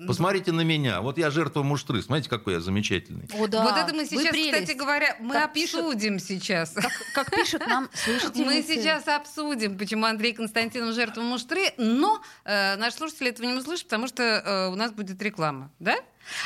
Посмотрите 0.06 0.52
на 0.52 0.60
меня. 0.62 1.00
Вот 1.00 1.16
я 1.16 1.30
жертва 1.30 1.62
муштры. 1.62 2.02
Смотрите, 2.02 2.28
какой 2.28 2.54
я 2.54 2.60
замечательный. 2.60 3.26
О, 3.32 3.46
да. 3.46 3.62
Вот 3.64 3.74
это 3.76 3.94
мы 3.94 4.04
сейчас, 4.04 4.26
кстати 4.26 4.76
говоря, 4.76 5.16
мы 5.20 5.32
Как 5.32 5.54
пишут- 5.54 5.80
обсудим 5.80 6.18
сейчас. 6.18 6.74
Как 7.14 7.30
пишут 7.30 7.66
нам 7.66 7.84
Мы 8.06 8.18
слушательницы. 8.20 8.74
сейчас 8.74 9.08
обсудим, 9.08 9.78
почему 9.78 10.04
Андрей 10.04 10.34
Константинов 10.34 10.94
жертва 10.94 11.22
муштры, 11.22 11.72
но 11.78 12.20
э, 12.44 12.76
наши 12.76 12.98
слушатели 12.98 13.30
этого 13.30 13.46
не 13.46 13.54
услышат, 13.54 13.84
потому 13.86 14.08
что 14.08 14.22
э, 14.22 14.68
у 14.68 14.74
нас 14.74 14.92
будет 14.92 15.20
реклама, 15.22 15.70
да? 15.78 15.96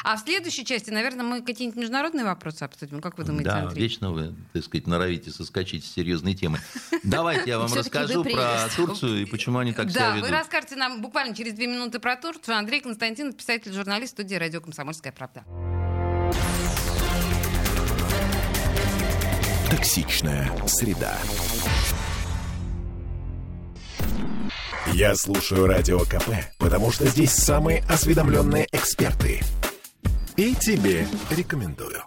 А 0.05 0.17
в 0.17 0.21
следующей 0.21 0.65
части, 0.65 0.91
наверное, 0.91 1.25
мы 1.25 1.43
какие-нибудь 1.43 1.79
международные 1.79 2.25
вопросы 2.25 2.63
обсудим. 2.63 3.01
Как 3.01 3.19
вы 3.19 3.25
думаете, 3.25 3.51
Да, 3.51 3.63
Андрей? 3.63 3.83
вечно 3.83 4.11
вы, 4.11 4.35
так 4.53 4.65
сказать, 4.65 4.87
норовите 4.87 5.31
соскочить 5.31 5.85
с 5.85 5.93
серьезной 5.95 6.35
темы. 6.35 6.61
Давайте 7.03 7.51
я 7.51 7.59
вам 7.59 7.73
расскажу 7.73 8.25
про. 8.25 8.69
Турцию 8.75 9.23
и 9.23 9.25
почему 9.27 9.59
они 9.59 9.73
так 9.73 9.91
себя 9.91 10.01
Да, 10.01 10.11
вы 10.13 10.17
ведут. 10.19 10.31
расскажете 10.31 10.77
нам 10.77 11.03
буквально 11.03 11.35
через 11.35 11.55
две 11.55 11.67
минуты 11.67 11.99
про 11.99 12.17
Турцию. 12.17 12.57
Андрей 12.57 12.81
Константинов, 12.81 13.37
писатель, 13.37 13.73
журналист 13.73 14.13
студии 14.13 14.35
«Радио 14.35 14.61
Комсомольская 14.61 15.13
правда». 15.13 15.45
Токсичная 19.71 20.51
среда. 20.67 21.17
Я 24.93 25.15
слушаю 25.17 25.67
Радио 25.67 26.01
КП, 26.01 26.31
потому 26.59 26.93
что 26.93 27.07
здесь 27.07 27.33
самые 27.33 27.83
осведомленные 27.89 28.69
эксперты. 28.73 29.41
И 30.37 30.55
тебе 30.55 31.07
рекомендую. 31.31 32.03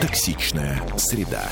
Токсичная 0.00 0.82
среда. 0.96 1.48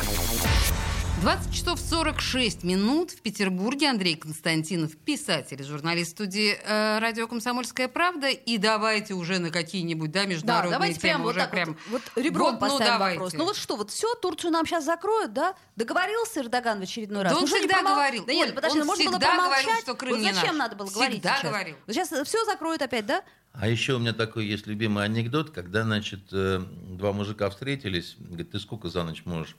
20 1.20 1.52
часов 1.52 1.80
46 1.80 2.62
минут 2.62 3.10
в 3.10 3.20
Петербурге. 3.22 3.88
Андрей 3.90 4.14
Константинов, 4.14 4.96
писатель, 4.96 5.62
журналист 5.64 6.12
студии 6.12 6.56
э, 6.64 6.98
«Радио 7.00 7.26
Комсомольская 7.26 7.88
правда». 7.88 8.28
И 8.28 8.56
давайте 8.56 9.14
уже 9.14 9.40
на 9.40 9.50
какие-нибудь 9.50 10.12
да, 10.12 10.20
Да, 10.22 10.26
международные 10.26 10.72
давайте 10.72 11.00
темы 11.00 11.02
прям 11.10 11.22
вот 11.22 11.30
уже 11.30 11.38
так 11.40 11.50
прям... 11.50 11.76
вот, 11.90 12.02
вот 12.14 12.22
ребром 12.22 12.44
Вот, 12.44 12.52
ну, 12.52 12.58
поставим 12.60 12.92
давайте. 12.92 13.18
вопрос. 13.18 13.32
Ну 13.34 13.44
вот 13.46 13.56
что, 13.56 13.76
вот 13.76 13.90
все, 13.90 14.14
Турцию 14.14 14.52
нам 14.52 14.64
сейчас 14.64 14.84
закроют, 14.84 15.32
да? 15.32 15.54
Договорился 15.74 16.40
Эрдоган 16.40 16.78
в 16.78 16.82
очередной 16.82 17.22
раз? 17.24 17.32
Да 17.32 17.38
он 17.38 17.48
Ну 17.48 17.48
всегда 17.56 17.80
промол- 17.80 17.94
говорил. 17.94 18.24
Да 18.24 18.32
нет, 18.32 18.48
Оль, 18.50 18.54
подожди, 18.54 18.78
он 18.80 18.86
ну, 18.86 18.92
можно 18.92 19.04
было 19.06 19.12
всегда 19.18 19.34
промолчать. 19.34 19.64
говорил, 19.64 19.82
что 19.82 19.94
Крым 19.94 20.10
вот 20.12 20.20
не 20.20 20.32
зачем 20.32 20.46
наш. 20.46 20.56
надо 20.56 20.76
было 20.76 20.90
говорить 20.90 21.14
Всегда 21.20 21.36
сейчас? 21.36 21.50
говорил. 21.50 21.76
Вот 21.86 21.94
сейчас 21.96 22.08
все 22.28 22.44
закроют 22.44 22.82
опять, 22.82 23.06
да? 23.06 23.24
А 23.54 23.66
еще 23.66 23.94
у 23.94 23.98
меня 23.98 24.12
такой 24.12 24.46
есть 24.46 24.68
любимый 24.68 25.04
анекдот, 25.04 25.50
когда, 25.50 25.82
значит, 25.82 26.20
э, 26.32 26.60
два 26.90 27.12
мужика 27.12 27.50
встретились, 27.50 28.14
говорит, 28.20 28.52
ты 28.52 28.60
сколько 28.60 28.88
за 28.88 29.02
ночь 29.02 29.22
можешь? 29.24 29.56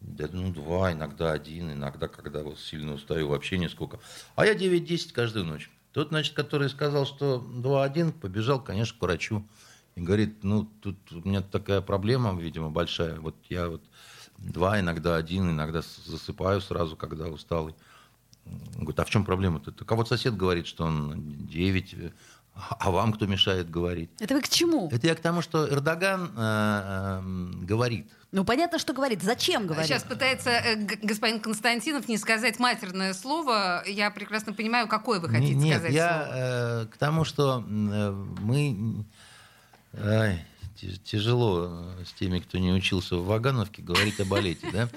Да, 0.00 0.28
ну, 0.32 0.52
два, 0.52 0.92
иногда 0.92 1.32
один, 1.32 1.72
иногда, 1.72 2.08
когда 2.08 2.42
вот 2.42 2.58
сильно 2.58 2.94
устаю, 2.94 3.28
вообще 3.28 3.58
нисколько. 3.58 3.98
А 4.36 4.46
я 4.46 4.54
9-10 4.54 5.12
каждую 5.12 5.44
ночь. 5.44 5.70
Тот, 5.92 6.08
значит, 6.08 6.34
который 6.34 6.68
сказал, 6.68 7.06
что 7.06 7.44
2-1, 7.48 8.12
побежал, 8.12 8.62
конечно, 8.62 8.96
к 8.96 9.02
врачу. 9.02 9.44
И 9.96 10.00
говорит, 10.00 10.44
ну, 10.44 10.64
тут 10.80 10.96
у 11.10 11.28
меня 11.28 11.42
такая 11.42 11.80
проблема, 11.80 12.38
видимо, 12.38 12.70
большая. 12.70 13.18
Вот 13.18 13.34
я 13.48 13.68
вот 13.68 13.82
два, 14.38 14.78
иногда 14.78 15.16
один, 15.16 15.50
иногда 15.50 15.82
засыпаю 16.04 16.60
сразу, 16.60 16.96
когда 16.96 17.26
усталый. 17.26 17.74
Он 18.46 18.84
говорит, 18.84 19.00
а 19.00 19.04
в 19.04 19.10
чем 19.10 19.24
проблема-то? 19.24 19.72
Так 19.72 19.90
а 19.90 19.96
вот 19.96 20.08
сосед 20.08 20.36
говорит, 20.36 20.66
что 20.66 20.84
он 20.84 21.46
9, 21.46 21.96
а 22.54 22.90
вам 22.90 23.12
кто 23.12 23.26
мешает 23.26 23.70
говорить? 23.70 24.10
Это 24.20 24.34
вы 24.34 24.40
к 24.40 24.48
чему? 24.48 24.88
Это 24.90 25.06
я 25.06 25.14
к 25.14 25.20
тому, 25.20 25.42
что 25.42 25.68
Эрдоган 25.68 26.30
э, 26.36 27.20
э, 27.20 27.20
говорит. 27.64 28.10
Ну, 28.30 28.44
понятно, 28.44 28.78
что 28.78 28.92
говорит. 28.92 29.22
Зачем 29.22 29.66
говорит? 29.66 29.86
Сейчас 29.86 30.02
пытается 30.02 30.50
э, 30.50 30.76
господин 31.02 31.40
Константинов 31.40 32.08
не 32.08 32.18
сказать 32.18 32.58
матерное 32.58 33.14
слово. 33.14 33.82
Я 33.86 34.10
прекрасно 34.10 34.52
понимаю, 34.52 34.86
какое 34.86 35.18
вы 35.18 35.28
хотите 35.30 35.54
Не- 35.54 35.64
Нет, 35.64 35.76
сказать 35.78 35.94
я 35.94 36.24
слово. 36.26 36.34
э, 36.36 36.86
к 36.86 36.96
тому, 36.98 37.24
что 37.24 37.64
э, 37.66 38.10
мы... 38.40 39.04
ти- 40.76 40.98
тяжело 40.98 41.68
э, 41.98 42.04
с 42.04 42.12
теми, 42.12 42.40
кто 42.40 42.58
не 42.58 42.70
учился 42.72 43.16
в 43.16 43.26
Вагановке, 43.26 43.82
говорить 43.82 44.20
о 44.20 44.24
балете. 44.24 44.68
Да? 44.72 44.88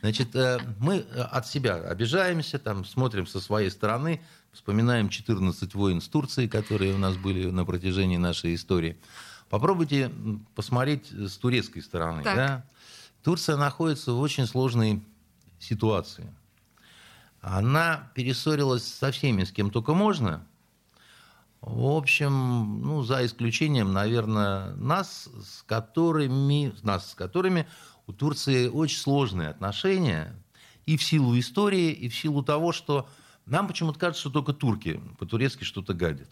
Значит, 0.00 0.34
э, 0.34 0.58
мы 0.78 0.96
э, 0.96 1.20
от 1.22 1.46
себя 1.46 1.76
обижаемся, 1.76 2.58
там, 2.58 2.84
смотрим 2.84 3.26
со 3.26 3.40
своей 3.40 3.70
стороны, 3.70 4.20
вспоминаем 4.52 5.08
14 5.08 5.74
войн 5.74 6.00
с 6.00 6.08
Турцией, 6.08 6.48
которые 6.48 6.94
у 6.94 6.98
нас 6.98 7.16
были 7.16 7.48
на 7.50 7.64
протяжении 7.64 8.16
нашей 8.16 8.54
истории. 8.54 8.98
Попробуйте 9.48 10.10
посмотреть 10.54 11.06
с 11.10 11.36
турецкой 11.36 11.80
стороны. 11.82 12.22
Так. 12.22 12.36
Да? 12.36 12.64
Турция 13.22 13.56
находится 13.56 14.12
в 14.12 14.20
очень 14.20 14.46
сложной 14.46 15.02
ситуации. 15.58 16.32
Она 17.40 18.10
перессорилась 18.14 18.84
со 18.84 19.10
всеми, 19.12 19.44
с 19.44 19.52
кем 19.52 19.70
только 19.70 19.94
можно. 19.94 20.46
В 21.60 21.96
общем, 21.96 22.80
ну, 22.82 23.02
за 23.02 23.24
исключением, 23.26 23.92
наверное, 23.92 24.74
нас, 24.76 25.28
с 25.44 25.62
которыми, 25.64 26.72
нас, 26.82 27.10
с 27.10 27.14
которыми 27.14 27.68
у 28.06 28.12
Турции 28.12 28.68
очень 28.68 28.98
сложные 28.98 29.48
отношения 29.50 30.34
и 30.86 30.96
в 30.96 31.02
силу 31.02 31.38
истории, 31.38 31.90
и 31.90 32.08
в 32.08 32.16
силу 32.16 32.42
того, 32.42 32.72
что 32.72 33.08
нам 33.44 33.68
почему-то 33.68 33.98
кажется, 33.98 34.22
что 34.22 34.30
только 34.30 34.54
турки 34.54 35.00
по-турецки 35.18 35.64
что-то 35.64 35.92
гадят. 35.92 36.28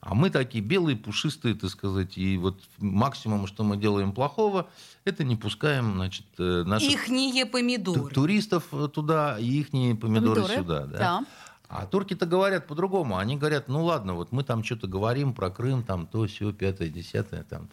А 0.00 0.14
мы 0.14 0.30
такие 0.30 0.62
белые, 0.62 0.96
пушистые, 0.96 1.54
так 1.54 1.70
сказать, 1.70 2.16
и 2.16 2.36
вот 2.38 2.60
максимум, 2.78 3.46
что 3.46 3.64
мы 3.64 3.76
делаем 3.76 4.12
плохого, 4.12 4.68
это 5.04 5.24
не 5.24 5.36
пускаем, 5.36 5.94
значит, 5.94 6.26
э, 6.38 6.62
наших 6.64 6.92
Ихние 6.92 7.44
помидоры. 7.46 8.14
туристов 8.14 8.64
туда 8.92 9.38
и 9.38 9.60
их 9.60 9.70
помидоры, 9.70 9.96
Помидоры, 9.96 10.54
сюда. 10.54 10.86
Да? 10.86 10.98
да. 10.98 11.24
А 11.68 11.86
турки-то 11.86 12.26
говорят 12.26 12.66
по-другому. 12.66 13.16
Они 13.16 13.36
говорят, 13.36 13.68
ну 13.68 13.84
ладно, 13.84 14.14
вот 14.14 14.30
мы 14.30 14.44
там 14.44 14.62
что-то 14.62 14.86
говорим 14.86 15.34
про 15.34 15.50
Крым, 15.50 15.82
там 15.82 16.06
то, 16.06 16.26
все, 16.26 16.52
пятое, 16.52 16.88
десятое. 16.88 17.42
Там. 17.42 17.68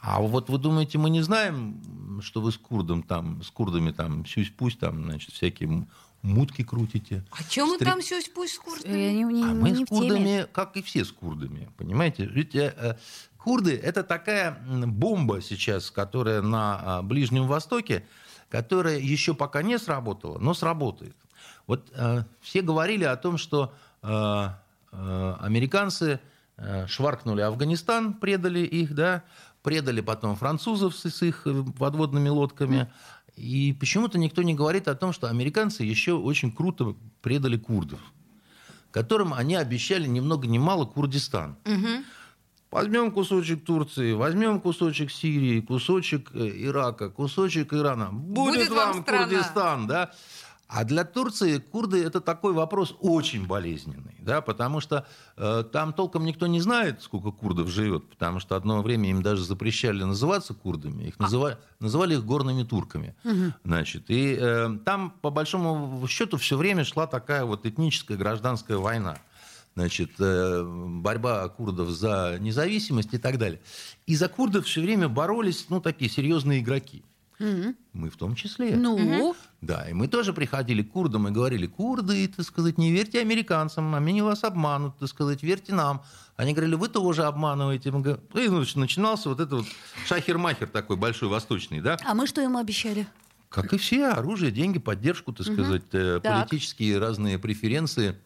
А 0.00 0.20
вот 0.20 0.50
вы 0.50 0.58
думаете, 0.58 0.98
мы 0.98 1.10
не 1.10 1.22
знаем, 1.22 2.20
что 2.22 2.40
вы 2.40 2.52
с 2.52 2.58
курдом 2.58 3.02
там, 3.02 3.42
с 3.42 3.50
курдами 3.50 3.90
там, 3.90 4.24
сюсь-пусть 4.26 4.78
там, 4.78 5.02
значит, 5.04 5.32
всякие 5.32 5.86
мутки 6.24 6.64
крутите. 6.64 7.22
А 7.30 7.44
чем 7.44 7.68
мы 7.68 7.74
Стри- 7.76 7.86
там 7.86 8.02
сюсь 8.02 8.28
пусть 8.34 8.54
с 8.54 8.56
Я 8.56 8.62
куртами? 8.62 8.92
не, 9.12 9.22
не- 9.24 9.44
а 9.44 9.54
мы 9.54 9.70
не 9.70 9.84
с 9.84 9.88
курдами, 9.88 10.46
как 10.52 10.76
и 10.76 10.82
все 10.82 11.04
с 11.04 11.12
курдами, 11.12 11.68
понимаете? 11.76 12.24
Ведь 12.24 12.54
э, 12.54 12.74
э, 12.76 12.94
курды 13.36 13.76
это 13.76 14.02
такая 14.02 14.58
бомба 14.86 15.42
сейчас, 15.42 15.90
которая 15.90 16.40
на 16.40 16.80
а, 16.98 17.02
Ближнем 17.02 17.46
Востоке, 17.46 18.06
которая 18.48 18.98
еще 18.98 19.34
пока 19.34 19.62
не 19.62 19.78
сработала, 19.78 20.38
но 20.38 20.54
сработает. 20.54 21.14
Вот 21.66 21.90
э, 21.94 22.24
все 22.40 22.62
говорили 22.62 23.04
о 23.04 23.16
том, 23.16 23.36
что 23.36 23.74
э, 24.02 24.48
э, 24.92 25.34
американцы 25.40 26.20
э, 26.56 26.86
шваркнули 26.86 27.42
Афганистан, 27.42 28.14
предали 28.14 28.60
их, 28.60 28.94
да, 28.94 29.24
предали 29.62 30.00
потом 30.00 30.36
французов 30.36 30.96
с, 30.96 31.10
с 31.10 31.22
их 31.22 31.46
э, 31.46 31.64
подводными 31.78 32.30
лодками. 32.30 32.90
И 33.36 33.76
почему-то 33.78 34.18
никто 34.18 34.42
не 34.42 34.54
говорит 34.54 34.88
о 34.88 34.94
том, 34.94 35.12
что 35.12 35.28
американцы 35.28 35.82
еще 35.82 36.12
очень 36.12 36.52
круто 36.52 36.94
предали 37.20 37.56
курдов 37.56 38.00
которым 38.94 39.34
они 39.34 39.56
обещали 39.56 40.06
ни 40.06 40.20
много 40.20 40.46
ни 40.46 40.56
мало 40.56 40.84
Курдистан. 40.84 41.56
Возьмем 42.70 43.10
кусочек 43.12 43.64
Турции, 43.64 44.12
возьмем 44.14 44.60
кусочек 44.60 45.10
Сирии, 45.12 45.60
кусочек 45.60 46.30
э, 46.34 46.50
Ирака, 46.56 47.08
кусочек 47.08 47.72
Ирана. 47.72 48.10
Будет, 48.10 48.54
Будет 48.54 48.70
вам 48.70 48.92
вам 48.94 49.02
страна. 49.02 49.24
Курдистан, 49.26 49.86
да? 49.86 50.10
А 50.74 50.82
для 50.82 51.04
Турции 51.04 51.58
курды 51.58 52.02
это 52.02 52.20
такой 52.20 52.52
вопрос 52.52 52.96
очень 52.98 53.46
болезненный, 53.46 54.16
да, 54.18 54.40
потому 54.40 54.80
что 54.80 55.06
э, 55.36 55.62
там 55.72 55.92
толком 55.92 56.24
никто 56.24 56.48
не 56.48 56.60
знает, 56.60 57.00
сколько 57.00 57.30
курдов 57.30 57.68
живет, 57.68 58.10
потому 58.10 58.40
что 58.40 58.56
одно 58.56 58.82
время 58.82 59.08
им 59.08 59.22
даже 59.22 59.44
запрещали 59.44 60.02
называться 60.02 60.52
курдами, 60.52 61.04
их 61.04 61.18
называли, 61.20 61.58
называли 61.78 62.14
их 62.14 62.24
горными 62.24 62.64
турками, 62.64 63.14
значит, 63.62 64.06
и 64.08 64.36
э, 64.36 64.78
там 64.84 65.14
по 65.22 65.30
большому 65.30 66.04
счету 66.08 66.38
все 66.38 66.56
время 66.56 66.84
шла 66.84 67.06
такая 67.06 67.44
вот 67.44 67.66
этническая 67.66 68.16
гражданская 68.16 68.76
война 68.76 69.18
значит, 69.76 70.10
э, 70.18 70.64
борьба 70.64 71.48
курдов 71.50 71.90
за 71.90 72.38
независимость 72.40 73.14
и 73.14 73.18
так 73.18 73.38
далее. 73.38 73.60
И 74.06 74.14
за 74.16 74.28
курдов 74.28 74.66
все 74.66 74.80
время 74.80 75.08
боролись, 75.08 75.66
ну, 75.68 75.80
такие 75.80 76.08
серьезные 76.08 76.60
игроки. 76.60 77.04
Мы 77.38 78.10
в 78.10 78.16
том 78.16 78.34
числе. 78.34 78.76
Ну, 78.76 79.34
Да, 79.60 79.88
и 79.88 79.92
мы 79.92 80.08
тоже 80.08 80.32
приходили 80.32 80.82
к 80.82 80.90
курдам 80.92 81.28
и 81.28 81.30
говорили, 81.30 81.66
курды, 81.66 82.28
так 82.28 82.44
сказать, 82.46 82.78
не 82.78 82.92
верьте 82.92 83.20
американцам, 83.20 83.94
они 83.94 84.22
вас 84.22 84.44
обманут, 84.44 84.96
так 84.98 85.08
сказать, 85.08 85.42
верьте 85.42 85.74
нам. 85.74 86.02
Они 86.36 86.52
говорили, 86.52 86.74
вы 86.74 86.88
тоже 86.88 87.24
обманываете. 87.24 87.90
Мы 87.92 88.00
говорим, 88.00 88.22
И 88.34 88.48
ну, 88.48 88.64
начинался 88.80 89.28
вот 89.28 89.40
этот 89.40 89.52
вот 89.60 89.66
шахер-махер 90.06 90.68
такой 90.68 90.96
большой, 90.96 91.28
восточный, 91.28 91.80
да? 91.80 91.98
а 92.04 92.14
мы 92.14 92.26
что 92.26 92.40
ему 92.40 92.58
обещали? 92.58 93.06
Как 93.48 93.72
и 93.72 93.78
все, 93.78 94.06
оружие, 94.08 94.50
деньги, 94.50 94.80
поддержку, 94.80 95.32
так 95.32 95.46
сказать, 95.46 95.84
э, 95.92 96.18
Так. 96.20 96.42
политические 96.42 96.98
разные 96.98 97.38
преференции. 97.38 98.16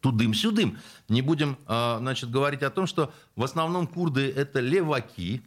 Тудым-сюдым. 0.00 0.76
Не 1.08 1.22
будем, 1.22 1.56
а, 1.66 1.96
значит, 1.98 2.30
говорить 2.30 2.62
о 2.62 2.68
том, 2.68 2.86
что 2.86 3.10
в 3.36 3.42
основном 3.42 3.86
курды 3.86 4.30
это 4.30 4.60
леваки, 4.60 5.40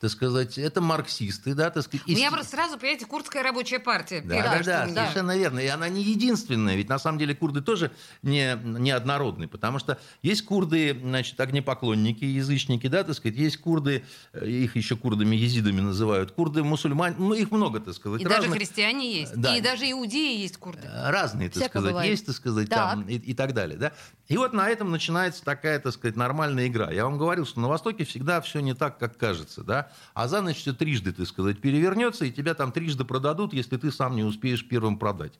так 0.00 0.10
сказать, 0.10 0.58
это 0.58 0.80
марксисты, 0.80 1.54
да, 1.54 1.70
так 1.70 1.82
сказать. 1.82 2.06
У 2.06 2.10
меня 2.10 2.30
просто 2.30 2.52
сразу, 2.52 2.78
понимаете, 2.78 3.06
курдская 3.06 3.42
рабочая 3.42 3.80
партия. 3.80 4.20
Да, 4.20 4.36
да, 4.42 4.62
да, 4.62 4.84
у 4.84 4.90
меня. 4.90 5.02
совершенно 5.02 5.36
верно. 5.36 5.58
И 5.58 5.66
она 5.66 5.88
не 5.88 6.02
единственная, 6.02 6.76
ведь 6.76 6.88
на 6.88 6.98
самом 6.98 7.18
деле 7.18 7.34
курды 7.34 7.60
тоже 7.60 7.90
не, 8.22 8.56
не 8.62 8.90
однородны, 8.92 9.48
потому 9.48 9.78
что 9.78 9.98
есть 10.22 10.44
курды, 10.44 10.96
значит, 11.02 11.38
огнепоклонники, 11.40 12.24
язычники, 12.24 12.86
да, 12.86 13.02
так 13.02 13.16
сказать, 13.16 13.36
есть 13.36 13.58
курды, 13.58 14.04
э, 14.32 14.46
их 14.46 14.76
еще 14.76 14.96
курдами, 14.96 15.34
езидами 15.34 15.80
называют, 15.80 16.30
курды 16.30 16.62
мусульмане, 16.62 17.16
ну, 17.18 17.34
их 17.34 17.50
много, 17.50 17.80
так 17.80 17.94
сказать. 17.94 18.20
И 18.20 18.24
даже 18.24 18.42
разных. 18.42 18.56
христиане 18.56 19.20
есть. 19.20 19.34
Да. 19.34 19.56
И 19.56 19.60
даже 19.60 19.90
иудеи 19.90 20.38
есть 20.38 20.58
курды. 20.58 20.88
Разные, 20.92 21.48
так 21.48 21.56
Всяко 21.56 21.70
сказать, 21.78 21.90
бывает. 21.90 22.10
есть, 22.10 22.26
так 22.26 22.36
сказать, 22.36 22.68
Так. 22.68 22.78
там 22.78 23.02
и, 23.08 23.14
и 23.16 23.34
так 23.34 23.52
далее, 23.52 23.76
да. 23.78 23.92
И 24.28 24.36
вот 24.36 24.52
на 24.52 24.68
этом 24.68 24.90
начинается 24.90 25.42
такая, 25.42 25.78
так 25.80 25.92
сказать, 25.94 26.14
нормальная 26.14 26.66
игра. 26.66 26.90
Я 26.90 27.04
вам 27.04 27.16
говорил, 27.16 27.46
что 27.46 27.60
на 27.60 27.68
Востоке 27.68 28.04
всегда 28.04 28.42
все 28.42 28.60
не 28.60 28.74
так, 28.74 28.98
как 28.98 29.16
кажется, 29.16 29.64
да. 29.64 29.90
А 30.12 30.28
за 30.28 30.42
ночь 30.42 30.58
все 30.58 30.74
трижды, 30.74 31.12
так 31.12 31.26
сказать, 31.26 31.60
перевернется, 31.60 32.26
и 32.26 32.30
тебя 32.30 32.54
там 32.54 32.70
трижды 32.70 33.04
продадут, 33.04 33.54
если 33.54 33.78
ты 33.78 33.90
сам 33.90 34.16
не 34.16 34.24
успеешь 34.24 34.68
первым 34.68 34.98
продать. 34.98 35.32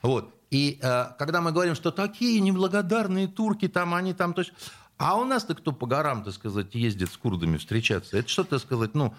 Вот. 0.00 0.34
И 0.50 0.78
э, 0.80 1.06
когда 1.18 1.42
мы 1.42 1.52
говорим, 1.52 1.74
что 1.74 1.90
такие 1.90 2.40
неблагодарные 2.40 3.28
турки, 3.28 3.68
там 3.68 3.94
они 3.94 4.14
там... 4.14 4.32
То 4.32 4.40
есть... 4.42 4.52
А 4.98 5.16
у 5.16 5.24
нас-то 5.24 5.54
кто 5.54 5.72
по 5.72 5.86
горам, 5.86 6.24
так 6.24 6.32
сказать, 6.32 6.74
ездит 6.74 7.10
с 7.12 7.16
курдами 7.18 7.58
встречаться? 7.58 8.16
Это 8.16 8.28
что, 8.28 8.44
так 8.44 8.60
сказать, 8.60 8.94
ну, 8.94 9.14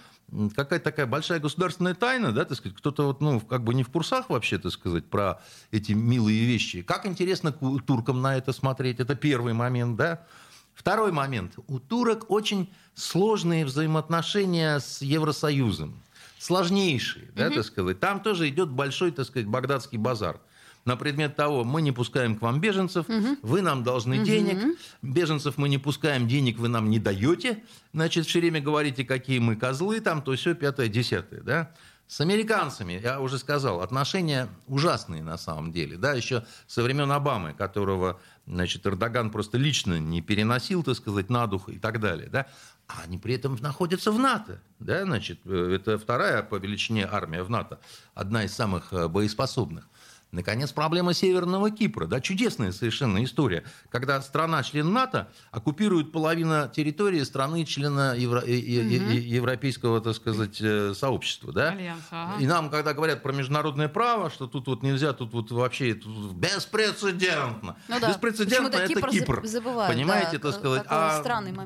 какая-то 0.56 0.86
такая 0.86 1.06
большая 1.06 1.40
государственная 1.40 1.94
тайна, 1.94 2.32
да, 2.32 2.46
так 2.46 2.58
сказать, 2.58 2.76
кто-то 2.76 3.08
вот, 3.08 3.22
ну, 3.22 3.40
как 3.40 3.64
бы 3.64 3.76
не 3.76 3.84
в 3.84 3.90
курсах 3.90 4.32
вообще, 4.32 4.58
так 4.58 4.72
сказать, 4.72 5.06
про 5.06 5.40
эти 5.70 5.92
милые 5.92 6.46
вещи. 6.46 6.82
Как 6.82 7.06
интересно 7.06 7.52
туркам 7.52 8.24
на 8.24 8.36
это 8.38 8.54
смотреть? 8.54 9.00
Это 9.00 9.16
первый 9.16 9.54
момент, 9.54 9.98
да. 9.98 10.26
Второй 10.74 11.12
момент. 11.12 11.54
У 11.68 11.80
турок 11.80 12.30
очень 12.32 12.74
сложные 12.96 13.64
взаимоотношения 13.66 14.80
с 14.80 15.02
Евросоюзом. 15.02 16.02
Сложнейшие, 16.40 17.32
да, 17.36 17.50
так 17.50 17.66
сказать. 17.66 18.00
Там 18.00 18.20
тоже 18.22 18.48
идет 18.50 18.70
большой, 18.70 19.12
так 19.12 19.26
сказать, 19.26 19.48
багдадский 19.48 19.98
базар 19.98 20.40
на 20.88 20.96
предмет 20.96 21.36
того, 21.36 21.64
мы 21.64 21.82
не 21.82 21.92
пускаем 21.92 22.36
к 22.38 22.42
вам 22.42 22.60
беженцев, 22.60 23.06
вы 23.42 23.62
нам 23.62 23.84
должны 23.84 24.20
денег, 24.24 24.78
беженцев 25.02 25.58
мы 25.58 25.70
не 25.70 25.78
пускаем, 25.78 26.28
денег 26.28 26.58
вы 26.58 26.70
нам 26.70 26.90
не 26.90 26.98
даете, 26.98 27.64
значит, 27.94 28.26
все 28.26 28.40
время 28.40 28.62
говорите, 28.62 29.04
какие 29.04 29.40
мы 29.40 29.56
козлы, 29.56 30.00
там, 30.00 30.22
то 30.22 30.34
все 30.36 30.56
пятое, 30.56 30.88
десятое, 30.88 31.42
да. 31.42 31.72
С 32.08 32.22
американцами, 32.22 33.02
я 33.04 33.20
уже 33.20 33.38
сказал, 33.38 33.82
отношения 33.82 34.48
ужасные 34.68 35.22
на 35.22 35.38
самом 35.38 35.74
деле, 35.74 35.98
да, 35.98 36.14
еще 36.14 36.46
со 36.66 36.82
времен 36.82 37.12
Обамы, 37.12 37.54
которого, 37.54 38.22
значит, 38.46 38.88
Эрдоган 38.88 39.30
просто 39.30 39.58
лично 39.58 40.00
не 40.00 40.22
переносил, 40.22 40.84
так 40.84 40.96
сказать, 40.96 41.30
на 41.30 41.48
дух 41.48 41.68
и 41.68 41.78
так 41.78 42.00
далее, 42.00 42.30
да. 42.30 42.48
А 42.88 43.02
они 43.04 43.18
при 43.18 43.34
этом 43.34 43.58
находятся 43.60 44.14
в 44.14 44.20
НАТО, 44.20 44.62
да, 44.80 45.04
значит, 45.04 45.42
э, 45.44 45.74
это 45.76 45.98
вторая 45.98 46.44
по 46.44 46.56
величине 46.56 47.06
армия 47.06 47.44
в 47.44 47.50
НАТО, 47.50 47.82
одна 48.14 48.46
из 48.46 48.54
самых 48.54 48.94
э, 48.94 49.10
боеспособных. 49.10 49.90
Наконец, 50.32 50.72
проблема 50.74 51.14
Северного 51.14 51.72
Кипра. 51.72 52.06
Да, 52.06 52.20
чудесная 52.20 52.74
совершенно 52.74 53.24
история. 53.24 53.64
Когда 53.90 54.22
страна-член 54.22 54.92
НАТО 54.92 55.30
оккупирует 55.52 56.12
половину 56.12 56.70
территории 56.74 57.24
страны-члена 57.24 58.14
Евро- 58.18 58.44
э- 58.46 58.60
Европейского, 58.60 60.02
так 60.02 60.16
сказать, 60.16 60.62
сообщества. 60.98 61.54
Да? 61.54 61.70
Альянс, 61.72 62.02
ага. 62.12 62.42
И 62.42 62.46
нам, 62.46 62.70
когда 62.70 62.94
говорят 62.94 63.24
про 63.24 63.32
международное 63.32 63.88
право, 63.88 64.30
что 64.30 64.48
тут 64.48 64.68
вот 64.68 64.84
нельзя, 64.84 65.14
тут 65.14 65.32
вот 65.34 65.50
вообще 65.52 65.94
тут 65.94 66.34
беспрецедентно. 66.34 67.78
Ну 67.88 68.00
да. 68.00 68.10
Беспрецедентно 68.10 68.76
это 68.76 68.88
Кипр 68.88 69.10
Кипр. 69.10 69.42
за- 69.44 69.48
забывают, 69.54 69.94
Понимаете, 69.94 70.38
да, 70.38 70.52
так 70.52 70.60
сказать. 70.60 70.84
А. 70.90 71.24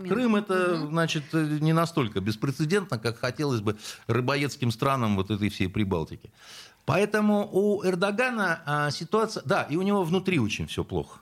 Крым 0.08 0.36
это, 0.36 0.88
значит, 0.88 1.24
э, 1.34 1.58
не 1.62 1.74
настолько 1.74 2.20
беспрецедентно, 2.22 3.00
как 3.00 3.20
хотелось 3.20 3.62
бы 3.62 3.78
рыбоедским 4.08 4.72
странам 4.72 5.16
вот 5.16 5.32
этой 5.32 5.50
всей 5.50 5.68
Прибалтики. 5.68 6.32
Поэтому 6.92 7.48
у 7.50 7.86
Эрдогана 7.86 8.62
а, 8.66 8.92
ситуация... 8.92 9.44
Да, 9.46 9.64
и 9.64 9.78
у 9.78 9.82
него 9.82 10.04
внутри 10.04 10.40
очень 10.40 10.68
все 10.68 10.84
плохо. 10.84 11.22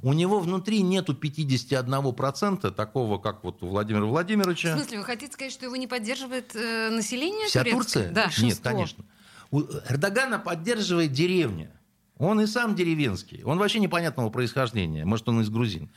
У 0.00 0.12
него 0.12 0.38
внутри 0.38 0.82
нету 0.82 1.12
51% 1.12 2.70
такого, 2.70 3.18
как 3.18 3.42
вот 3.42 3.64
у 3.64 3.66
Владимира 3.66 4.04
В 4.04 4.10
Владимировича. 4.10 4.76
смысле, 4.76 4.98
вы 4.98 5.04
хотите 5.04 5.32
сказать, 5.32 5.52
что 5.52 5.64
его 5.64 5.74
не 5.74 5.88
поддерживает 5.88 6.54
э, 6.54 6.90
население 6.90 7.48
Вся 7.48 7.64
турецкое? 7.64 7.82
Турция? 7.82 8.12
Да. 8.12 8.24
Нет, 8.26 8.30
Большинство. 8.30 8.70
конечно. 8.70 9.04
У 9.50 9.62
Эрдогана 9.88 10.38
поддерживает 10.38 11.10
деревня. 11.10 11.72
Он 12.18 12.40
и 12.40 12.46
сам 12.46 12.76
деревенский. 12.76 13.42
Он 13.42 13.58
вообще 13.58 13.80
непонятного 13.80 14.30
происхождения. 14.30 15.04
Может, 15.04 15.28
он 15.28 15.40
из 15.40 15.50
грузин. 15.50 15.90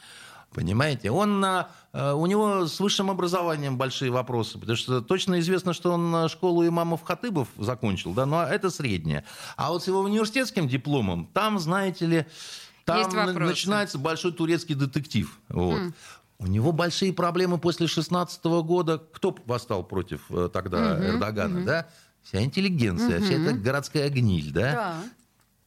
Понимаете? 0.53 1.11
Он, 1.11 1.45
э, 1.45 1.65
у 2.13 2.25
него 2.25 2.65
с 2.65 2.79
высшим 2.79 3.11
образованием 3.11 3.77
большие 3.77 4.09
вопросы, 4.09 4.57
потому 4.57 4.75
что 4.75 5.01
точно 5.01 5.39
известно, 5.39 5.73
что 5.73 5.91
он 5.91 6.13
а, 6.15 6.27
школу 6.27 6.67
имамов 6.67 7.03
Хатыбов 7.03 7.47
закончил, 7.57 8.13
да, 8.13 8.25
но 8.25 8.43
это 8.43 8.71
среднее. 8.71 9.25
А 9.57 9.69
вот 9.69 9.83
с 9.83 9.87
его 9.87 9.99
университетским 9.99 10.67
дипломом, 10.67 11.29
там, 11.33 11.59
знаете 11.59 12.05
ли, 12.07 12.25
там 12.85 12.97
Есть 12.97 13.13
вопросы. 13.13 13.39
начинается 13.39 13.99
большой 13.99 14.31
турецкий 14.31 14.73
детектив. 14.73 15.37
Вот. 15.49 15.93
У 16.39 16.47
него 16.47 16.71
большие 16.71 17.13
проблемы 17.13 17.59
после 17.59 17.87
16 17.87 18.43
года. 18.63 18.97
Кто 18.97 19.35
восстал 19.45 19.83
против 19.83 20.21
э, 20.31 20.49
тогда 20.51 20.97
Эрдогана, 20.97 21.65
да? 21.65 21.87
Вся 22.23 22.43
интеллигенция, 22.43 23.19
вся 23.21 23.33
эта 23.33 23.53
городская 23.53 24.09
гниль, 24.09 24.51
да? 24.51 24.71
Да. 24.71 25.03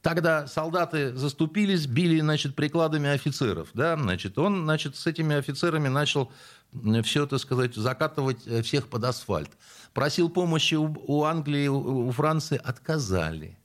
Тогда 0.03 0.47
солдаты 0.47 1.15
заступились, 1.15 1.87
били, 1.87 2.19
значит, 2.19 2.55
прикладами 2.55 3.09
офицеров, 3.09 3.69
да, 3.73 3.95
значит, 3.95 4.37
он, 4.37 4.63
значит, 4.63 4.97
с 4.97 5.07
этими 5.07 5.33
офицерами 5.33 5.87
начал 5.87 6.29
все, 7.03 7.25
так 7.25 7.39
сказать, 7.39 7.73
закатывать 7.75 8.45
э, 8.45 8.61
всех 8.63 8.89
под 8.89 9.05
асфальт. 9.05 9.49
Просил 9.93 10.29
помощи 10.29 10.75
у, 10.75 11.23
Англии, 11.23 11.67
у, 11.67 12.11
Франции, 12.11 12.59
отказали. 12.61 13.57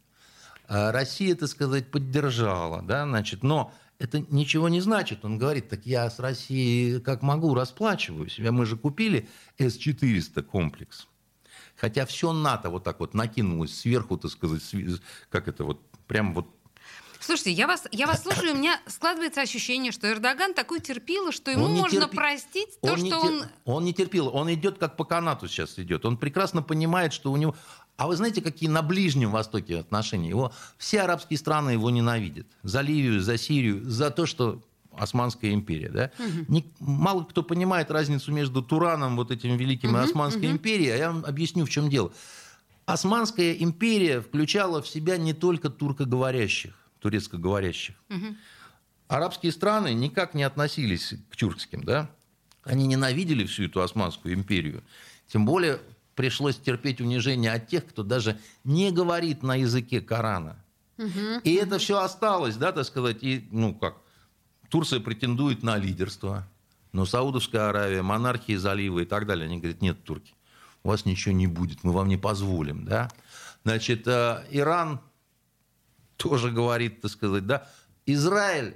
А 0.69 0.93
Россия, 0.93 1.35
так 1.35 1.49
сказать, 1.49 1.91
поддержала, 1.91 2.83
да, 2.83 3.05
значит, 3.05 3.43
но 3.43 3.75
это 3.99 4.21
ничего 4.31 4.69
не 4.69 4.81
значит. 4.81 5.25
Он 5.25 5.39
говорит, 5.39 5.69
так 5.69 5.87
я 5.87 6.09
с 6.09 6.21
Россией 6.21 7.01
как 7.01 7.23
могу 7.23 7.53
расплачиваюсь. 7.53 8.39
Мы 8.39 8.65
же 8.65 8.77
купили 8.77 9.29
С-400 9.59 10.43
комплекс. 10.43 11.09
Хотя 11.79 12.07
все 12.07 12.33
НАТО 12.33 12.71
вот 12.71 12.85
так 12.85 12.99
вот 12.99 13.15
накинулось 13.15 13.77
сверху, 13.77 14.19
так 14.19 14.31
сказать, 14.33 14.63
как 15.31 15.47
это 15.47 15.65
вот, 15.65 15.81
прям 16.09 16.35
вот 16.35 16.47
Слушайте, 17.21 17.53
я 17.53 17.67
вас, 17.67 17.87
я 17.93 18.07
вас 18.07 18.23
слушаю, 18.23 18.55
у 18.55 18.57
меня 18.57 18.81
складывается 18.87 19.43
ощущение, 19.43 19.93
что 19.93 20.11
Эрдоган 20.11 20.55
такой 20.55 20.81
терпило, 20.81 21.31
что 21.31 21.51
ему 21.51 21.65
Он 21.65 21.75
не 21.75 21.81
можно 21.81 22.05
терпи- 22.05 22.15
простить 22.15 22.81
то, 22.81 22.97
не 22.97 23.11
что 23.11 23.21
тер- 23.21 23.27
он... 23.27 23.45
Он 23.65 23.85
не 23.85 23.93
терпел, 23.93 24.35
он 24.35 24.51
идет 24.55 24.79
как 24.79 24.97
по 24.97 25.05
канату 25.05 25.47
сейчас 25.47 25.79
идет. 25.79 26.07
Он 26.07 26.17
прекрасно 26.17 26.63
понимает, 26.63 27.13
что 27.13 27.31
у 27.31 27.37
него... 27.37 27.55
А 27.99 28.07
вы 28.07 28.17
знаете, 28.17 28.41
какие 28.41 28.71
на 28.71 28.81
Ближнем 28.81 29.31
Востоке 29.31 29.77
отношения? 29.79 30.31
Его... 30.31 30.53
Все 30.79 31.03
арабские 31.03 31.37
страны 31.37 31.71
его 31.71 31.91
ненавидят. 31.91 32.47
За 32.63 32.81
Ливию, 32.81 33.21
за 33.21 33.37
Сирию, 33.37 33.85
за 33.85 34.11
то, 34.11 34.25
что 34.25 34.63
Османская 34.97 35.53
империя. 35.53 35.91
Да? 35.91 36.11
Ни- 36.49 36.73
Мало 36.79 37.25
кто 37.25 37.43
понимает 37.43 37.91
разницу 37.91 38.33
между 38.33 38.63
Тураном, 38.63 39.17
вот 39.17 39.31
этим 39.31 39.57
великим, 39.59 39.97
и 39.97 40.01
Османской 40.01 40.51
империей. 40.51 40.93
А 40.95 40.97
я 40.97 41.13
вам 41.13 41.27
объясню, 41.27 41.67
в 41.67 41.69
чем 41.69 41.91
дело. 41.91 42.11
Османская 42.89 43.53
империя 43.53 44.23
включала 44.23 44.81
в 44.81 44.89
себя 44.89 45.19
не 45.19 45.35
только 45.35 45.69
туркоговорящих, 45.69 46.73
турецкоговорящих. 47.01 47.95
Арабские 49.09 49.53
страны 49.53 49.93
никак 49.93 50.33
не 50.33 50.43
относились 50.43 51.13
к 51.31 51.37
тюркским, 51.37 51.85
да? 51.85 52.11
Они 52.65 52.87
ненавидели 52.87 53.45
всю 53.45 53.65
эту 53.65 53.83
Османскую 53.83 54.33
империю. 54.33 54.83
Тем 55.27 55.45
более 55.45 55.81
пришлось 56.15 56.57
терпеть 56.57 57.03
унижение 57.03 57.53
от 57.53 57.69
тех, 57.69 57.87
кто 57.87 58.03
даже 58.03 58.39
не 58.65 58.91
говорит 58.91 59.43
на 59.43 59.57
языке 59.57 60.01
Корана. 60.01 60.57
И 61.45 61.55
это 61.57 61.79
все 61.79 61.99
осталось, 61.99 62.57
да, 62.57 62.73
так 62.73 62.87
сказать, 62.87 63.19
и, 63.23 63.47
ну 63.51 63.75
как, 63.75 63.99
Турция 64.71 65.01
претендует 65.01 65.63
на 65.63 65.77
лидерство, 65.77 66.49
но 66.93 67.05
Саудовская 67.05 67.69
Аравия, 67.69 68.01
монархии 68.01 68.57
залива 68.57 69.01
и 69.01 69.05
так 69.05 69.27
далее, 69.27 69.45
они 69.45 69.59
говорят, 69.59 69.83
нет, 69.83 70.03
турки, 70.05 70.33
у 70.89 70.91
вас 70.91 71.05
ничего 71.05 71.35
не 71.35 71.47
будет, 71.47 71.85
мы 71.85 71.93
вам 71.93 72.09
не 72.09 72.17
позволим, 72.17 72.87
да. 72.87 73.11
Значит, 73.63 74.07
э, 74.07 74.47
Иран 74.51 75.01
тоже 76.17 76.51
говорит, 76.51 77.03
так 77.03 77.11
сказать, 77.11 77.47
да, 77.47 77.69
Израиль 78.07 78.75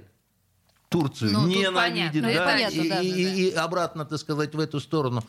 Турцию 0.89 1.31
Ну, 1.31 1.47
ненавидит, 1.47 1.73
понятно. 1.73 2.21
Ну, 2.21 2.33
да, 2.35 2.45
понятно, 2.45 2.81
и, 2.81 2.89
да, 2.89 3.01
и- 3.01 3.23
да, 3.25 3.29
и 3.33 3.51
обратно, 3.51 4.05
так 4.05 4.19
сказать, 4.19 4.53
в 4.53 4.59
эту 4.59 4.79
сторону. 4.79 5.23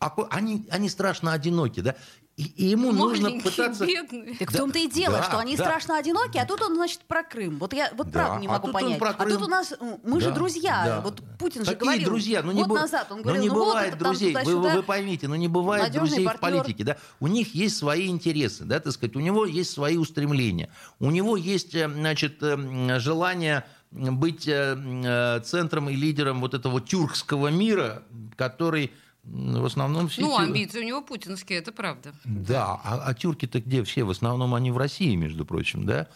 А 0.00 0.14
они, 0.30 0.66
они 0.70 0.88
страшно 0.88 1.32
одиноки, 1.34 1.80
да, 1.80 1.94
и, 2.36 2.44
и 2.44 2.64
ему 2.68 2.90
нужно 2.90 3.32
пытаться... 3.32 3.84
бедный. 3.84 4.34
Так 4.36 4.50
в 4.50 4.56
том-то 4.56 4.78
и 4.78 4.88
дело, 4.88 5.18
да, 5.18 5.24
что 5.24 5.38
они 5.38 5.56
да. 5.58 5.64
страшно 5.64 5.98
одиноки, 5.98 6.38
а 6.38 6.46
тут 6.46 6.62
он, 6.62 6.74
значит, 6.74 7.00
про 7.00 7.22
Крым. 7.22 7.58
Вот 7.58 7.74
я 7.74 7.90
вот 7.94 8.06
Да, 8.06 8.12
правда 8.12 8.40
не 8.40 8.46
а 8.46 8.52
могу 8.52 8.68
он 8.68 8.72
понять. 8.72 8.98
про 8.98 9.10
А 9.10 9.12
Крым. 9.12 9.36
тут 9.36 9.46
у 9.46 9.50
нас, 9.50 9.74
мы 10.02 10.20
же 10.22 10.30
Да, 10.30 10.34
друзья. 10.34 10.82
да. 10.86 11.00
Вот 11.02 11.20
Путин 11.38 11.66
же 11.66 11.72
Какие 11.72 11.80
говорил 11.80 12.04
друзья? 12.08 12.42
Ну, 12.42 12.52
не 12.52 12.62
год 12.62 12.70
бу- 12.70 12.80
назад, 12.80 13.08
он 13.10 13.18
ну, 13.18 13.24
говорил, 13.24 13.42
не 13.42 13.48
ну, 13.50 13.54
вот 13.56 13.66
бывает 13.66 13.90
там 13.90 13.98
друзей. 13.98 14.34
Вы, 14.42 14.56
вы- 14.56 14.70
вы 14.70 14.82
поймите, 14.82 15.28
ну 15.28 15.34
не 15.34 15.48
бывает 15.48 15.82
Надежный 15.84 16.08
друзей 16.08 16.24
партнер. 16.24 16.38
в 16.38 16.40
политике. 16.62 16.84
Да? 16.84 16.96
У 17.20 17.26
них 17.26 17.54
есть 17.54 17.76
свои 17.76 18.08
интересы, 18.08 18.64
да, 18.64 18.80
так 18.80 18.94
сказать, 18.94 19.16
у 19.16 19.20
него 19.20 19.44
есть 19.44 19.70
свои 19.72 19.98
устремления. 19.98 20.70
У 20.98 21.10
него 21.10 21.36
есть, 21.36 21.74
э, 21.74 21.90
значит, 21.90 22.42
э, 22.42 22.98
желание 23.00 23.66
быть 23.90 24.48
э, 24.48 25.42
центром 25.44 25.90
и 25.90 25.94
лидером 25.94 26.40
вот 26.40 26.54
этого 26.54 26.80
тюркского 26.80 27.48
мира, 27.48 28.02
который 28.36 28.92
в 29.24 29.64
основном 29.64 30.08
все... 30.08 30.22
Ну, 30.22 30.36
амбиции 30.36 30.80
у 30.80 30.84
него 30.84 31.02
путинские, 31.02 31.58
это 31.58 31.72
правда. 31.72 32.12
Да, 32.24 32.80
а, 32.84 33.02
а 33.06 33.14
тюрки-то 33.14 33.60
где 33.60 33.84
все? 33.84 34.04
В 34.04 34.10
основном 34.10 34.54
они 34.54 34.70
в 34.70 34.78
России, 34.78 35.14
между 35.14 35.44
прочим, 35.44 35.86
да? 35.86 36.08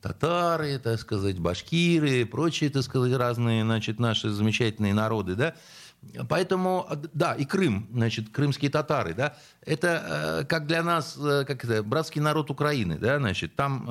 Татары, 0.00 0.78
так 0.78 0.98
сказать, 0.98 1.38
башкиры, 1.38 2.24
прочие, 2.24 2.70
так 2.70 2.82
сказать, 2.82 3.12
разные, 3.14 3.64
значит, 3.64 3.98
наши 3.98 4.30
замечательные 4.30 4.94
народы, 4.94 5.34
да? 5.34 5.54
Поэтому, 6.28 6.88
да, 7.12 7.34
и 7.34 7.44
Крым, 7.44 7.86
значит, 7.92 8.30
крымские 8.30 8.70
татары, 8.70 9.12
да, 9.12 9.36
это 9.60 10.40
э, 10.40 10.44
как 10.46 10.66
для 10.66 10.82
нас, 10.82 11.14
э, 11.18 11.44
как 11.46 11.62
это, 11.62 11.82
братский 11.82 12.22
народ 12.22 12.50
Украины, 12.50 12.96
да, 12.96 13.18
значит, 13.18 13.54
там 13.54 13.86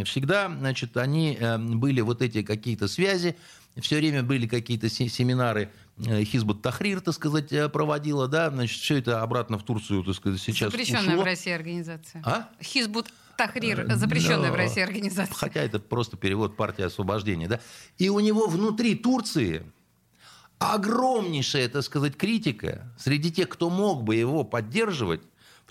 э, 0.00 0.04
всегда, 0.04 0.48
значит, 0.48 0.96
они 0.96 1.36
э, 1.38 1.58
были 1.58 2.00
вот 2.00 2.22
эти 2.22 2.42
какие-то 2.42 2.88
связи, 2.88 3.36
все 3.80 3.96
время 3.96 4.22
были 4.22 4.46
какие-то 4.46 4.88
се- 4.88 5.08
семинары, 5.08 5.70
Хизбут 5.98 6.62
Тахрир, 6.62 7.00
так 7.00 7.14
сказать, 7.14 7.52
э, 7.52 7.68
проводила, 7.68 8.26
да, 8.26 8.50
значит, 8.50 8.80
все 8.80 8.98
это 8.98 9.22
обратно 9.22 9.58
в 9.58 9.62
Турцию, 9.62 10.02
так 10.04 10.14
сказать, 10.14 10.40
сейчас 10.40 10.70
Запрещенная 10.72 11.10
ушло. 11.10 11.22
в 11.22 11.24
России 11.24 11.52
организация. 11.52 12.22
А? 12.24 12.48
Хизбут 12.62 13.08
Тахрир, 13.36 13.86
запрещенная 13.94 14.50
в 14.50 14.52
Да. 14.52 14.58
России 14.58 14.82
организация. 14.82 15.34
Хотя 15.34 15.60
это 15.60 15.78
просто 15.78 16.16
перевод 16.16 16.56
партии 16.56 16.82
освобождения. 16.82 17.46
Да? 17.48 17.60
И 17.98 18.08
у 18.08 18.20
него 18.20 18.46
внутри 18.46 18.94
Турции 18.94 19.64
огромнейшая, 20.58 21.68
так 21.68 21.82
сказать, 21.82 22.16
критика 22.16 22.92
среди 22.98 23.30
тех, 23.30 23.48
кто 23.48 23.68
мог 23.68 24.04
бы 24.04 24.14
его 24.14 24.44
поддерживать, 24.44 25.20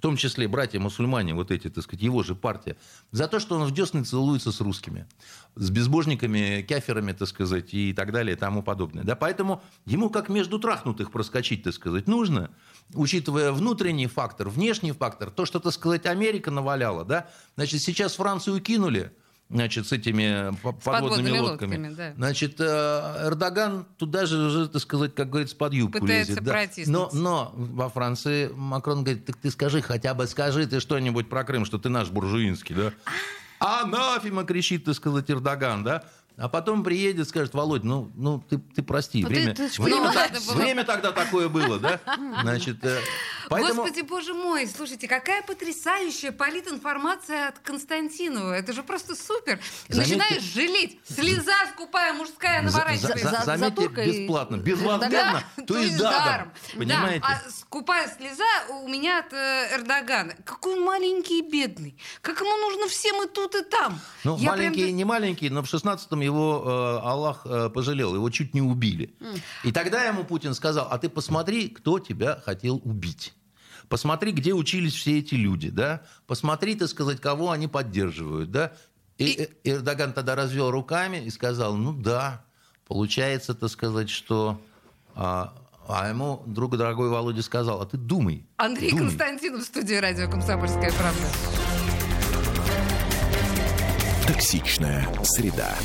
в 0.01 0.03
том 0.03 0.17
числе 0.17 0.47
братья-мусульмане, 0.47 1.35
вот 1.35 1.51
эти, 1.51 1.69
так 1.69 1.83
сказать, 1.83 2.01
его 2.01 2.23
же 2.23 2.33
партия, 2.33 2.75
за 3.11 3.27
то, 3.27 3.39
что 3.39 3.53
он 3.55 3.67
в 3.67 3.71
десны 3.71 4.03
целуется 4.03 4.51
с 4.51 4.59
русскими, 4.59 5.05
с 5.55 5.69
безбожниками, 5.69 6.65
кяферами, 6.67 7.11
так 7.11 7.27
сказать, 7.27 7.71
и 7.75 7.93
так 7.93 8.11
далее, 8.11 8.35
и 8.35 8.39
тому 8.39 8.63
подобное. 8.63 9.03
Да? 9.03 9.15
Поэтому 9.15 9.61
ему 9.85 10.09
как 10.09 10.27
между 10.27 10.57
трахнутых 10.57 11.11
проскочить, 11.11 11.61
так 11.61 11.75
сказать, 11.75 12.07
нужно, 12.07 12.49
учитывая 12.95 13.51
внутренний 13.51 14.07
фактор, 14.07 14.49
внешний 14.49 14.91
фактор, 14.91 15.29
то, 15.29 15.45
что, 15.45 15.59
так 15.59 15.71
сказать, 15.71 16.07
Америка 16.07 16.49
наваляла, 16.49 17.05
да, 17.05 17.29
значит, 17.55 17.83
сейчас 17.83 18.15
Францию 18.15 18.59
кинули, 18.59 19.11
значит, 19.51 19.87
с 19.87 19.91
этими 19.91 20.55
по- 20.61 20.71
подводными, 20.71 21.01
подводными 21.31 21.37
лодками. 21.39 21.75
лодками, 21.77 21.93
да. 21.95 22.13
Значит, 22.15 22.55
э, 22.59 22.63
Эрдоган 23.27 23.85
туда 23.97 24.25
же 24.25 24.37
уже, 24.37 24.67
так 24.69 24.81
сказать, 24.81 25.13
как 25.13 25.29
говорится, 25.29 25.55
под 25.55 25.73
юбку 25.73 25.99
Пытается 25.99 26.31
лезет. 26.31 26.43
да. 26.43 26.51
протиснуться. 26.51 27.15
Но, 27.17 27.21
но 27.21 27.53
во 27.55 27.89
Франции 27.89 28.49
Макрон 28.55 29.03
говорит, 29.03 29.25
так 29.25 29.37
ты 29.37 29.51
скажи, 29.51 29.81
хотя 29.81 30.13
бы 30.13 30.27
скажи 30.27 30.65
ты 30.67 30.79
что-нибудь 30.79 31.29
про 31.29 31.43
Крым, 31.43 31.65
что 31.65 31.77
ты 31.77 31.89
наш 31.89 32.09
буржуинский, 32.09 32.75
да? 32.75 32.91
Анафима 33.59 34.43
кричит, 34.43 34.85
так 34.85 34.95
сказать, 34.95 35.29
Эрдоган, 35.29 35.83
да? 35.83 36.03
А 36.37 36.49
потом 36.49 36.83
приедет, 36.83 37.27
скажет, 37.29 37.53
Володь, 37.53 37.83
ну, 37.83 38.09
ну 38.15 38.43
ты, 38.49 38.57
ты 38.57 38.81
прости, 38.81 39.21
Ну, 39.21 39.27
ты- 39.27 39.33
время, 39.35 39.53
ты 39.55 39.69
ж 39.69 39.77
время, 39.79 40.11
так- 40.11 40.31
время 40.55 40.83
тогда 40.83 41.11
такое 41.11 41.49
было, 41.49 41.77
да? 41.77 41.99
Значит, 42.41 42.83
э, 42.83 42.99
поэтому... 43.47 43.83
Господи, 43.83 44.01
боже 44.01 44.33
мой, 44.33 44.65
слушайте, 44.67 45.07
какая 45.07 45.43
потрясающая 45.43 46.31
политинформация 46.31 47.49
от 47.49 47.59
Константинова. 47.59 48.53
Это 48.53 48.73
же 48.73 48.81
просто 48.81 49.15
супер. 49.15 49.59
Заметьте- 49.89 50.15
Начинаешь 50.17 50.41
жалеть. 50.43 50.99
Слеза 51.07 51.53
скупая 51.73 52.13
мужская 52.13 52.61
наворачивается. 52.61 53.29
за- 53.29 53.37
За- 53.37 53.43
заметьте, 53.45 53.69
за 53.81 53.87
туркой- 53.87 54.21
бесплатно. 54.21 54.55
Безвозмездно, 54.57 55.43
Да, 55.57 55.63
то 55.63 55.77
есть 55.77 55.97
даром. 55.97 56.51
Да, 56.73 56.79
Понимаете? 56.79 57.25
а 57.27 57.49
скупая 57.51 58.07
слеза 58.17 58.43
у 58.81 58.87
меня 58.87 59.19
от 59.19 59.33
э, 59.33 59.75
Эрдогана. 59.75 60.33
Какой 60.45 60.73
он 60.75 60.83
маленький 60.85 61.39
и 61.39 61.41
бедный. 61.41 61.95
Как 62.21 62.39
ему 62.39 62.55
нужно 62.57 62.87
всем 62.87 63.21
и 63.23 63.27
тут, 63.27 63.53
и 63.55 63.63
там. 63.63 63.99
Ну, 64.23 64.37
Я 64.37 64.49
маленький 64.51 64.81
и 64.81 64.83
прям- 64.85 64.95
не 64.95 65.05
маленький, 65.05 65.49
но 65.49 65.61
в 65.61 65.69
16-м 66.21 66.25
его 66.25 66.63
э, 66.65 67.07
Аллах 67.07 67.41
э, 67.45 67.69
пожалел, 67.69 68.15
его 68.15 68.29
чуть 68.29 68.53
не 68.53 68.61
убили. 68.61 69.13
И 69.63 69.71
тогда 69.71 70.03
ему 70.05 70.23
Путин 70.23 70.53
сказал, 70.53 70.87
а 70.89 70.97
ты 70.97 71.09
посмотри, 71.09 71.69
кто 71.69 71.99
тебя 71.99 72.41
хотел 72.45 72.81
убить. 72.83 73.33
Посмотри, 73.89 74.31
где 74.31 74.53
учились 74.53 74.93
все 74.93 75.19
эти 75.19 75.35
люди, 75.35 75.69
да? 75.69 76.01
Посмотри, 76.27 76.75
так 76.75 76.87
сказать, 76.87 77.19
кого 77.19 77.51
они 77.51 77.67
поддерживают, 77.67 78.51
да? 78.51 78.71
И, 79.17 79.25
И- 79.25 79.41
э, 79.41 79.47
Эрдоган 79.63 80.13
тогда 80.13 80.35
развел 80.35 80.71
руками 80.71 81.17
и 81.17 81.29
сказал, 81.29 81.75
ну 81.75 81.93
да, 81.93 82.43
получается, 82.87 83.53
так 83.53 83.69
сказать, 83.69 84.09
что... 84.09 84.61
А, 85.13 85.53
а 85.87 86.07
ему 86.07 86.41
друг 86.45 86.77
дорогой 86.77 87.09
Володя 87.09 87.41
сказал, 87.41 87.81
а 87.81 87.85
ты 87.85 87.97
думай. 87.97 88.45
Андрей 88.55 88.91
думай. 88.91 89.07
Константинов 89.07 89.61
в 89.63 89.65
студии 89.65 89.95
радио 89.95 90.29
«Комсомольская 90.29 90.91
правда». 90.93 91.27
Токсичная 94.31 95.05
среда. 95.23 95.75